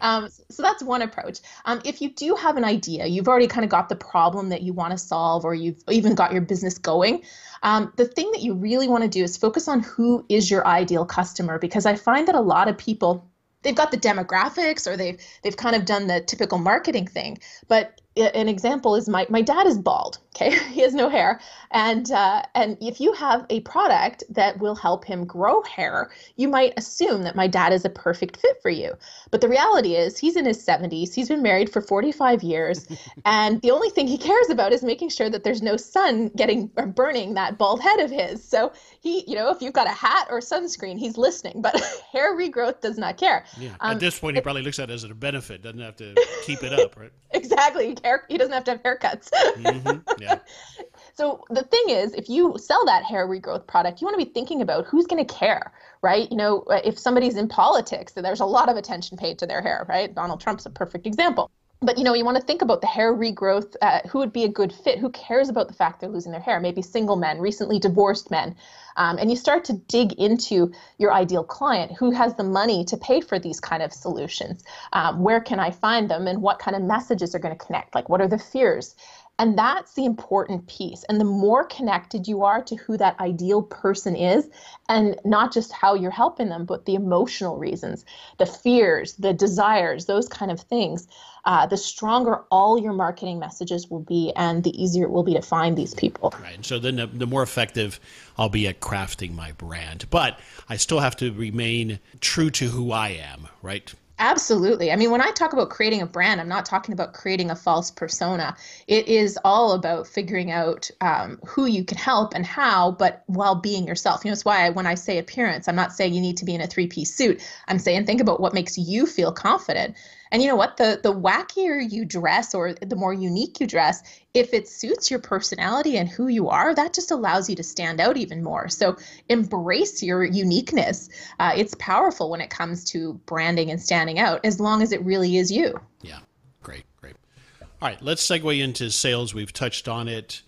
um, 0.00 0.28
so 0.48 0.62
that's 0.62 0.82
one 0.82 1.02
approach. 1.02 1.40
Um, 1.66 1.82
if 1.84 2.00
you 2.00 2.10
do 2.10 2.34
have 2.36 2.56
an 2.56 2.64
idea, 2.64 3.06
you've 3.06 3.28
already 3.28 3.48
kind 3.48 3.64
of 3.64 3.70
got 3.70 3.88
the 3.88 3.96
problem 3.96 4.48
that 4.48 4.62
you 4.62 4.72
want 4.72 4.92
to 4.92 4.98
solve, 4.98 5.44
or 5.44 5.54
you've 5.54 5.82
even 5.90 6.14
got 6.14 6.32
your 6.32 6.42
business 6.42 6.78
going. 6.78 7.22
Um, 7.64 7.92
the 7.96 8.04
thing 8.04 8.30
that 8.32 8.42
you 8.42 8.54
really 8.54 8.88
want 8.88 9.04
to 9.04 9.08
do 9.08 9.24
is 9.24 9.38
focus 9.38 9.68
on 9.68 9.80
who 9.80 10.24
is 10.28 10.50
your 10.50 10.66
ideal 10.66 11.06
customer 11.06 11.58
because 11.58 11.86
I 11.86 11.96
find 11.96 12.28
that 12.28 12.34
a 12.34 12.40
lot 12.40 12.68
of 12.68 12.76
people 12.76 13.26
they've 13.62 13.74
got 13.74 13.90
the 13.90 13.96
demographics 13.96 14.86
or 14.86 14.98
they've 14.98 15.18
they've 15.42 15.56
kind 15.56 15.74
of 15.74 15.86
done 15.86 16.06
the 16.06 16.20
typical 16.20 16.58
marketing 16.58 17.06
thing 17.06 17.38
but 17.66 18.00
an 18.16 18.48
example 18.48 18.94
is 18.94 19.08
my, 19.08 19.26
my 19.30 19.40
dad 19.40 19.66
is 19.66 19.78
bald 19.78 20.18
okay 20.34 20.58
he 20.72 20.80
has 20.80 20.94
no 20.94 21.08
hair. 21.08 21.40
And 21.70 22.10
uh, 22.10 22.42
and 22.54 22.76
if 22.80 23.00
you 23.00 23.12
have 23.14 23.46
a 23.50 23.60
product 23.60 24.24
that 24.30 24.58
will 24.58 24.74
help 24.74 25.04
him 25.04 25.24
grow 25.24 25.62
hair 25.62 26.10
you 26.36 26.48
might 26.48 26.72
assume 26.76 27.22
that 27.22 27.36
my 27.36 27.46
dad 27.46 27.72
is 27.72 27.84
a 27.84 27.90
perfect 27.90 28.36
fit 28.36 28.60
for 28.62 28.70
you. 28.70 28.92
But 29.30 29.40
the 29.40 29.48
reality 29.48 29.94
is 29.94 30.18
he's 30.18 30.36
in 30.36 30.44
his 30.44 30.64
70s 30.64 31.14
he's 31.14 31.28
been 31.28 31.42
married 31.42 31.70
for 31.70 31.80
45 31.80 32.42
years. 32.42 32.86
And 33.26 33.60
the 33.62 33.70
only 33.70 33.90
thing 33.90 34.06
he 34.06 34.18
cares 34.18 34.50
about 34.50 34.72
is 34.72 34.82
making 34.82 35.08
sure 35.08 35.30
that 35.30 35.44
there's 35.44 35.62
no 35.62 35.76
sun 35.76 36.28
getting 36.36 36.70
or 36.76 36.86
burning 36.86 37.34
that 37.34 37.56
bald 37.56 37.80
head 37.80 38.00
of 38.00 38.10
his. 38.10 38.42
So 38.42 38.72
he 39.00 39.24
you 39.26 39.34
know 39.34 39.50
if 39.50 39.62
you've 39.62 39.72
got 39.72 39.86
a 39.86 39.90
hat 39.90 40.28
or 40.30 40.40
sunscreen 40.40 40.98
he's 40.98 41.16
listening. 41.16 41.62
But 41.62 41.80
hair 42.12 42.36
regrowth 42.36 42.80
does 42.80 42.98
not 42.98 43.16
care. 43.16 43.44
Yeah 43.58 43.74
um, 43.80 43.92
at 43.92 44.00
this 44.00 44.18
point 44.18 44.36
he 44.36 44.42
probably 44.42 44.62
looks 44.62 44.78
at 44.78 44.90
it 44.90 44.94
as 44.94 45.04
a 45.04 45.14
benefit. 45.14 45.62
Doesn't 45.62 45.80
have 45.80 45.96
to 45.96 46.14
keep 46.44 46.62
it 46.62 46.72
up 46.72 46.96
right? 46.96 47.12
Exactly. 47.32 47.96
Hair 48.04 48.24
he 48.28 48.38
doesn't 48.38 48.52
have 48.52 48.64
to 48.64 48.72
have 48.72 48.82
haircuts. 48.82 49.30
Mm-hmm. 49.30 50.22
so 51.14 51.44
the 51.50 51.62
thing 51.62 51.84
is 51.88 52.14
if 52.14 52.28
you 52.28 52.56
sell 52.58 52.84
that 52.86 53.04
hair 53.04 53.26
regrowth 53.26 53.66
product 53.66 54.00
you 54.00 54.06
want 54.06 54.18
to 54.18 54.24
be 54.24 54.32
thinking 54.32 54.62
about 54.62 54.86
who's 54.86 55.06
going 55.06 55.24
to 55.24 55.34
care 55.34 55.72
right? 56.02 56.30
You 56.30 56.36
know 56.36 56.64
if 56.84 56.98
somebody's 56.98 57.36
in 57.36 57.48
politics 57.48 58.12
there's 58.12 58.40
a 58.40 58.44
lot 58.44 58.68
of 58.68 58.76
attention 58.76 59.16
paid 59.16 59.38
to 59.38 59.46
their 59.46 59.62
hair 59.62 59.86
right? 59.88 60.14
Donald 60.14 60.40
trump's 60.40 60.66
a 60.66 60.70
perfect 60.70 61.06
example. 61.06 61.50
But 61.80 61.98
you 61.98 62.04
know 62.04 62.14
you 62.14 62.24
want 62.24 62.38
to 62.38 62.42
think 62.42 62.62
about 62.62 62.80
the 62.80 62.86
hair 62.86 63.12
regrowth 63.12 63.74
uh, 63.82 64.00
who 64.08 64.18
would 64.18 64.32
be 64.32 64.44
a 64.44 64.48
good 64.48 64.72
fit 64.72 64.98
who 64.98 65.10
cares 65.10 65.48
about 65.48 65.68
the 65.68 65.74
fact 65.74 66.00
they're 66.00 66.08
losing 66.08 66.32
their 66.32 66.40
hair? 66.40 66.58
Maybe 66.60 66.80
single 66.80 67.16
men 67.16 67.40
recently 67.40 67.78
divorced 67.78 68.30
men. 68.30 68.56
Um, 68.96 69.18
and 69.18 69.28
you 69.28 69.36
start 69.36 69.64
to 69.64 69.72
dig 69.72 70.12
into 70.14 70.72
your 70.98 71.12
ideal 71.12 71.44
client 71.44 71.92
who 71.98 72.12
has 72.12 72.36
the 72.36 72.44
money 72.44 72.84
to 72.86 72.96
pay 72.96 73.20
for 73.20 73.38
these 73.38 73.60
kind 73.60 73.82
of 73.82 73.92
solutions. 73.92 74.64
Um, 74.92 75.22
where 75.22 75.40
can 75.40 75.58
i 75.58 75.70
find 75.70 76.08
them 76.08 76.26
and 76.26 76.40
what 76.40 76.58
kind 76.58 76.76
of 76.76 76.82
messages 76.82 77.34
are 77.34 77.40
going 77.40 77.56
to 77.56 77.64
connect? 77.64 77.94
Like 77.94 78.08
what 78.08 78.20
are 78.20 78.28
the 78.28 78.38
fears 78.38 78.94
and 79.38 79.58
that's 79.58 79.94
the 79.94 80.04
important 80.04 80.68
piece. 80.68 81.04
And 81.08 81.20
the 81.20 81.24
more 81.24 81.64
connected 81.64 82.28
you 82.28 82.44
are 82.44 82.62
to 82.62 82.76
who 82.76 82.96
that 82.98 83.18
ideal 83.18 83.62
person 83.62 84.14
is, 84.14 84.48
and 84.88 85.18
not 85.24 85.52
just 85.52 85.72
how 85.72 85.94
you're 85.94 86.10
helping 86.10 86.48
them, 86.48 86.64
but 86.64 86.84
the 86.84 86.94
emotional 86.94 87.56
reasons, 87.56 88.04
the 88.38 88.46
fears, 88.46 89.14
the 89.14 89.32
desires, 89.32 90.06
those 90.06 90.28
kind 90.28 90.52
of 90.52 90.60
things, 90.60 91.08
uh, 91.46 91.66
the 91.66 91.76
stronger 91.76 92.44
all 92.50 92.78
your 92.78 92.92
marketing 92.92 93.38
messages 93.38 93.88
will 93.90 94.00
be, 94.00 94.32
and 94.36 94.62
the 94.62 94.82
easier 94.82 95.04
it 95.04 95.10
will 95.10 95.24
be 95.24 95.34
to 95.34 95.42
find 95.42 95.76
these 95.76 95.94
people. 95.94 96.32
Right. 96.40 96.54
And 96.54 96.64
so 96.64 96.78
then 96.78 96.96
the, 96.96 97.06
the 97.06 97.26
more 97.26 97.42
effective 97.42 97.98
I'll 98.38 98.48
be 98.48 98.68
at 98.68 98.80
crafting 98.80 99.34
my 99.34 99.52
brand. 99.52 100.06
But 100.10 100.38
I 100.68 100.76
still 100.76 101.00
have 101.00 101.16
to 101.16 101.32
remain 101.32 101.98
true 102.20 102.50
to 102.50 102.68
who 102.68 102.92
I 102.92 103.10
am, 103.10 103.48
right? 103.62 103.92
Absolutely. 104.20 104.92
I 104.92 104.96
mean, 104.96 105.10
when 105.10 105.20
I 105.20 105.32
talk 105.32 105.52
about 105.52 105.70
creating 105.70 106.00
a 106.00 106.06
brand, 106.06 106.40
I'm 106.40 106.48
not 106.48 106.64
talking 106.64 106.92
about 106.92 107.14
creating 107.14 107.50
a 107.50 107.56
false 107.56 107.90
persona. 107.90 108.56
It 108.86 109.08
is 109.08 109.36
all 109.44 109.72
about 109.72 110.06
figuring 110.06 110.52
out 110.52 110.88
um, 111.00 111.40
who 111.44 111.66
you 111.66 111.84
can 111.84 111.98
help 111.98 112.32
and 112.32 112.46
how, 112.46 112.92
but 112.92 113.24
while 113.26 113.56
being 113.56 113.88
yourself. 113.88 114.24
You 114.24 114.30
know, 114.30 114.34
it's 114.34 114.44
why 114.44 114.66
I, 114.66 114.70
when 114.70 114.86
I 114.86 114.94
say 114.94 115.18
appearance, 115.18 115.66
I'm 115.66 115.74
not 115.74 115.92
saying 115.92 116.14
you 116.14 116.20
need 116.20 116.36
to 116.36 116.44
be 116.44 116.54
in 116.54 116.60
a 116.60 116.66
three 116.68 116.86
piece 116.86 117.12
suit. 117.12 117.42
I'm 117.66 117.80
saying 117.80 118.06
think 118.06 118.20
about 118.20 118.38
what 118.40 118.54
makes 118.54 118.78
you 118.78 119.04
feel 119.04 119.32
confident. 119.32 119.96
And 120.32 120.42
you 120.42 120.48
know 120.48 120.56
what? 120.56 120.76
The 120.76 121.00
the 121.02 121.12
wackier 121.12 121.80
you 121.80 122.04
dress 122.04 122.54
or 122.54 122.74
the 122.74 122.96
more 122.96 123.12
unique 123.12 123.60
you 123.60 123.66
dress, 123.66 124.02
if 124.34 124.52
it 124.52 124.68
suits 124.68 125.10
your 125.10 125.20
personality 125.20 125.96
and 125.96 126.08
who 126.08 126.28
you 126.28 126.48
are, 126.48 126.74
that 126.74 126.92
just 126.92 127.10
allows 127.10 127.48
you 127.48 127.56
to 127.56 127.62
stand 127.62 128.00
out 128.00 128.16
even 128.16 128.42
more. 128.42 128.68
So 128.68 128.96
embrace 129.28 130.02
your 130.02 130.24
uniqueness. 130.24 131.08
Uh, 131.38 131.52
it's 131.56 131.74
powerful 131.78 132.30
when 132.30 132.40
it 132.40 132.50
comes 132.50 132.84
to 132.86 133.14
branding 133.26 133.70
and 133.70 133.80
standing 133.80 134.18
out, 134.18 134.44
as 134.44 134.58
long 134.58 134.82
as 134.82 134.92
it 134.92 135.02
really 135.04 135.36
is 135.36 135.52
you. 135.52 135.78
Yeah, 136.02 136.18
great, 136.62 136.84
great. 137.00 137.16
All 137.60 137.88
right, 137.88 138.00
let's 138.02 138.26
segue 138.26 138.60
into 138.60 138.90
sales. 138.90 139.34
We've 139.34 139.52
touched 139.52 139.88
on 139.88 140.08
it. 140.08 140.42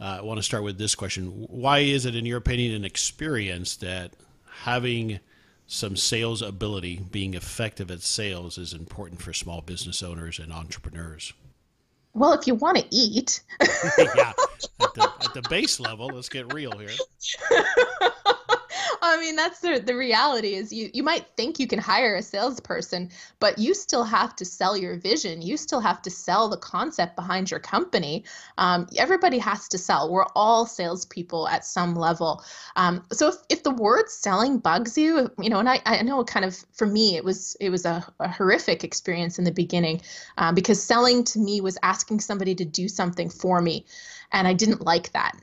Uh, 0.00 0.18
I 0.18 0.22
want 0.22 0.38
to 0.38 0.42
start 0.42 0.64
with 0.64 0.78
this 0.78 0.94
question: 0.94 1.46
Why 1.48 1.80
is 1.80 2.06
it, 2.06 2.16
in 2.16 2.26
your 2.26 2.38
opinion 2.38 2.74
an 2.74 2.84
experience, 2.84 3.76
that 3.76 4.12
having 4.62 5.20
some 5.70 5.94
sales 5.94 6.42
ability, 6.42 7.00
being 7.12 7.34
effective 7.34 7.92
at 7.92 8.02
sales, 8.02 8.58
is 8.58 8.72
important 8.72 9.22
for 9.22 9.32
small 9.32 9.60
business 9.60 10.02
owners 10.02 10.40
and 10.40 10.52
entrepreneurs? 10.52 11.32
Well, 12.12 12.32
if 12.32 12.44
you 12.48 12.56
want 12.56 12.78
to 12.78 12.84
eat. 12.90 13.40
yeah, 13.60 14.32
at 14.80 14.94
the, 14.94 15.12
at 15.20 15.32
the 15.32 15.42
base 15.48 15.78
level, 15.78 16.08
let's 16.08 16.28
get 16.28 16.52
real 16.52 16.76
here. 16.76 16.90
I 19.02 19.18
mean, 19.20 19.36
that's 19.36 19.60
the 19.60 19.82
the 19.84 19.94
reality 19.94 20.54
is 20.54 20.72
you 20.72 20.90
you 20.92 21.02
might 21.02 21.26
think 21.36 21.58
you 21.58 21.66
can 21.66 21.78
hire 21.78 22.16
a 22.16 22.22
salesperson, 22.22 23.10
but 23.38 23.58
you 23.58 23.74
still 23.74 24.04
have 24.04 24.36
to 24.36 24.44
sell 24.44 24.76
your 24.76 24.96
vision. 24.96 25.42
You 25.42 25.56
still 25.56 25.80
have 25.80 26.02
to 26.02 26.10
sell 26.10 26.48
the 26.48 26.56
concept 26.56 27.16
behind 27.16 27.50
your 27.50 27.60
company. 27.60 28.24
Um, 28.58 28.88
everybody 28.96 29.38
has 29.38 29.68
to 29.68 29.78
sell. 29.78 30.10
We're 30.10 30.26
all 30.34 30.66
salespeople 30.66 31.48
at 31.48 31.64
some 31.64 31.94
level. 31.94 32.42
Um, 32.76 33.04
so 33.12 33.28
if, 33.28 33.36
if 33.48 33.62
the 33.62 33.70
word 33.70 34.08
selling 34.08 34.58
bugs 34.58 34.96
you, 34.96 35.30
you 35.38 35.50
know, 35.50 35.58
and 35.58 35.68
I, 35.68 35.80
I 35.84 36.02
know 36.02 36.22
kind 36.24 36.44
of 36.44 36.56
for 36.72 36.86
me 36.86 37.16
it 37.16 37.24
was 37.24 37.56
it 37.60 37.70
was 37.70 37.84
a, 37.84 38.04
a 38.20 38.28
horrific 38.28 38.84
experience 38.84 39.38
in 39.38 39.44
the 39.44 39.52
beginning 39.52 40.00
um, 40.38 40.54
because 40.54 40.82
selling 40.82 41.24
to 41.24 41.38
me 41.38 41.60
was 41.60 41.78
asking 41.82 42.20
somebody 42.20 42.54
to 42.54 42.64
do 42.64 42.88
something 42.88 43.30
for 43.30 43.60
me, 43.60 43.86
and 44.32 44.46
I 44.46 44.52
didn't 44.52 44.82
like 44.82 45.12
that 45.12 45.36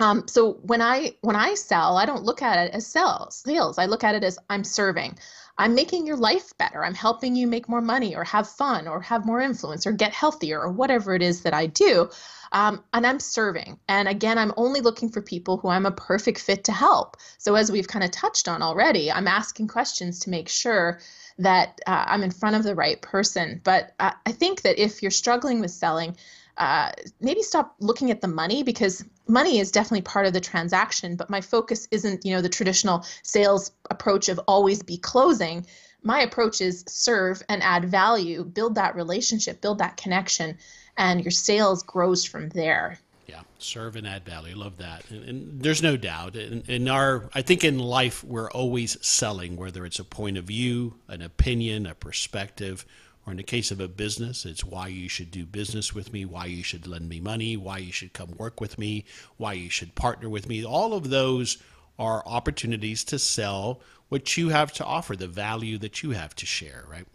Um, 0.00 0.28
so 0.28 0.52
when 0.62 0.80
I 0.80 1.16
when 1.22 1.36
I 1.36 1.54
sell, 1.54 1.96
I 1.96 2.06
don't 2.06 2.24
look 2.24 2.42
at 2.42 2.66
it 2.66 2.74
as 2.74 2.86
sales. 2.86 3.42
Sales. 3.44 3.78
I 3.78 3.86
look 3.86 4.04
at 4.04 4.14
it 4.14 4.24
as 4.24 4.38
I'm 4.48 4.64
serving. 4.64 5.18
I'm 5.60 5.74
making 5.74 6.06
your 6.06 6.16
life 6.16 6.56
better. 6.56 6.84
I'm 6.84 6.94
helping 6.94 7.34
you 7.34 7.48
make 7.48 7.68
more 7.68 7.80
money 7.80 8.14
or 8.14 8.22
have 8.22 8.48
fun 8.48 8.86
or 8.86 9.00
have 9.00 9.26
more 9.26 9.40
influence 9.40 9.86
or 9.88 9.92
get 9.92 10.12
healthier 10.12 10.60
or 10.60 10.70
whatever 10.70 11.16
it 11.16 11.22
is 11.22 11.42
that 11.42 11.52
I 11.52 11.66
do. 11.66 12.08
Um, 12.52 12.84
and 12.94 13.04
I'm 13.04 13.18
serving. 13.18 13.78
And 13.88 14.06
again, 14.08 14.38
I'm 14.38 14.54
only 14.56 14.80
looking 14.80 15.08
for 15.10 15.20
people 15.20 15.56
who 15.56 15.68
I'm 15.68 15.84
a 15.84 15.90
perfect 15.90 16.38
fit 16.38 16.64
to 16.64 16.72
help. 16.72 17.16
So, 17.38 17.56
as 17.56 17.72
we've 17.72 17.88
kind 17.88 18.04
of 18.04 18.12
touched 18.12 18.48
on 18.48 18.62
already, 18.62 19.10
I'm 19.10 19.28
asking 19.28 19.66
questions 19.68 20.20
to 20.20 20.30
make 20.30 20.48
sure 20.48 21.00
that 21.38 21.80
uh, 21.86 22.04
I'm 22.06 22.22
in 22.22 22.30
front 22.30 22.56
of 22.56 22.62
the 22.62 22.74
right 22.74 23.00
person. 23.02 23.60
But 23.64 23.94
uh, 23.98 24.12
I 24.24 24.32
think 24.32 24.62
that 24.62 24.78
if 24.78 25.02
you're 25.02 25.10
struggling 25.10 25.60
with 25.60 25.70
selling, 25.72 26.16
uh, 26.58 26.90
maybe 27.20 27.42
stop 27.42 27.74
looking 27.80 28.10
at 28.10 28.20
the 28.20 28.28
money 28.28 28.62
because 28.62 29.04
money 29.28 29.58
is 29.58 29.70
definitely 29.70 30.02
part 30.02 30.26
of 30.26 30.32
the 30.32 30.40
transaction 30.40 31.16
but 31.16 31.30
my 31.30 31.40
focus 31.40 31.86
isn't 31.90 32.24
you 32.24 32.34
know 32.34 32.42
the 32.42 32.48
traditional 32.48 33.04
sales 33.22 33.70
approach 33.90 34.28
of 34.28 34.38
always 34.46 34.82
be 34.82 34.98
closing. 34.98 35.64
My 36.02 36.20
approach 36.20 36.60
is 36.60 36.84
serve 36.88 37.42
and 37.48 37.62
add 37.62 37.84
value 37.84 38.44
build 38.44 38.74
that 38.74 38.96
relationship 38.96 39.60
build 39.60 39.78
that 39.78 39.96
connection 39.96 40.58
and 40.96 41.22
your 41.22 41.30
sales 41.30 41.82
grows 41.82 42.24
from 42.24 42.48
there. 42.50 42.98
Yeah 43.26 43.42
serve 43.58 43.96
and 43.96 44.06
add 44.06 44.24
value. 44.24 44.56
Love 44.56 44.78
that. 44.78 45.08
And, 45.10 45.24
and 45.24 45.62
there's 45.62 45.82
no 45.82 45.96
doubt. 45.96 46.36
In, 46.36 46.62
in, 46.62 46.88
our 46.88 47.28
i 47.34 47.42
think 47.42 47.64
in 47.64 47.78
life 47.78 48.24
we're 48.24 48.50
always 48.50 48.96
selling 49.06 49.56
whether 49.56 49.84
it's 49.84 49.98
a 49.98 50.04
point 50.04 50.38
of 50.38 50.44
view 50.44 50.94
an 51.08 51.22
opinion 51.22 51.86
a 51.86 51.94
perspective 51.94 52.86
or 53.28 53.32
in 53.32 53.36
the 53.36 53.42
case 53.42 53.70
of 53.70 53.78
a 53.78 53.88
business, 53.88 54.46
it's 54.46 54.64
why 54.64 54.88
you 54.88 55.06
should 55.06 55.30
do 55.30 55.44
business 55.44 55.94
with 55.94 56.14
me, 56.14 56.24
why 56.24 56.46
you 56.46 56.62
should 56.62 56.86
lend 56.86 57.10
me 57.10 57.20
money, 57.20 57.58
why 57.58 57.76
you 57.76 57.92
should 57.92 58.14
come 58.14 58.30
work 58.38 58.58
with 58.58 58.78
me, 58.78 59.04
why 59.36 59.52
you 59.52 59.68
should 59.68 59.94
partner 59.94 60.30
with 60.30 60.48
me. 60.48 60.64
All 60.64 60.94
of 60.94 61.10
those 61.10 61.58
are 61.98 62.22
opportunities 62.24 63.04
to 63.04 63.18
sell 63.18 63.82
what 64.08 64.38
you 64.38 64.48
have 64.48 64.72
to 64.72 64.84
offer, 64.84 65.14
the 65.14 65.28
value 65.28 65.76
that 65.76 66.02
you 66.02 66.12
have 66.12 66.34
to 66.36 66.46
share, 66.46 66.86
right? 66.88 67.06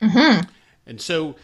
Mm-hmm. 0.00 0.48
And 0.86 1.00
so, 1.00 1.34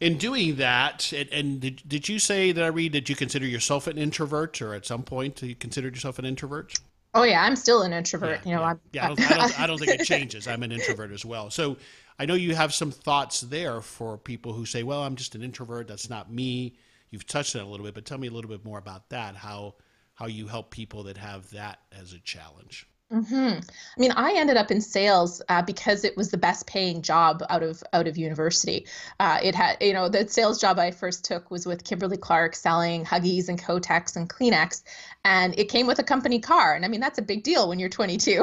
in 0.00 0.18
doing 0.18 0.56
that, 0.56 1.12
and, 1.12 1.28
and, 1.28 1.60
did, 1.60 1.82
did 1.86 2.08
you 2.08 2.18
say 2.18 2.50
that 2.50 2.64
I 2.64 2.66
read 2.66 2.94
that 2.94 3.08
you 3.08 3.14
consider 3.14 3.46
yourself 3.46 3.86
an 3.86 3.96
introvert, 3.96 4.60
or 4.60 4.74
at 4.74 4.86
some 4.86 5.04
point 5.04 5.40
you 5.40 5.54
considered 5.54 5.94
yourself 5.94 6.18
an 6.18 6.24
introvert? 6.24 6.74
Oh 7.14 7.22
yeah, 7.22 7.44
I'm 7.44 7.54
still 7.54 7.82
an 7.82 7.92
introvert. 7.92 8.40
Yeah, 8.44 8.50
you 8.50 8.56
know, 8.56 8.62
yeah. 8.62 8.74
yeah 8.92 9.04
I, 9.04 9.08
don't, 9.08 9.20
I, 9.30 9.36
don't, 9.36 9.60
I 9.60 9.66
don't 9.68 9.78
think 9.78 10.00
it 10.00 10.04
changes. 10.04 10.48
I'm 10.48 10.64
an 10.64 10.72
introvert 10.72 11.12
as 11.12 11.24
well. 11.24 11.50
So, 11.50 11.76
I 12.18 12.26
know 12.26 12.34
you 12.34 12.54
have 12.54 12.74
some 12.74 12.90
thoughts 12.90 13.40
there 13.40 13.80
for 13.80 14.18
people 14.18 14.52
who 14.52 14.66
say, 14.66 14.82
"Well, 14.82 15.02
I'm 15.02 15.16
just 15.16 15.34
an 15.34 15.42
introvert. 15.42 15.88
That's 15.88 16.10
not 16.10 16.30
me." 16.32 16.76
You've 17.10 17.26
touched 17.26 17.54
on 17.56 17.62
it 17.62 17.64
a 17.64 17.68
little 17.68 17.84
bit, 17.84 17.94
but 17.94 18.06
tell 18.06 18.18
me 18.18 18.28
a 18.28 18.30
little 18.30 18.50
bit 18.50 18.64
more 18.64 18.78
about 18.78 19.10
that. 19.10 19.36
How 19.36 19.74
how 20.14 20.26
you 20.26 20.46
help 20.46 20.70
people 20.70 21.04
that 21.04 21.16
have 21.16 21.50
that 21.50 21.80
as 21.92 22.12
a 22.12 22.18
challenge. 22.18 22.86
Mm-hmm. 23.12 23.58
I 23.60 24.00
mean, 24.00 24.12
I 24.12 24.32
ended 24.36 24.56
up 24.56 24.70
in 24.70 24.80
sales 24.80 25.42
uh, 25.50 25.60
because 25.60 26.02
it 26.02 26.16
was 26.16 26.30
the 26.30 26.38
best 26.38 26.66
paying 26.66 27.02
job 27.02 27.42
out 27.50 27.62
of 27.62 27.82
out 27.92 28.06
of 28.08 28.16
university. 28.16 28.86
Uh, 29.20 29.38
it 29.42 29.54
had, 29.54 29.76
you 29.82 29.92
know, 29.92 30.08
the 30.08 30.26
sales 30.28 30.58
job 30.58 30.78
I 30.78 30.92
first 30.92 31.24
took 31.24 31.50
was 31.50 31.66
with 31.66 31.84
Kimberly 31.84 32.16
Clark 32.16 32.54
selling 32.54 33.04
Huggies 33.04 33.50
and 33.50 33.60
Kotex 33.60 34.16
and 34.16 34.30
Kleenex, 34.30 34.82
and 35.24 35.58
it 35.58 35.68
came 35.68 35.86
with 35.86 35.98
a 35.98 36.02
company 36.02 36.38
car. 36.38 36.74
And 36.74 36.86
I 36.86 36.88
mean, 36.88 37.00
that's 37.00 37.18
a 37.18 37.22
big 37.22 37.42
deal 37.42 37.68
when 37.68 37.78
you're 37.78 37.90
22. 37.90 38.30
yeah. 38.32 38.42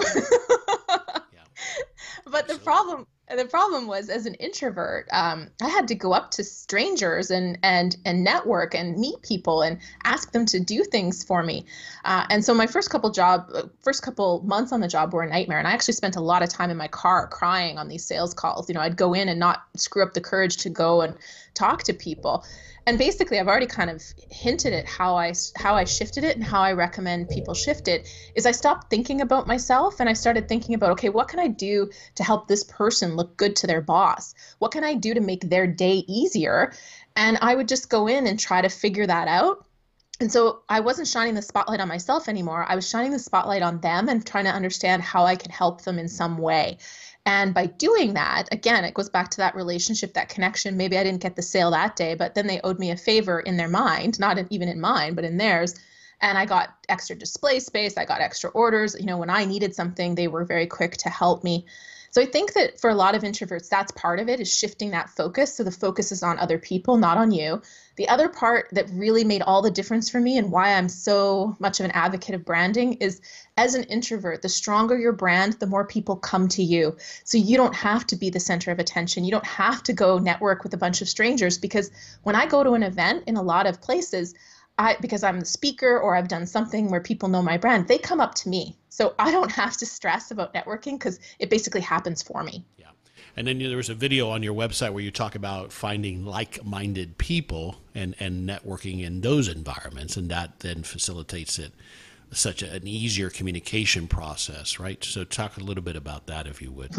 But 2.25 2.43
Absolutely. 2.43 2.53
the 2.53 2.59
problem 2.59 3.07
the 3.35 3.45
problem 3.45 3.87
was 3.87 4.09
as 4.09 4.25
an 4.25 4.33
introvert 4.35 5.07
um, 5.11 5.47
i 5.61 5.67
had 5.67 5.87
to 5.87 5.95
go 5.95 6.13
up 6.13 6.31
to 6.31 6.43
strangers 6.43 7.31
and 7.31 7.57
and 7.63 7.97
and 8.05 8.23
network 8.23 8.73
and 8.73 8.97
meet 8.97 9.21
people 9.21 9.61
and 9.61 9.79
ask 10.03 10.31
them 10.31 10.45
to 10.45 10.59
do 10.59 10.83
things 10.83 11.23
for 11.23 11.43
me. 11.43 11.65
Uh, 12.05 12.25
and 12.29 12.43
so 12.43 12.53
my 12.53 12.67
first 12.67 12.89
couple 12.89 13.09
job 13.11 13.49
uh, 13.53 13.63
first 13.81 14.01
couple 14.03 14.41
months 14.43 14.71
on 14.71 14.81
the 14.81 14.87
job 14.87 15.13
were 15.13 15.23
a 15.23 15.29
nightmare 15.29 15.59
and 15.59 15.67
i 15.67 15.71
actually 15.71 15.93
spent 15.93 16.15
a 16.15 16.21
lot 16.21 16.41
of 16.41 16.49
time 16.49 16.69
in 16.69 16.77
my 16.77 16.87
car 16.87 17.27
crying 17.27 17.77
on 17.77 17.87
these 17.87 18.03
sales 18.03 18.33
calls. 18.33 18.69
You 18.69 18.75
know 18.75 18.81
i'd 18.81 18.97
go 18.97 19.13
in 19.13 19.29
and 19.29 19.39
not 19.39 19.63
screw 19.75 20.03
up 20.03 20.13
the 20.13 20.21
courage 20.21 20.57
to 20.57 20.69
go 20.69 21.01
and 21.01 21.15
talk 21.59 21.83
to 21.83 21.93
people 21.93 22.43
and 22.85 22.97
basically 22.97 23.39
i've 23.39 23.47
already 23.47 23.67
kind 23.67 23.89
of 23.89 24.01
hinted 24.29 24.73
at 24.73 24.85
how 24.85 25.15
i 25.15 25.33
how 25.55 25.75
i 25.75 25.83
shifted 25.83 26.23
it 26.23 26.35
and 26.35 26.43
how 26.43 26.61
i 26.61 26.71
recommend 26.71 27.29
people 27.29 27.53
shift 27.53 27.87
it 27.87 28.07
is 28.35 28.45
i 28.45 28.51
stopped 28.51 28.89
thinking 28.89 29.21
about 29.21 29.45
myself 29.45 29.99
and 29.99 30.09
i 30.09 30.13
started 30.13 30.47
thinking 30.47 30.73
about 30.73 30.91
okay 30.91 31.09
what 31.09 31.27
can 31.27 31.39
i 31.39 31.47
do 31.47 31.89
to 32.15 32.23
help 32.23 32.47
this 32.47 32.63
person 32.63 33.15
look 33.15 33.35
good 33.37 33.55
to 33.55 33.67
their 33.67 33.81
boss 33.81 34.33
what 34.59 34.71
can 34.71 34.83
i 34.83 34.93
do 34.93 35.13
to 35.13 35.21
make 35.21 35.41
their 35.49 35.67
day 35.67 36.03
easier 36.07 36.73
and 37.15 37.37
i 37.41 37.53
would 37.53 37.67
just 37.67 37.89
go 37.89 38.07
in 38.07 38.25
and 38.25 38.39
try 38.39 38.61
to 38.61 38.69
figure 38.69 39.05
that 39.05 39.27
out 39.27 39.65
and 40.21 40.29
so 40.29 40.63
I 40.67 40.81
wasn't 40.81 41.07
shining 41.07 41.33
the 41.33 41.41
spotlight 41.41 41.79
on 41.79 41.87
myself 41.87 42.27
anymore. 42.27 42.65
I 42.67 42.75
was 42.75 42.89
shining 42.89 43.11
the 43.11 43.19
spotlight 43.19 43.61
on 43.61 43.79
them 43.79 44.09
and 44.09 44.25
trying 44.25 44.43
to 44.43 44.51
understand 44.51 45.01
how 45.01 45.23
I 45.23 45.37
could 45.37 45.51
help 45.51 45.83
them 45.83 45.97
in 45.97 46.09
some 46.09 46.37
way. 46.37 46.79
And 47.29 47.53
by 47.53 47.67
doing 47.67 48.15
that, 48.15 48.47
again, 48.51 48.83
it 48.83 48.95
goes 48.95 49.07
back 49.07 49.29
to 49.29 49.37
that 49.37 49.53
relationship, 49.53 50.15
that 50.15 50.29
connection. 50.29 50.77
Maybe 50.77 50.97
I 50.97 51.03
didn't 51.03 51.21
get 51.21 51.35
the 51.35 51.43
sale 51.43 51.69
that 51.69 51.95
day, 51.95 52.15
but 52.15 52.33
then 52.33 52.47
they 52.47 52.59
owed 52.63 52.79
me 52.79 52.89
a 52.89 52.97
favor 52.97 53.39
in 53.39 53.55
their 53.55 53.67
mind, 53.67 54.19
not 54.19 54.39
in, 54.39 54.47
even 54.49 54.67
in 54.67 54.81
mine, 54.81 55.13
but 55.13 55.23
in 55.23 55.37
theirs. 55.37 55.75
And 56.21 56.39
I 56.39 56.47
got 56.47 56.73
extra 56.89 57.15
display 57.15 57.59
space. 57.59 57.97
I 57.97 58.05
got 58.05 58.19
extra 58.19 58.49
orders. 58.49 58.95
You 58.99 59.05
know, 59.05 59.17
when 59.19 59.29
I 59.29 59.45
needed 59.45 59.75
something, 59.75 60.15
they 60.15 60.27
were 60.27 60.43
very 60.43 60.65
quick 60.65 60.97
to 60.97 61.09
help 61.09 61.43
me. 61.43 61.67
So 62.11 62.21
I 62.21 62.25
think 62.25 62.53
that 62.53 62.79
for 62.79 62.89
a 62.89 62.95
lot 62.95 63.15
of 63.15 63.23
introverts, 63.23 63.69
that's 63.69 63.91
part 63.91 64.19
of 64.19 64.29
it 64.29 64.39
is 64.39 64.53
shifting 64.53 64.91
that 64.91 65.09
focus. 65.09 65.55
So 65.55 65.63
the 65.63 65.71
focus 65.71 66.11
is 66.11 66.23
on 66.23 66.39
other 66.39 66.57
people, 66.57 66.97
not 66.97 67.17
on 67.17 67.31
you. 67.31 67.61
The 67.97 68.07
other 68.07 68.29
part 68.29 68.69
that 68.71 68.89
really 68.91 69.23
made 69.23 69.41
all 69.41 69.61
the 69.61 69.71
difference 69.71 70.09
for 70.09 70.19
me 70.19 70.37
and 70.37 70.51
why 70.51 70.73
I'm 70.73 70.89
so 70.89 71.55
much 71.59 71.79
of 71.79 71.85
an 71.85 71.91
advocate 71.91 72.33
of 72.33 72.45
branding 72.45 72.93
is 72.93 73.21
as 73.57 73.75
an 73.75 73.83
introvert, 73.83 74.41
the 74.41 74.49
stronger 74.49 74.97
your 74.97 75.11
brand, 75.11 75.53
the 75.53 75.67
more 75.67 75.85
people 75.85 76.15
come 76.15 76.47
to 76.49 76.63
you. 76.63 76.95
So 77.25 77.37
you 77.37 77.57
don't 77.57 77.75
have 77.75 78.07
to 78.07 78.15
be 78.15 78.29
the 78.29 78.39
center 78.39 78.71
of 78.71 78.79
attention. 78.79 79.25
You 79.25 79.31
don't 79.31 79.45
have 79.45 79.83
to 79.83 79.93
go 79.93 80.17
network 80.17 80.63
with 80.63 80.73
a 80.73 80.77
bunch 80.77 81.01
of 81.01 81.09
strangers 81.09 81.57
because 81.57 81.91
when 82.23 82.35
I 82.35 82.45
go 82.45 82.63
to 82.63 82.71
an 82.71 82.83
event 82.83 83.25
in 83.27 83.35
a 83.35 83.41
lot 83.41 83.67
of 83.67 83.81
places, 83.81 84.33
I 84.79 84.95
because 85.01 85.23
I'm 85.23 85.41
the 85.41 85.45
speaker 85.45 85.99
or 85.99 86.15
I've 86.15 86.29
done 86.29 86.47
something 86.47 86.89
where 86.89 87.01
people 87.01 87.27
know 87.29 87.41
my 87.41 87.57
brand, 87.57 87.87
they 87.87 87.97
come 87.97 88.21
up 88.21 88.33
to 88.35 88.49
me. 88.49 88.75
So 88.89 89.13
I 89.19 89.29
don't 89.29 89.51
have 89.63 89.77
to 89.77 89.85
stress 89.85 90.31
about 90.31 90.53
networking 90.53 90.93
because 90.93 91.19
it 91.37 91.49
basically 91.49 91.81
happens 91.81 92.23
for 92.23 92.43
me. 92.43 92.65
Yeah. 92.77 92.87
And 93.35 93.45
then 93.45 93.59
there 93.59 93.77
was 93.77 93.89
a 93.89 93.95
video 93.95 94.29
on 94.29 94.41
your 94.41 94.53
website 94.55 94.91
where 94.91 95.03
you 95.03 95.11
talk 95.11 95.35
about 95.35 95.71
finding 95.71 96.25
like-minded 96.25 97.17
people 97.17 97.75
and, 97.93 98.15
and 98.19 98.49
networking 98.49 99.03
in 99.03 99.21
those 99.21 99.47
environments, 99.47 100.17
and 100.17 100.29
that 100.31 100.59
then 100.61 100.83
facilitates 100.83 101.59
it 101.59 101.73
such 102.31 102.61
an 102.61 102.87
easier 102.87 103.29
communication 103.29 104.07
process, 104.07 104.79
right? 104.79 105.03
So 105.03 105.23
talk 105.23 105.57
a 105.57 105.61
little 105.61 105.83
bit 105.83 105.95
about 105.95 106.27
that, 106.27 106.47
if 106.47 106.61
you 106.61 106.71
would. 106.71 106.95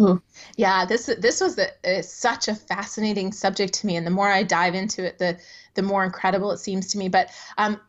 Yeah, 0.56 0.84
this 0.84 1.06
this 1.18 1.40
was 1.40 1.58
a, 1.84 2.02
such 2.02 2.48
a 2.48 2.54
fascinating 2.54 3.32
subject 3.32 3.74
to 3.74 3.86
me, 3.86 3.96
and 3.96 4.06
the 4.06 4.10
more 4.10 4.28
I 4.28 4.42
dive 4.42 4.74
into 4.74 5.04
it, 5.04 5.18
the 5.18 5.38
the 5.74 5.82
more 5.82 6.04
incredible 6.04 6.50
it 6.52 6.58
seems 6.58 6.88
to 6.88 6.98
me. 6.98 7.08
But 7.08 7.30
um, 7.58 7.80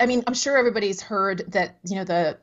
I 0.00 0.06
mean, 0.06 0.22
I'm 0.26 0.34
sure 0.34 0.56
everybody's 0.56 1.02
heard 1.02 1.44
that 1.48 1.78
you 1.84 1.96
know 1.96 2.04
the 2.04 2.38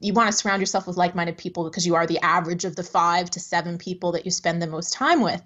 you 0.00 0.12
want 0.12 0.30
to 0.30 0.36
surround 0.36 0.60
yourself 0.60 0.86
with 0.86 0.96
like-minded 0.96 1.38
people 1.38 1.64
because 1.64 1.86
you 1.86 1.94
are 1.94 2.06
the 2.06 2.18
average 2.18 2.64
of 2.64 2.76
the 2.76 2.82
five 2.82 3.30
to 3.30 3.40
seven 3.40 3.78
people 3.78 4.12
that 4.12 4.24
you 4.24 4.30
spend 4.30 4.60
the 4.60 4.66
most 4.66 4.92
time 4.92 5.22
with. 5.22 5.40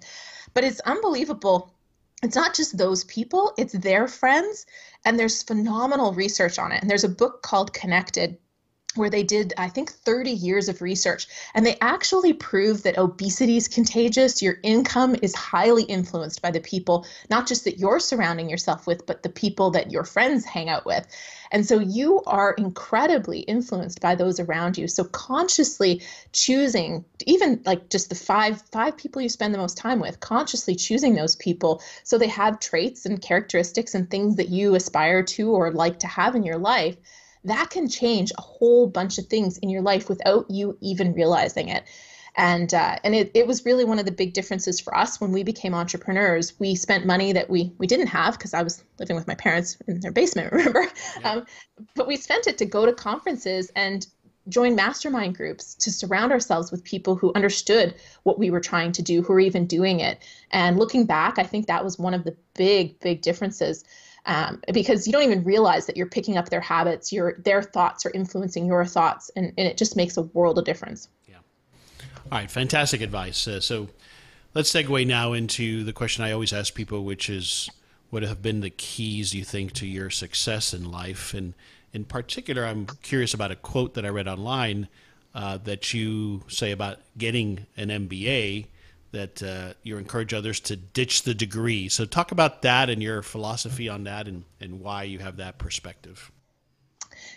But 0.53 0.65
it's 0.65 0.81
unbelievable 0.81 1.73
it's 2.23 2.35
not 2.35 2.55
just 2.55 2.77
those 2.77 3.03
people, 3.05 3.53
it's 3.57 3.73
their 3.73 4.07
friends. 4.07 4.65
And 5.05 5.17
there's 5.17 5.43
phenomenal 5.43 6.13
research 6.13 6.59
on 6.59 6.71
it. 6.71 6.81
And 6.81 6.89
there's 6.89 7.03
a 7.03 7.09
book 7.09 7.41
called 7.41 7.73
Connected 7.73 8.37
where 8.95 9.09
they 9.09 9.23
did, 9.23 9.53
I 9.57 9.69
think, 9.69 9.91
30 9.91 10.31
years 10.31 10.67
of 10.67 10.81
research. 10.81 11.27
And 11.53 11.65
they 11.65 11.77
actually 11.79 12.33
proved 12.33 12.83
that 12.83 12.97
obesity 12.97 13.57
is 13.57 13.67
contagious. 13.67 14.41
Your 14.41 14.57
income 14.63 15.15
is 15.21 15.33
highly 15.35 15.83
influenced 15.83 16.41
by 16.41 16.51
the 16.51 16.59
people, 16.59 17.05
not 17.29 17.47
just 17.47 17.63
that 17.65 17.79
you're 17.79 17.99
surrounding 17.99 18.49
yourself 18.49 18.87
with, 18.87 19.05
but 19.05 19.23
the 19.23 19.29
people 19.29 19.71
that 19.71 19.91
your 19.91 20.03
friends 20.03 20.45
hang 20.45 20.69
out 20.69 20.85
with. 20.85 21.07
And 21.51 21.65
so 21.65 21.79
you 21.79 22.21
are 22.25 22.53
incredibly 22.53 23.39
influenced 23.39 23.99
by 23.99 24.15
those 24.15 24.39
around 24.39 24.77
you. 24.77 24.87
So 24.87 25.03
consciously 25.03 26.01
choosing, 26.31 27.03
even 27.25 27.61
like 27.65 27.89
just 27.89 28.09
the 28.09 28.15
five 28.15 28.61
five 28.71 28.95
people 28.95 29.21
you 29.21 29.29
spend 29.29 29.53
the 29.53 29.57
most 29.57 29.77
time 29.77 29.99
with, 29.99 30.19
consciously 30.21 30.75
choosing 30.75 31.15
those 31.15 31.35
people 31.35 31.81
so 32.03 32.17
they 32.17 32.27
have 32.27 32.59
traits 32.59 33.05
and 33.05 33.21
characteristics 33.21 33.95
and 33.95 34.09
things 34.09 34.37
that 34.37 34.49
you 34.49 34.75
aspire 34.75 35.23
to 35.23 35.51
or 35.51 35.71
like 35.71 35.99
to 35.99 36.07
have 36.07 36.35
in 36.35 36.43
your 36.43 36.57
life 36.57 36.95
that 37.43 37.69
can 37.69 37.89
change 37.89 38.31
a 38.37 38.41
whole 38.41 38.87
bunch 38.87 39.17
of 39.17 39.25
things 39.25 39.57
in 39.57 39.69
your 39.69 39.81
life 39.81 40.09
without 40.09 40.49
you 40.49 40.77
even 40.81 41.13
realizing 41.13 41.69
it. 41.69 41.83
And 42.35 42.73
uh, 42.73 42.97
and 43.03 43.13
it, 43.13 43.31
it 43.33 43.45
was 43.45 43.65
really 43.65 43.83
one 43.83 43.99
of 43.99 44.05
the 44.05 44.11
big 44.11 44.33
differences 44.33 44.79
for 44.79 44.95
us 44.95 45.19
when 45.19 45.33
we 45.33 45.43
became 45.43 45.73
entrepreneurs. 45.73 46.57
We 46.59 46.75
spent 46.75 47.05
money 47.05 47.33
that 47.33 47.49
we 47.49 47.73
we 47.77 47.87
didn't 47.87 48.07
have 48.07 48.37
because 48.37 48.53
i 48.53 48.63
was 48.63 48.81
living 48.99 49.17
with 49.17 49.27
my 49.27 49.35
parents 49.35 49.77
in 49.87 49.99
their 49.99 50.13
basement 50.13 50.51
remember? 50.53 50.85
Yeah. 51.19 51.31
um, 51.31 51.45
but 51.93 52.07
we 52.07 52.15
spent 52.15 52.47
it 52.47 52.57
to 52.59 52.65
go 52.65 52.85
to 52.85 52.93
conferences 52.93 53.69
and 53.75 54.07
join 54.47 54.75
mastermind 54.75 55.35
groups 55.35 55.75
to 55.75 55.91
surround 55.91 56.31
ourselves 56.31 56.71
with 56.71 56.83
people 56.83 57.15
who 57.15 57.31
understood 57.35 57.95
what 58.23 58.39
we 58.39 58.49
were 58.49 58.61
trying 58.61 58.93
to 58.93 59.01
do 59.01 59.21
who 59.21 59.33
were 59.33 59.39
even 59.39 59.67
doing 59.67 59.99
it. 59.99 60.17
And 60.51 60.77
looking 60.77 61.05
back 61.05 61.37
i 61.37 61.43
think 61.43 61.67
that 61.67 61.83
was 61.83 61.99
one 61.99 62.13
of 62.13 62.23
the 62.23 62.37
big 62.55 62.97
big 63.01 63.21
differences 63.21 63.83
um, 64.25 64.61
because 64.73 65.07
you 65.07 65.13
don't 65.13 65.23
even 65.23 65.43
realize 65.43 65.85
that 65.87 65.97
you're 65.97 66.07
picking 66.07 66.37
up 66.37 66.49
their 66.49 66.61
habits 66.61 67.11
your 67.11 67.37
their 67.39 67.61
thoughts 67.61 68.05
are 68.05 68.11
influencing 68.11 68.65
your 68.65 68.85
thoughts 68.85 69.31
and, 69.35 69.53
and 69.57 69.67
it 69.67 69.77
just 69.77 69.95
makes 69.95 70.17
a 70.17 70.21
world 70.21 70.57
of 70.57 70.65
difference. 70.65 71.09
Yeah. 71.27 71.37
All 72.31 72.37
right 72.39 72.51
fantastic 72.51 73.01
advice. 73.01 73.47
Uh, 73.47 73.59
so 73.59 73.89
let's 74.53 74.71
segue 74.71 75.07
now 75.07 75.33
into 75.33 75.83
the 75.83 75.93
question 75.93 76.23
i 76.23 76.31
always 76.31 76.53
ask 76.53 76.73
people 76.73 77.03
which 77.03 77.29
is 77.29 77.69
what 78.09 78.23
have 78.23 78.41
been 78.41 78.59
the 78.59 78.69
keys 78.69 79.33
you 79.33 79.43
think 79.43 79.71
to 79.71 79.87
your 79.87 80.09
success 80.09 80.73
in 80.73 80.91
life? 80.91 81.33
And 81.33 81.53
in 81.93 82.05
particular 82.05 82.65
i'm 82.65 82.85
curious 83.01 83.33
about 83.33 83.51
a 83.51 83.55
quote 83.55 83.93
that 83.95 84.05
i 84.05 84.09
read 84.09 84.27
online 84.27 84.87
uh, 85.33 85.57
that 85.57 85.93
you 85.93 86.43
say 86.47 86.71
about 86.71 86.99
getting 87.17 87.65
an 87.77 87.89
mba 87.89 88.65
that 89.11 89.43
uh, 89.43 89.73
you 89.83 89.97
encourage 89.97 90.33
others 90.33 90.59
to 90.61 90.75
ditch 90.75 91.23
the 91.23 91.33
degree. 91.33 91.89
So, 91.89 92.05
talk 92.05 92.31
about 92.31 92.61
that 92.61 92.89
and 92.89 93.01
your 93.01 93.21
philosophy 93.21 93.89
on 93.89 94.05
that 94.05 94.27
and, 94.27 94.43
and 94.59 94.79
why 94.79 95.03
you 95.03 95.19
have 95.19 95.37
that 95.37 95.57
perspective. 95.57 96.31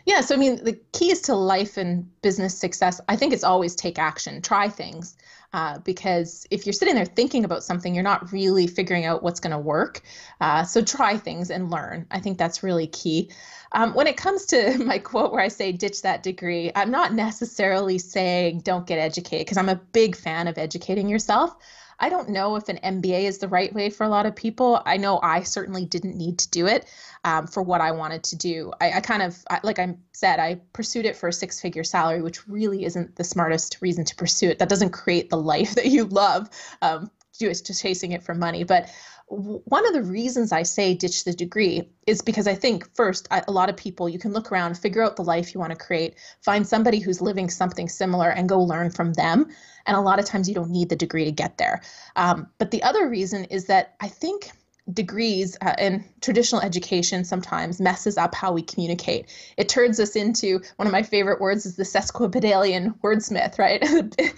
Yeah, 0.06 0.20
so 0.20 0.34
I 0.34 0.38
mean, 0.38 0.62
the 0.64 0.78
keys 0.92 1.20
to 1.22 1.34
life 1.34 1.76
and 1.76 2.08
business 2.22 2.56
success, 2.56 3.00
I 3.08 3.16
think 3.16 3.32
it's 3.32 3.44
always 3.44 3.74
take 3.74 3.98
action, 3.98 4.42
try 4.42 4.68
things. 4.68 5.16
Uh, 5.54 5.78
because 5.78 6.48
if 6.50 6.66
you're 6.66 6.72
sitting 6.72 6.96
there 6.96 7.04
thinking 7.04 7.44
about 7.44 7.62
something, 7.62 7.94
you're 7.94 8.02
not 8.02 8.32
really 8.32 8.66
figuring 8.66 9.04
out 9.04 9.22
what's 9.22 9.38
going 9.38 9.52
to 9.52 9.58
work. 9.58 10.02
Uh, 10.40 10.64
so 10.64 10.82
try 10.82 11.16
things 11.16 11.48
and 11.48 11.70
learn. 11.70 12.04
I 12.10 12.18
think 12.18 12.38
that's 12.38 12.64
really 12.64 12.88
key. 12.88 13.30
Um, 13.70 13.94
when 13.94 14.08
it 14.08 14.16
comes 14.16 14.46
to 14.46 14.76
my 14.84 14.98
quote 14.98 15.30
where 15.30 15.40
I 15.40 15.46
say 15.46 15.70
ditch 15.70 16.02
that 16.02 16.24
degree, 16.24 16.72
I'm 16.74 16.90
not 16.90 17.14
necessarily 17.14 17.98
saying 17.98 18.62
don't 18.64 18.84
get 18.84 18.98
educated 18.98 19.46
because 19.46 19.56
I'm 19.56 19.68
a 19.68 19.76
big 19.76 20.16
fan 20.16 20.48
of 20.48 20.58
educating 20.58 21.08
yourself. 21.08 21.54
I 21.98 22.08
don't 22.08 22.30
know 22.30 22.56
if 22.56 22.68
an 22.68 22.78
MBA 22.82 23.24
is 23.24 23.38
the 23.38 23.48
right 23.48 23.72
way 23.72 23.90
for 23.90 24.04
a 24.04 24.08
lot 24.08 24.26
of 24.26 24.34
people. 24.34 24.82
I 24.84 24.96
know 24.96 25.20
I 25.22 25.42
certainly 25.42 25.84
didn't 25.84 26.16
need 26.16 26.38
to 26.38 26.50
do 26.50 26.66
it 26.66 26.86
um, 27.24 27.46
for 27.46 27.62
what 27.62 27.80
I 27.80 27.92
wanted 27.92 28.22
to 28.24 28.36
do. 28.36 28.72
I, 28.80 28.92
I 28.92 29.00
kind 29.00 29.22
of, 29.22 29.42
I, 29.50 29.60
like 29.62 29.78
I 29.78 29.96
said, 30.12 30.40
I 30.40 30.60
pursued 30.72 31.06
it 31.06 31.16
for 31.16 31.28
a 31.28 31.32
six 31.32 31.60
figure 31.60 31.84
salary, 31.84 32.22
which 32.22 32.46
really 32.48 32.84
isn't 32.84 33.16
the 33.16 33.24
smartest 33.24 33.78
reason 33.80 34.04
to 34.04 34.16
pursue 34.16 34.48
it. 34.48 34.58
That 34.58 34.68
doesn't 34.68 34.90
create 34.90 35.30
the 35.30 35.36
life 35.40 35.74
that 35.74 35.86
you 35.86 36.04
love. 36.04 36.48
Um, 36.82 37.10
just 37.38 37.80
chasing 37.80 38.12
it 38.12 38.22
for 38.22 38.34
money. 38.34 38.64
But 38.64 38.90
one 39.26 39.86
of 39.86 39.94
the 39.94 40.02
reasons 40.02 40.52
I 40.52 40.62
say 40.62 40.94
ditch 40.94 41.24
the 41.24 41.32
degree 41.32 41.88
is 42.06 42.20
because 42.20 42.46
I 42.46 42.54
think, 42.54 42.94
first, 42.94 43.26
a 43.30 43.50
lot 43.50 43.70
of 43.70 43.76
people, 43.76 44.08
you 44.08 44.18
can 44.18 44.32
look 44.32 44.52
around, 44.52 44.76
figure 44.76 45.02
out 45.02 45.16
the 45.16 45.22
life 45.22 45.54
you 45.54 45.60
want 45.60 45.70
to 45.70 45.78
create, 45.78 46.16
find 46.42 46.66
somebody 46.66 46.98
who's 46.98 47.22
living 47.22 47.48
something 47.48 47.88
similar, 47.88 48.30
and 48.30 48.48
go 48.48 48.60
learn 48.60 48.90
from 48.90 49.14
them. 49.14 49.46
And 49.86 49.96
a 49.96 50.00
lot 50.00 50.18
of 50.18 50.24
times 50.24 50.48
you 50.48 50.54
don't 50.54 50.70
need 50.70 50.88
the 50.88 50.96
degree 50.96 51.24
to 51.24 51.32
get 51.32 51.58
there. 51.58 51.82
Um, 52.16 52.48
but 52.58 52.70
the 52.70 52.82
other 52.82 53.08
reason 53.08 53.44
is 53.46 53.64
that 53.66 53.94
I 54.00 54.08
think 54.08 54.50
degrees 54.92 55.56
uh, 55.62 55.74
in 55.78 56.04
traditional 56.20 56.60
education 56.60 57.24
sometimes 57.24 57.80
messes 57.80 58.18
up 58.18 58.34
how 58.34 58.52
we 58.52 58.60
communicate. 58.60 59.26
It 59.56 59.68
turns 59.68 59.98
us 59.98 60.14
into 60.14 60.60
one 60.76 60.86
of 60.86 60.92
my 60.92 61.02
favorite 61.02 61.40
words 61.40 61.64
is 61.64 61.76
the 61.76 61.84
sesquipedalian 61.84 62.98
wordsmith, 63.00 63.58
right? 63.58 63.82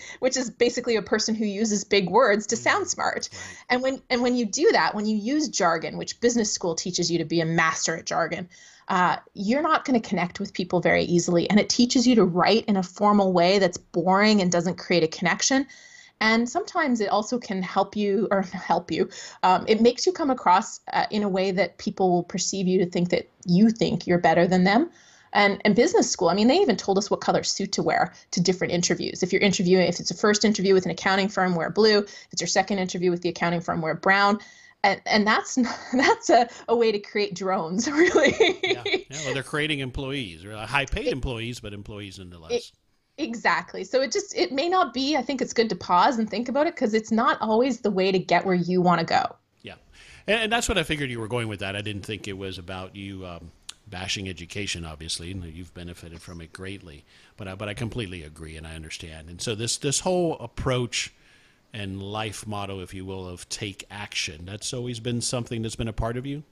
Which 0.21 0.37
is 0.37 0.51
basically 0.51 0.95
a 0.95 1.03
person 1.03 1.35
who 1.35 1.45
uses 1.45 1.83
big 1.83 2.09
words 2.09 2.47
to 2.49 2.57
sound 2.57 2.87
smart. 2.87 3.29
And 3.69 3.83
when 3.83 4.01
and 4.09 4.23
when 4.23 4.37
you 4.37 4.47
do 4.47 4.71
that, 4.73 4.95
when 4.95 5.07
you 5.07 5.17
use 5.17 5.49
jargon, 5.49 5.99
which 5.99 6.21
business 6.21 6.53
school 6.53 6.77
teaches 6.77 7.11
you 7.11 7.19
to 7.19 7.25
be 7.25 7.41
a 7.41 7.47
master 7.47 7.97
at 7.97 8.07
jargon, 8.07 8.49
uh, 8.89 9.17
you're 9.35 9.63
not 9.63 9.85
going 9.85 10.01
to 10.01 10.09
connect 10.09 10.39
with 10.39 10.53
people 10.53 10.81
very 10.81 11.05
easily. 11.05 11.51
And 11.51 11.59
it 11.59 11.69
teaches 11.69 12.07
you 12.07 12.15
to 12.17 12.25
write 12.25 12.67
in 12.67 12.77
a 12.77 12.85
formal 12.85 13.33
way 13.33 13.59
that's 13.59 13.79
boring 13.79 14.41
and 14.41 14.53
doesn't 14.53 14.79
create 14.79 15.03
a 15.03 15.09
connection. 15.09 15.67
And 16.21 16.49
sometimes 16.49 17.01
it 17.01 17.09
also 17.11 17.39
can 17.39 17.63
help 17.63 17.97
you, 17.97 18.29
or 18.31 18.43
help 18.53 18.91
you, 18.91 19.11
um, 19.43 19.65
it 19.69 19.81
makes 19.81 20.07
you 20.07 20.13
come 20.13 20.31
across 20.31 20.81
uh, 20.93 21.07
in 21.11 21.23
a 21.23 21.29
way 21.29 21.51
that 21.51 21.79
people 21.79 22.11
will 22.11 22.25
perceive 22.25 22.67
you 22.67 22.79
to 22.79 22.87
think 22.87 23.11
that 23.11 23.29
you 23.45 23.71
think 23.71 24.07
you're 24.07 24.19
better 24.19 24.47
than 24.47 24.65
them. 24.65 24.91
And, 25.33 25.61
and 25.67 25.77
business 25.77 26.11
school, 26.11 26.31
I 26.31 26.35
mean, 26.35 26.49
they 26.49 26.59
even 26.59 26.77
told 26.77 26.97
us 26.97 27.11
what 27.11 27.21
color 27.21 27.43
suit 27.43 27.73
to 27.73 27.83
wear 27.83 28.15
to 28.31 28.41
different 28.41 28.73
interviews. 28.73 29.23
If 29.23 29.33
you're 29.33 29.43
interviewing, 29.43 29.87
if 29.87 30.01
it's 30.01 30.11
a 30.11 30.17
first 30.17 30.47
interview 30.47 30.73
with 30.73 30.87
an 30.87 30.91
accounting 30.93 31.29
firm, 31.29 31.55
wear 31.55 31.69
blue. 31.69 31.99
If 31.99 32.29
it's 32.33 32.41
your 32.41 32.49
second 32.49 32.79
interview 32.79 33.11
with 33.11 33.21
the 33.21 33.29
accounting 33.29 33.61
firm, 33.61 33.83
wear 33.83 33.95
brown 33.95 34.39
and, 34.87 35.01
and 35.05 35.27
that's 35.27 35.55
that's 35.93 36.31
a, 36.31 36.49
a 36.69 36.77
way 36.77 36.93
to 36.93 36.99
create 36.99 37.35
drones 37.35 37.91
really 37.91 38.35
yeah. 38.63 38.83
yeah. 38.85 39.19
well 39.25 39.35
they're 39.35 39.43
creating 39.43 39.81
employees 39.81 40.45
high 40.45 40.87
paid 40.87 41.09
employees 41.09 41.61
but 41.61 41.73
employees 41.73 42.19
nonetheless 42.19 42.53
it, 42.53 42.73
Exactly. 43.19 43.83
So 43.85 44.03
it 44.03 44.13
just 44.13 44.37
it 44.37 44.53
may 44.53 44.69
not 44.69 44.93
be. 44.93 45.17
I 45.17 45.23
think 45.23 45.41
it's 45.41 45.53
good 45.53 45.71
to 45.71 45.77
pause 45.77 46.19
and 46.19 46.29
think 46.29 46.49
about 46.49 46.67
it 46.67 46.75
because 46.75 46.93
it's 46.93 47.11
not 47.11 47.41
always 47.41 47.81
the 47.81 47.91
way 47.91 48.13
to 48.13 48.19
get 48.19 48.45
where 48.45 48.55
you 48.55 48.83
want 48.83 49.01
to 49.01 49.07
go. 49.07 49.37
Yeah, 49.63 49.75
and, 50.27 50.43
and, 50.43 50.53
that's 50.53 50.69
what 50.69 50.77
I 50.77 50.83
figured 50.83 51.11
you 51.11 51.19
were 51.19 51.29
going 51.29 51.49
with 51.49 51.61
that. 51.61 51.75
I 51.75 51.81
didn't 51.81 52.05
think 52.05 52.29
it 52.29 52.37
was 52.37 52.59
about 52.59 52.95
you 52.95 53.25
um, 53.27 53.51
bashing 53.87 54.29
education. 54.29 54.85
Obviously, 54.85 55.33
you've 55.33 55.73
benefited 55.73 56.21
from 56.21 56.43
it 56.43 56.53
greatly. 56.53 57.05
But 57.39 57.49
I, 57.49 57.55
but 57.55 57.69
I 57.69 57.75
completely 57.75 58.23
agree 58.23 58.57
and 58.57 58.67
I 58.67 58.75
understand. 58.75 59.31
And 59.31 59.41
so 59.41 59.55
this 59.55 59.79
this 59.79 60.01
whole 60.01 60.35
approach 60.39 61.13
and 61.73 62.03
life 62.03 62.47
motto, 62.47 62.81
if 62.81 62.95
you 62.95 63.05
will, 63.05 63.29
of 63.29 63.49
take 63.49 63.85
action. 63.91 64.45
That's 64.45 64.73
always 64.73 65.01
been 65.01 65.21
something 65.21 65.63
that's 65.63 65.77
been 65.77 65.89
a 65.89 65.93
part 65.93 66.17
of 66.17 66.27
you. 66.27 66.43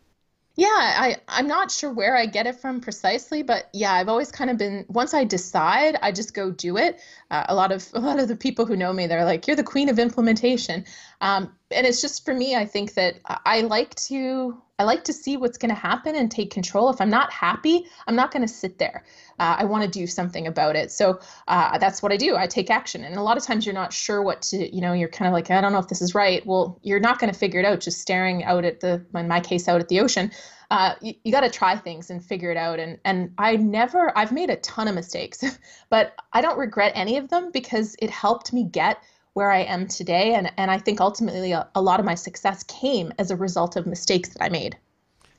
Yeah, 0.56 0.68
I, 0.68 1.16
I'm 1.26 1.48
not 1.48 1.72
sure 1.72 1.92
where 1.92 2.14
I 2.16 2.26
get 2.26 2.46
it 2.46 2.54
from 2.60 2.80
precisely, 2.80 3.42
but 3.42 3.68
yeah, 3.72 3.92
I've 3.92 4.08
always 4.08 4.30
kind 4.30 4.50
of 4.50 4.56
been 4.56 4.84
once 4.88 5.12
I 5.12 5.24
decide, 5.24 5.96
I 6.00 6.12
just 6.12 6.32
go 6.32 6.52
do 6.52 6.76
it. 6.76 7.00
Uh, 7.28 7.44
a 7.48 7.54
lot 7.56 7.72
of 7.72 7.88
a 7.94 7.98
lot 7.98 8.20
of 8.20 8.28
the 8.28 8.36
people 8.36 8.64
who 8.64 8.76
know 8.76 8.92
me, 8.92 9.08
they're 9.08 9.24
like, 9.24 9.48
"You're 9.48 9.56
the 9.56 9.64
queen 9.64 9.88
of 9.88 9.98
implementation," 9.98 10.84
um, 11.24 11.50
and 11.70 11.86
it's 11.86 12.02
just 12.02 12.22
for 12.22 12.34
me. 12.34 12.54
I 12.54 12.66
think 12.66 12.92
that 12.94 13.14
I 13.46 13.62
like 13.62 13.94
to 13.94 14.60
I 14.78 14.84
like 14.84 15.04
to 15.04 15.12
see 15.12 15.36
what's 15.38 15.56
going 15.56 15.70
to 15.70 15.80
happen 15.80 16.16
and 16.16 16.30
take 16.30 16.50
control. 16.50 16.90
If 16.90 17.00
I'm 17.00 17.08
not 17.08 17.32
happy, 17.32 17.86
I'm 18.06 18.16
not 18.16 18.30
going 18.30 18.42
to 18.42 18.52
sit 18.52 18.78
there. 18.78 19.04
Uh, 19.38 19.56
I 19.58 19.64
want 19.64 19.84
to 19.84 19.88
do 19.88 20.06
something 20.06 20.46
about 20.46 20.76
it. 20.76 20.90
So 20.90 21.20
uh, 21.48 21.78
that's 21.78 22.02
what 22.02 22.12
I 22.12 22.16
do. 22.16 22.36
I 22.36 22.46
take 22.46 22.70
action. 22.70 23.04
And 23.04 23.16
a 23.16 23.22
lot 23.22 23.36
of 23.36 23.44
times 23.44 23.64
you're 23.64 23.74
not 23.74 23.92
sure 23.92 24.20
what 24.20 24.42
to, 24.42 24.74
you 24.74 24.80
know, 24.80 24.92
you're 24.92 25.08
kind 25.08 25.28
of 25.28 25.32
like, 25.32 25.50
I 25.50 25.60
don't 25.60 25.72
know 25.72 25.78
if 25.78 25.88
this 25.88 26.02
is 26.02 26.14
right. 26.14 26.44
Well, 26.44 26.78
you're 26.82 27.00
not 27.00 27.20
going 27.20 27.32
to 27.32 27.38
figure 27.38 27.60
it 27.60 27.64
out 27.64 27.80
just 27.80 28.00
staring 28.00 28.42
out 28.44 28.64
at 28.64 28.80
the, 28.80 29.04
in 29.14 29.28
my 29.28 29.40
case, 29.40 29.68
out 29.68 29.80
at 29.80 29.88
the 29.88 30.00
ocean. 30.00 30.32
Uh, 30.72 30.94
you, 31.00 31.14
you 31.22 31.30
got 31.30 31.42
to 31.42 31.50
try 31.50 31.76
things 31.76 32.10
and 32.10 32.22
figure 32.22 32.50
it 32.50 32.56
out. 32.56 32.80
And 32.80 32.98
and 33.04 33.32
I 33.38 33.54
never, 33.56 34.12
I've 34.18 34.32
made 34.32 34.50
a 34.50 34.56
ton 34.56 34.88
of 34.88 34.96
mistakes, 34.96 35.44
but 35.88 36.14
I 36.32 36.40
don't 36.40 36.58
regret 36.58 36.92
any 36.96 37.16
of 37.16 37.28
them 37.28 37.50
because 37.52 37.94
it 38.00 38.10
helped 38.10 38.52
me 38.52 38.64
get 38.64 38.98
where 39.34 39.50
I 39.50 39.60
am 39.60 39.86
today. 39.86 40.34
And 40.34 40.50
and 40.56 40.70
I 40.70 40.78
think 40.78 41.00
ultimately 41.00 41.52
a, 41.52 41.68
a 41.74 41.82
lot 41.82 42.00
of 42.00 42.06
my 42.06 42.14
success 42.14 42.62
came 42.64 43.12
as 43.18 43.30
a 43.30 43.36
result 43.36 43.76
of 43.76 43.86
mistakes 43.86 44.30
that 44.30 44.42
I 44.42 44.48
made. 44.48 44.76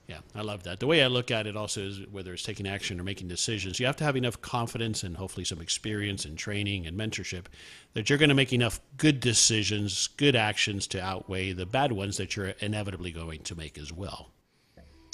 Yeah, 0.07 0.19
I 0.35 0.41
love 0.41 0.61
that. 0.63 0.79
The 0.79 0.85
way 0.85 1.03
I 1.03 1.07
look 1.07 1.31
at 1.31 1.47
it 1.47 1.57
also 1.57 1.81
is 1.81 2.01
whether 2.11 2.31
it's 2.31 2.43
taking 2.43 2.67
action 2.67 2.99
or 2.99 3.03
making 3.03 3.27
decisions, 3.27 3.79
you 3.79 3.87
have 3.87 3.95
to 3.95 4.03
have 4.03 4.15
enough 4.15 4.39
confidence 4.39 5.01
and 5.01 5.17
hopefully 5.17 5.45
some 5.45 5.61
experience 5.61 6.25
and 6.25 6.37
training 6.37 6.85
and 6.85 6.95
mentorship 6.95 7.45
that 7.93 8.07
you're 8.07 8.19
going 8.19 8.29
to 8.29 8.35
make 8.35 8.53
enough 8.53 8.79
good 8.97 9.19
decisions, 9.19 10.07
good 10.15 10.35
actions 10.35 10.85
to 10.87 11.01
outweigh 11.01 11.53
the 11.53 11.65
bad 11.65 11.91
ones 11.91 12.17
that 12.17 12.35
you're 12.35 12.49
inevitably 12.59 13.11
going 13.11 13.41
to 13.41 13.55
make 13.55 13.79
as 13.79 13.91
well. 13.91 14.29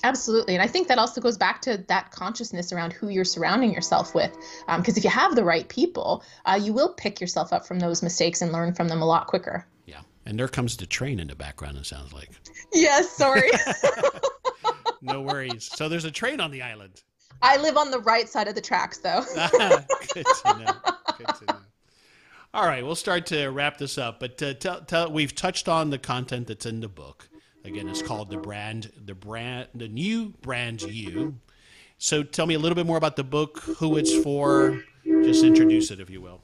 Absolutely. 0.03 0.55
And 0.55 0.63
I 0.63 0.67
think 0.67 0.87
that 0.87 0.97
also 0.97 1.21
goes 1.21 1.37
back 1.37 1.61
to 1.61 1.77
that 1.87 2.11
consciousness 2.11 2.73
around 2.73 2.93
who 2.93 3.09
you're 3.09 3.25
surrounding 3.25 3.73
yourself 3.73 4.15
with. 4.15 4.31
Because 4.67 4.95
um, 4.95 4.97
if 4.97 5.03
you 5.03 5.09
have 5.09 5.35
the 5.35 5.43
right 5.43 5.67
people, 5.69 6.23
uh, 6.45 6.59
you 6.61 6.73
will 6.73 6.93
pick 6.93 7.21
yourself 7.21 7.53
up 7.53 7.65
from 7.65 7.79
those 7.79 8.01
mistakes 8.01 8.41
and 8.41 8.51
learn 8.51 8.73
from 8.73 8.87
them 8.87 9.01
a 9.01 9.05
lot 9.05 9.27
quicker. 9.27 9.65
Yeah. 9.85 10.01
And 10.25 10.39
there 10.39 10.47
comes 10.47 10.77
the 10.77 10.85
train 10.85 11.19
in 11.19 11.27
the 11.27 11.35
background, 11.35 11.77
it 11.77 11.85
sounds 11.85 12.13
like. 12.13 12.29
Yes, 12.73 13.09
sorry. 13.11 13.51
no 15.01 15.21
worries. 15.21 15.69
So 15.71 15.89
there's 15.89 16.05
a 16.05 16.11
train 16.11 16.39
on 16.39 16.51
the 16.51 16.61
island. 16.61 17.03
I 17.41 17.57
live 17.57 17.77
on 17.77 17.91
the 17.91 17.99
right 17.99 18.29
side 18.29 18.47
of 18.47 18.55
the 18.55 18.61
tracks, 18.61 18.99
though. 18.99 19.23
Good 20.13 20.25
to 20.25 20.59
know. 20.59 20.73
Good 21.17 21.27
to 21.27 21.45
know. 21.47 21.59
All 22.53 22.65
right, 22.65 22.83
we'll 22.83 22.95
start 22.95 23.27
to 23.27 23.47
wrap 23.47 23.77
this 23.77 23.97
up. 23.97 24.19
But 24.19 24.41
uh, 24.43 24.53
tell, 24.55 24.81
tell, 24.81 25.11
we've 25.11 25.33
touched 25.33 25.69
on 25.69 25.89
the 25.89 25.97
content 25.97 26.47
that's 26.47 26.65
in 26.65 26.81
the 26.81 26.89
book. 26.89 27.29
Again, 27.63 27.87
it's 27.87 28.01
called 28.01 28.29
the 28.29 28.37
brand, 28.37 28.91
the 29.05 29.13
brand, 29.13 29.67
the 29.75 29.87
new 29.87 30.29
brand 30.41 30.81
you. 30.81 31.39
So 31.97 32.23
tell 32.23 32.45
me 32.47 32.55
a 32.55 32.59
little 32.59 32.75
bit 32.75 32.85
more 32.85 32.97
about 32.97 33.15
the 33.15 33.23
book, 33.23 33.59
who 33.59 33.97
it's 33.97 34.15
for. 34.23 34.83
Just 35.05 35.43
introduce 35.43 35.91
it, 35.91 35.99
if 35.99 36.09
you 36.09 36.21
will. 36.21 36.41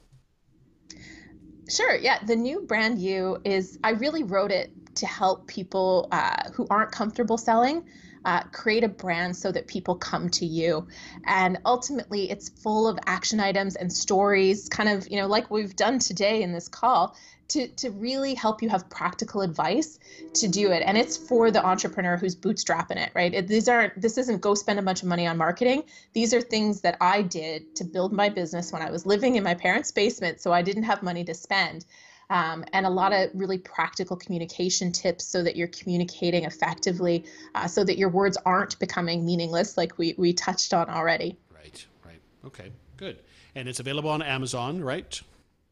Sure. 1.68 1.96
Yeah. 1.96 2.22
The 2.24 2.36
new 2.36 2.60
brand 2.62 2.98
you 3.00 3.38
is, 3.44 3.78
I 3.82 3.90
really 3.90 4.22
wrote 4.22 4.52
it 4.52 4.70
to 4.96 5.06
help 5.06 5.46
people 5.46 6.08
uh, 6.12 6.50
who 6.54 6.66
aren't 6.70 6.92
comfortable 6.92 7.36
selling 7.36 7.84
uh, 8.24 8.42
create 8.52 8.84
a 8.84 8.88
brand 8.88 9.36
so 9.36 9.50
that 9.52 9.66
people 9.66 9.94
come 9.94 10.28
to 10.28 10.46
you. 10.46 10.86
And 11.24 11.58
ultimately, 11.64 12.30
it's 12.30 12.48
full 12.48 12.86
of 12.86 12.98
action 13.06 13.40
items 13.40 13.76
and 13.76 13.92
stories, 13.92 14.68
kind 14.68 14.88
of, 14.88 15.08
you 15.08 15.16
know, 15.20 15.26
like 15.26 15.50
we've 15.50 15.74
done 15.74 15.98
today 15.98 16.42
in 16.42 16.52
this 16.52 16.68
call, 16.68 17.16
to, 17.48 17.68
to 17.68 17.90
really 17.90 18.34
help 18.34 18.62
you 18.62 18.68
have 18.68 18.88
practical 18.90 19.40
advice 19.40 19.98
to 20.34 20.48
do 20.48 20.70
it. 20.70 20.82
And 20.84 20.98
it's 20.98 21.16
for 21.16 21.50
the 21.50 21.64
entrepreneur 21.64 22.16
who's 22.16 22.36
bootstrapping 22.36 22.96
it, 22.96 23.10
right? 23.14 23.32
It, 23.32 23.48
these 23.48 23.68
aren't, 23.68 24.00
this 24.00 24.18
isn't 24.18 24.40
go 24.40 24.54
spend 24.54 24.78
a 24.78 24.82
bunch 24.82 25.02
of 25.02 25.08
money 25.08 25.26
on 25.26 25.36
marketing. 25.36 25.84
These 26.12 26.34
are 26.34 26.40
things 26.40 26.82
that 26.82 26.96
I 27.00 27.22
did 27.22 27.76
to 27.76 27.84
build 27.84 28.12
my 28.12 28.28
business 28.28 28.72
when 28.72 28.82
I 28.82 28.90
was 28.90 29.06
living 29.06 29.36
in 29.36 29.42
my 29.44 29.54
parents' 29.54 29.90
basement, 29.92 30.40
so 30.40 30.52
I 30.52 30.62
didn't 30.62 30.84
have 30.84 31.02
money 31.02 31.24
to 31.24 31.34
spend. 31.34 31.84
um, 32.30 32.64
and 32.72 32.84
a 32.86 32.90
lot 32.90 33.12
of 33.12 33.30
really 33.34 33.58
practical 33.58 34.16
communication 34.16 34.92
tips 34.92 35.24
so 35.24 35.42
that 35.42 35.56
you're 35.56 35.68
communicating 35.68 36.44
effectively, 36.44 37.24
uh, 37.54 37.66
so 37.66 37.84
that 37.84 37.96
your 37.96 38.10
words 38.10 38.36
aren't 38.44 38.78
becoming 38.78 39.24
meaningless, 39.24 39.76
like 39.76 39.98
we, 39.98 40.14
we 40.18 40.32
touched 40.32 40.74
on 40.74 40.90
already. 40.90 41.36
Right, 41.54 41.86
right. 42.04 42.20
Okay, 42.44 42.70
good. 42.96 43.18
And 43.54 43.68
it's 43.68 43.80
available 43.80 44.10
on 44.10 44.22
Amazon, 44.22 44.82
right? 44.82 45.20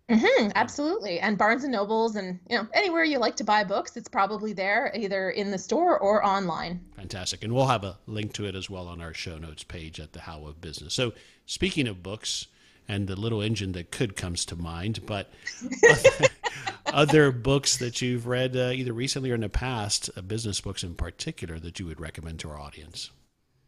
Mm-hmm, 0.08 0.50
absolutely. 0.54 1.18
And 1.18 1.36
Barnes 1.36 1.64
and 1.64 1.72
Nobles 1.72 2.14
and 2.14 2.38
you 2.48 2.56
know 2.56 2.68
anywhere 2.72 3.02
you 3.02 3.18
like 3.18 3.34
to 3.36 3.44
buy 3.44 3.64
books, 3.64 3.96
it's 3.96 4.08
probably 4.08 4.52
there 4.52 4.92
either 4.94 5.30
in 5.30 5.50
the 5.50 5.58
store 5.58 5.98
or 5.98 6.24
online. 6.24 6.80
Fantastic. 6.94 7.42
And 7.42 7.52
we'll 7.52 7.66
have 7.66 7.82
a 7.82 7.98
link 8.06 8.32
to 8.34 8.46
it 8.46 8.54
as 8.54 8.70
well 8.70 8.86
on 8.86 9.00
our 9.00 9.12
show 9.12 9.36
notes 9.36 9.64
page 9.64 9.98
at 9.98 10.12
the 10.12 10.20
How 10.20 10.46
of 10.46 10.60
Business. 10.60 10.94
So 10.94 11.12
speaking 11.46 11.88
of 11.88 12.04
books 12.04 12.46
and 12.86 13.08
the 13.08 13.16
little 13.16 13.42
engine 13.42 13.72
that 13.72 13.90
could 13.90 14.14
comes 14.14 14.44
to 14.46 14.54
mind, 14.54 15.00
but 15.06 15.32
other, 15.90 16.28
other 16.86 17.32
books 17.32 17.76
that 17.78 18.00
you've 18.00 18.28
read 18.28 18.56
uh, 18.56 18.70
either 18.72 18.92
recently 18.92 19.32
or 19.32 19.34
in 19.34 19.40
the 19.40 19.48
past, 19.48 20.08
uh, 20.16 20.20
business 20.20 20.60
books 20.60 20.84
in 20.84 20.94
particular, 20.94 21.58
that 21.58 21.80
you 21.80 21.86
would 21.86 22.00
recommend 22.00 22.38
to 22.40 22.50
our 22.50 22.60
audience. 22.60 23.10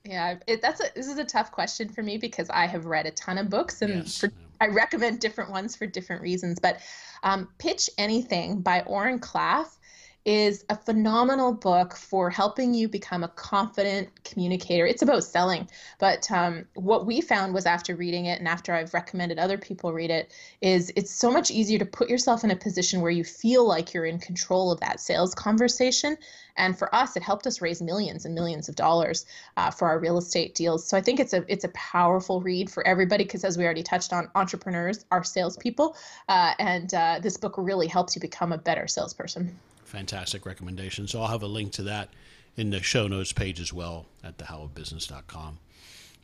Yeah, 0.05 0.37
it, 0.47 0.63
that's 0.63 0.81
a, 0.81 0.85
this 0.95 1.09
is 1.09 1.19
a 1.19 1.25
tough 1.25 1.51
question 1.51 1.89
for 1.89 2.03
me 2.03 2.17
because 2.17 2.49
I 2.49 2.67
have 2.67 2.87
read 2.87 3.07
a 3.07 3.11
ton 3.11 3.39
of 3.39 3.51
books 3.51 3.83
and 3.83 3.95
yes. 4.05 4.19
for 4.19 4.31
I 4.61 4.67
recommend 4.67 5.21
different 5.21 5.51
ones 5.51 5.77
for 5.77 5.87
different 5.87 6.23
reasons. 6.23 6.59
But 6.59 6.81
um, 7.23 7.49
Pitch 7.59 7.91
Anything 7.99 8.61
by 8.61 8.83
Oren 8.83 9.19
Klaff 9.19 9.78
is 10.25 10.65
a 10.69 10.77
phenomenal 10.77 11.53
book 11.55 11.97
for 11.97 12.29
helping 12.29 12.75
you 12.75 12.89
become 12.89 13.25
a 13.25 13.29
confident 13.29 14.09
communicator. 14.25 14.87
It's 14.87 15.01
about 15.01 15.25
selling, 15.25 15.69
but 15.99 16.31
um, 16.31 16.67
what 16.75 17.07
we 17.07 17.21
found 17.21 17.55
was 17.55 17.67
after 17.67 17.97
reading 17.97 18.27
it 18.27 18.39
and 18.39 18.47
after 18.47 18.75
I've 18.75 18.93
recommended 18.93 19.39
other 19.39 19.57
people 19.57 19.93
read 19.93 20.11
it, 20.11 20.33
is 20.61 20.93
it's 20.97 21.11
so 21.11 21.31
much 21.31 21.51
easier 21.51 21.79
to 21.79 21.87
put 21.87 22.11
yourself 22.11 22.45
in 22.45 22.51
a 22.51 22.57
position 22.57 23.01
where 23.01 23.11
you 23.11 23.25
feel 23.25 23.67
like 23.67 23.95
you're 23.95 24.05
in 24.05 24.19
control 24.19 24.71
of 24.71 24.81
that 24.81 25.01
sales 25.01 25.35
conversation. 25.35 26.17
And 26.57 26.77
for 26.77 26.93
us, 26.95 27.17
it 27.17 27.23
helped 27.23 27.47
us 27.47 27.63
raise 27.63 27.81
millions 27.81 28.27
and 28.27 28.35
millions 28.35 28.69
of 28.69 28.75
dollars 28.75 29.25
uh, 29.57 29.71
for 29.71 29.89
our 29.89 29.99
real 29.99 30.19
estate 30.19 30.55
deals. 30.55 30.87
So 30.87 30.97
I 30.97 31.01
think 31.01 31.21
it's 31.21 31.33
a 31.33 31.45
it's 31.49 31.65
a 31.65 31.69
powerful 31.69 32.41
read 32.41 32.69
for 32.69 32.87
everybody 32.87 33.25
because 33.25 33.45
as 33.45 33.57
we 33.57 33.65
already 33.65 33.85
touched 33.85 34.13
on, 34.13 34.29
entrepreneurs 34.35 35.05
are 35.11 35.23
salespeople, 35.23 35.97
uh, 36.29 36.55
and 36.59 36.93
uh, 36.93 37.21
this 37.23 37.37
book 37.37 37.55
really 37.57 37.87
helps 37.87 38.17
you 38.17 38.21
become 38.21 38.53
a 38.53 38.59
better 38.59 38.89
salesperson 38.89 39.57
fantastic 39.89 40.47
recommendation. 40.47 41.09
So 41.09 41.21
I'll 41.21 41.29
have 41.29 41.43
a 41.43 41.49
link 41.49 41.73
to 41.73 41.83
that 41.85 42.11
in 42.57 42.71
the 42.71 42.83
show 42.83 43.09
notes 43.09 43.33
page 43.33 43.61
as 43.61 43.73
well 43.73 44.07
at 44.23 44.39
thehowofbusiness.com. 44.39 45.59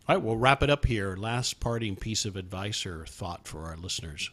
All 0.06 0.16
right, 0.16 0.22
we'll 0.22 0.36
wrap 0.36 0.62
it 0.62 0.70
up 0.70 0.84
here. 0.84 1.16
Last 1.16 1.60
parting 1.60 1.96
piece 1.96 2.24
of 2.24 2.36
advice 2.36 2.84
or 2.84 3.06
thought 3.06 3.48
for 3.48 3.64
our 3.64 3.76
listeners. 3.76 4.30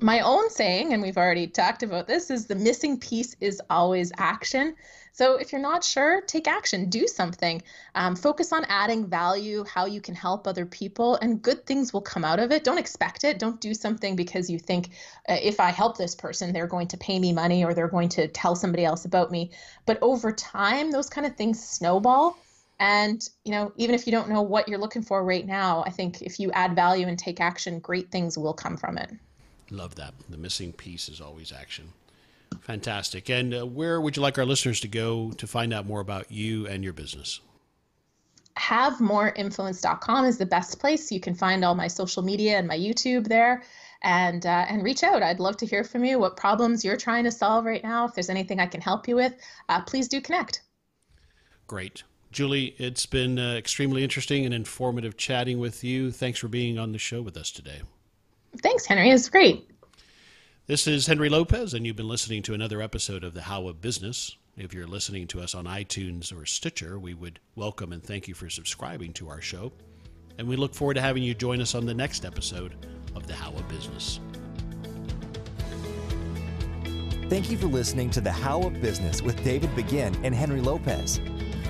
My 0.00 0.20
own 0.20 0.48
saying, 0.48 0.92
and 0.92 1.02
we've 1.02 1.16
already 1.16 1.48
talked 1.48 1.82
about 1.82 2.06
this, 2.06 2.30
is 2.30 2.46
the 2.46 2.54
missing 2.54 3.00
piece 3.00 3.34
is 3.40 3.60
always 3.68 4.12
action. 4.16 4.76
So 5.10 5.34
if 5.34 5.50
you're 5.50 5.60
not 5.60 5.82
sure, 5.82 6.20
take 6.20 6.46
action, 6.46 6.88
do 6.88 7.08
something. 7.08 7.60
Um, 7.96 8.14
focus 8.14 8.52
on 8.52 8.64
adding 8.68 9.08
value, 9.08 9.64
how 9.64 9.86
you 9.86 10.00
can 10.00 10.14
help 10.14 10.46
other 10.46 10.64
people, 10.64 11.16
and 11.16 11.42
good 11.42 11.66
things 11.66 11.92
will 11.92 12.00
come 12.00 12.24
out 12.24 12.38
of 12.38 12.52
it. 12.52 12.62
Don't 12.62 12.78
expect 12.78 13.24
it. 13.24 13.40
Don't 13.40 13.60
do 13.60 13.74
something 13.74 14.14
because 14.14 14.48
you 14.48 14.60
think 14.60 14.90
uh, 15.28 15.36
if 15.42 15.58
I 15.58 15.70
help 15.70 15.96
this 15.96 16.14
person, 16.14 16.52
they're 16.52 16.68
going 16.68 16.86
to 16.88 16.96
pay 16.96 17.18
me 17.18 17.32
money 17.32 17.64
or 17.64 17.74
they're 17.74 17.88
going 17.88 18.10
to 18.10 18.28
tell 18.28 18.54
somebody 18.54 18.84
else 18.84 19.04
about 19.04 19.32
me. 19.32 19.50
But 19.84 19.98
over 20.00 20.30
time, 20.30 20.92
those 20.92 21.10
kind 21.10 21.26
of 21.26 21.34
things 21.34 21.60
snowball. 21.60 22.38
And, 22.78 23.28
you 23.44 23.50
know, 23.50 23.72
even 23.74 23.96
if 23.96 24.06
you 24.06 24.12
don't 24.12 24.28
know 24.28 24.42
what 24.42 24.68
you're 24.68 24.78
looking 24.78 25.02
for 25.02 25.24
right 25.24 25.44
now, 25.44 25.82
I 25.84 25.90
think 25.90 26.22
if 26.22 26.38
you 26.38 26.52
add 26.52 26.76
value 26.76 27.08
and 27.08 27.18
take 27.18 27.40
action, 27.40 27.80
great 27.80 28.12
things 28.12 28.38
will 28.38 28.54
come 28.54 28.76
from 28.76 28.96
it. 28.96 29.10
Love 29.70 29.94
that. 29.96 30.14
The 30.28 30.38
missing 30.38 30.72
piece 30.72 31.08
is 31.08 31.20
always 31.20 31.52
action. 31.52 31.92
Fantastic. 32.60 33.28
And 33.30 33.54
uh, 33.54 33.66
where 33.66 34.00
would 34.00 34.16
you 34.16 34.22
like 34.22 34.38
our 34.38 34.46
listeners 34.46 34.80
to 34.80 34.88
go 34.88 35.32
to 35.32 35.46
find 35.46 35.72
out 35.72 35.86
more 35.86 36.00
about 36.00 36.30
you 36.30 36.66
and 36.66 36.82
your 36.82 36.92
business? 36.92 37.40
HaveMoreInfluence.com 38.56 40.24
is 40.24 40.38
the 40.38 40.46
best 40.46 40.80
place. 40.80 41.12
You 41.12 41.20
can 41.20 41.34
find 41.34 41.64
all 41.64 41.74
my 41.74 41.88
social 41.88 42.22
media 42.22 42.58
and 42.58 42.66
my 42.66 42.76
YouTube 42.76 43.28
there. 43.28 43.62
And, 44.02 44.46
uh, 44.46 44.66
and 44.68 44.84
reach 44.84 45.02
out. 45.02 45.24
I'd 45.24 45.40
love 45.40 45.56
to 45.56 45.66
hear 45.66 45.82
from 45.82 46.04
you. 46.04 46.20
What 46.20 46.36
problems 46.36 46.84
you're 46.84 46.96
trying 46.96 47.24
to 47.24 47.32
solve 47.32 47.64
right 47.64 47.82
now? 47.82 48.06
If 48.06 48.14
there's 48.14 48.30
anything 48.30 48.60
I 48.60 48.66
can 48.66 48.80
help 48.80 49.08
you 49.08 49.16
with, 49.16 49.34
uh, 49.68 49.80
please 49.82 50.06
do 50.06 50.20
connect. 50.20 50.62
Great. 51.66 52.04
Julie, 52.30 52.76
it's 52.78 53.06
been 53.06 53.40
uh, 53.40 53.54
extremely 53.54 54.04
interesting 54.04 54.44
and 54.44 54.54
informative 54.54 55.16
chatting 55.16 55.58
with 55.58 55.82
you. 55.82 56.12
Thanks 56.12 56.38
for 56.38 56.46
being 56.46 56.78
on 56.78 56.92
the 56.92 56.98
show 56.98 57.22
with 57.22 57.36
us 57.36 57.50
today. 57.50 57.80
Thanks, 58.60 58.86
Henry. 58.86 59.10
It's 59.10 59.28
great. 59.28 59.68
This 60.66 60.86
is 60.86 61.06
Henry 61.06 61.28
Lopez, 61.28 61.74
and 61.74 61.86
you've 61.86 61.96
been 61.96 62.08
listening 62.08 62.42
to 62.42 62.54
another 62.54 62.82
episode 62.82 63.24
of 63.24 63.34
The 63.34 63.42
How 63.42 63.68
of 63.68 63.80
Business. 63.80 64.36
If 64.56 64.74
you're 64.74 64.86
listening 64.86 65.26
to 65.28 65.40
us 65.40 65.54
on 65.54 65.64
iTunes 65.64 66.36
or 66.36 66.44
Stitcher, 66.44 66.98
we 66.98 67.14
would 67.14 67.38
welcome 67.54 67.92
and 67.92 68.02
thank 68.02 68.28
you 68.28 68.34
for 68.34 68.50
subscribing 68.50 69.12
to 69.14 69.28
our 69.28 69.40
show. 69.40 69.72
And 70.36 70.48
we 70.48 70.56
look 70.56 70.74
forward 70.74 70.94
to 70.94 71.00
having 71.00 71.22
you 71.22 71.34
join 71.34 71.60
us 71.60 71.74
on 71.74 71.86
the 71.86 71.94
next 71.94 72.24
episode 72.24 72.74
of 73.14 73.26
The 73.26 73.34
How 73.34 73.50
of 73.52 73.68
Business. 73.68 74.20
Thank 77.28 77.50
you 77.50 77.56
for 77.56 77.66
listening 77.66 78.10
to 78.10 78.20
The 78.20 78.32
How 78.32 78.62
of 78.62 78.80
Business 78.80 79.22
with 79.22 79.42
David 79.44 79.74
Begin 79.76 80.14
and 80.24 80.34
Henry 80.34 80.60
Lopez. 80.60 81.20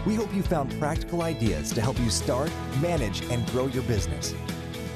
We 0.07 0.15
hope 0.15 0.35
you 0.35 0.43
found 0.43 0.77
practical 0.79 1.23
ideas 1.23 1.73
to 1.73 1.81
help 1.81 1.99
you 2.01 2.11
start, 2.11 2.51
manage, 2.81 3.23
and 3.31 3.47
grow 3.49 3.67
your 3.67 3.83
business. 3.85 4.35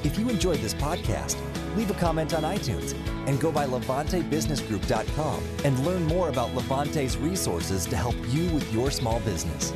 If 0.03 0.17
you 0.17 0.29
enjoyed 0.29 0.59
this 0.59 0.73
podcast, 0.73 1.37
leave 1.75 1.91
a 1.91 1.95
comment 1.95 2.33
on 2.33 2.43
iTunes 2.43 2.95
and 3.27 3.39
go 3.39 3.51
by 3.51 3.65
LevanteBusinessGroup.com 3.65 5.43
and 5.63 5.79
learn 5.85 6.05
more 6.05 6.29
about 6.29 6.53
Levante's 6.53 7.17
resources 7.17 7.85
to 7.85 7.95
help 7.95 8.15
you 8.29 8.49
with 8.49 8.73
your 8.73 8.91
small 8.91 9.19
business. 9.21 9.73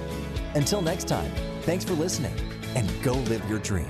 Until 0.55 0.81
next 0.81 1.07
time, 1.07 1.31
thanks 1.61 1.83
for 1.83 1.93
listening 1.93 2.33
and 2.75 2.89
go 3.03 3.13
live 3.13 3.47
your 3.49 3.59
dream. 3.59 3.87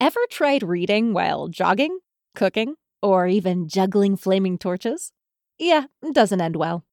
Ever 0.00 0.20
tried 0.30 0.62
reading 0.62 1.12
while 1.12 1.48
jogging, 1.48 1.98
cooking, 2.34 2.76
or 3.02 3.26
even 3.26 3.68
juggling 3.68 4.16
flaming 4.16 4.56
torches? 4.56 5.12
Yeah, 5.58 5.84
doesn't 6.12 6.40
end 6.40 6.56
well. 6.56 6.84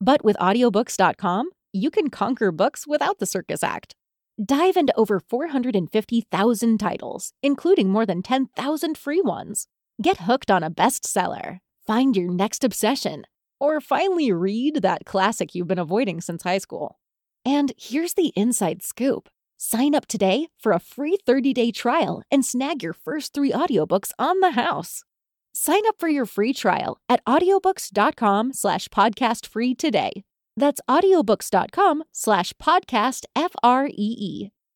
But 0.00 0.24
with 0.24 0.36
audiobooks.com, 0.38 1.50
you 1.74 1.90
can 1.90 2.08
conquer 2.08 2.52
books 2.52 2.86
without 2.86 3.18
the 3.18 3.26
circus 3.26 3.62
act. 3.62 3.94
Dive 4.42 4.76
into 4.76 4.96
over 4.96 5.20
450,000 5.20 6.78
titles, 6.78 7.32
including 7.42 7.90
more 7.90 8.06
than 8.06 8.22
10,000 8.22 8.96
free 8.96 9.20
ones. 9.20 9.66
Get 10.00 10.22
hooked 10.22 10.50
on 10.50 10.62
a 10.62 10.70
bestseller, 10.70 11.58
find 11.86 12.16
your 12.16 12.32
next 12.32 12.64
obsession, 12.64 13.24
or 13.58 13.80
finally 13.80 14.32
read 14.32 14.82
that 14.82 15.04
classic 15.04 15.54
you've 15.54 15.68
been 15.68 15.78
avoiding 15.78 16.20
since 16.20 16.44
high 16.44 16.58
school. 16.58 16.98
And 17.44 17.72
here's 17.76 18.14
the 18.14 18.32
inside 18.36 18.82
scoop. 18.82 19.28
Sign 19.56 19.94
up 19.94 20.06
today 20.06 20.48
for 20.58 20.72
a 20.72 20.80
free 20.80 21.18
30-day 21.26 21.72
trial 21.72 22.22
and 22.30 22.44
snag 22.44 22.82
your 22.82 22.92
first 22.92 23.34
3 23.34 23.50
audiobooks 23.52 24.10
on 24.18 24.40
the 24.40 24.52
house. 24.52 25.02
Sign 25.52 25.82
up 25.88 25.96
for 25.98 26.08
your 26.08 26.26
free 26.26 26.52
trial 26.52 26.98
at 27.08 27.24
audiobooks.com 27.24 28.52
slash 28.52 28.88
podcast 28.88 29.46
free 29.46 29.74
today. 29.74 30.24
That's 30.56 30.80
audiobooks.com 30.88 32.04
slash 32.12 32.52
podcast 32.54 33.26
F 33.36 33.52
R 33.62 33.86
E 33.86 33.92
E. 33.96 34.53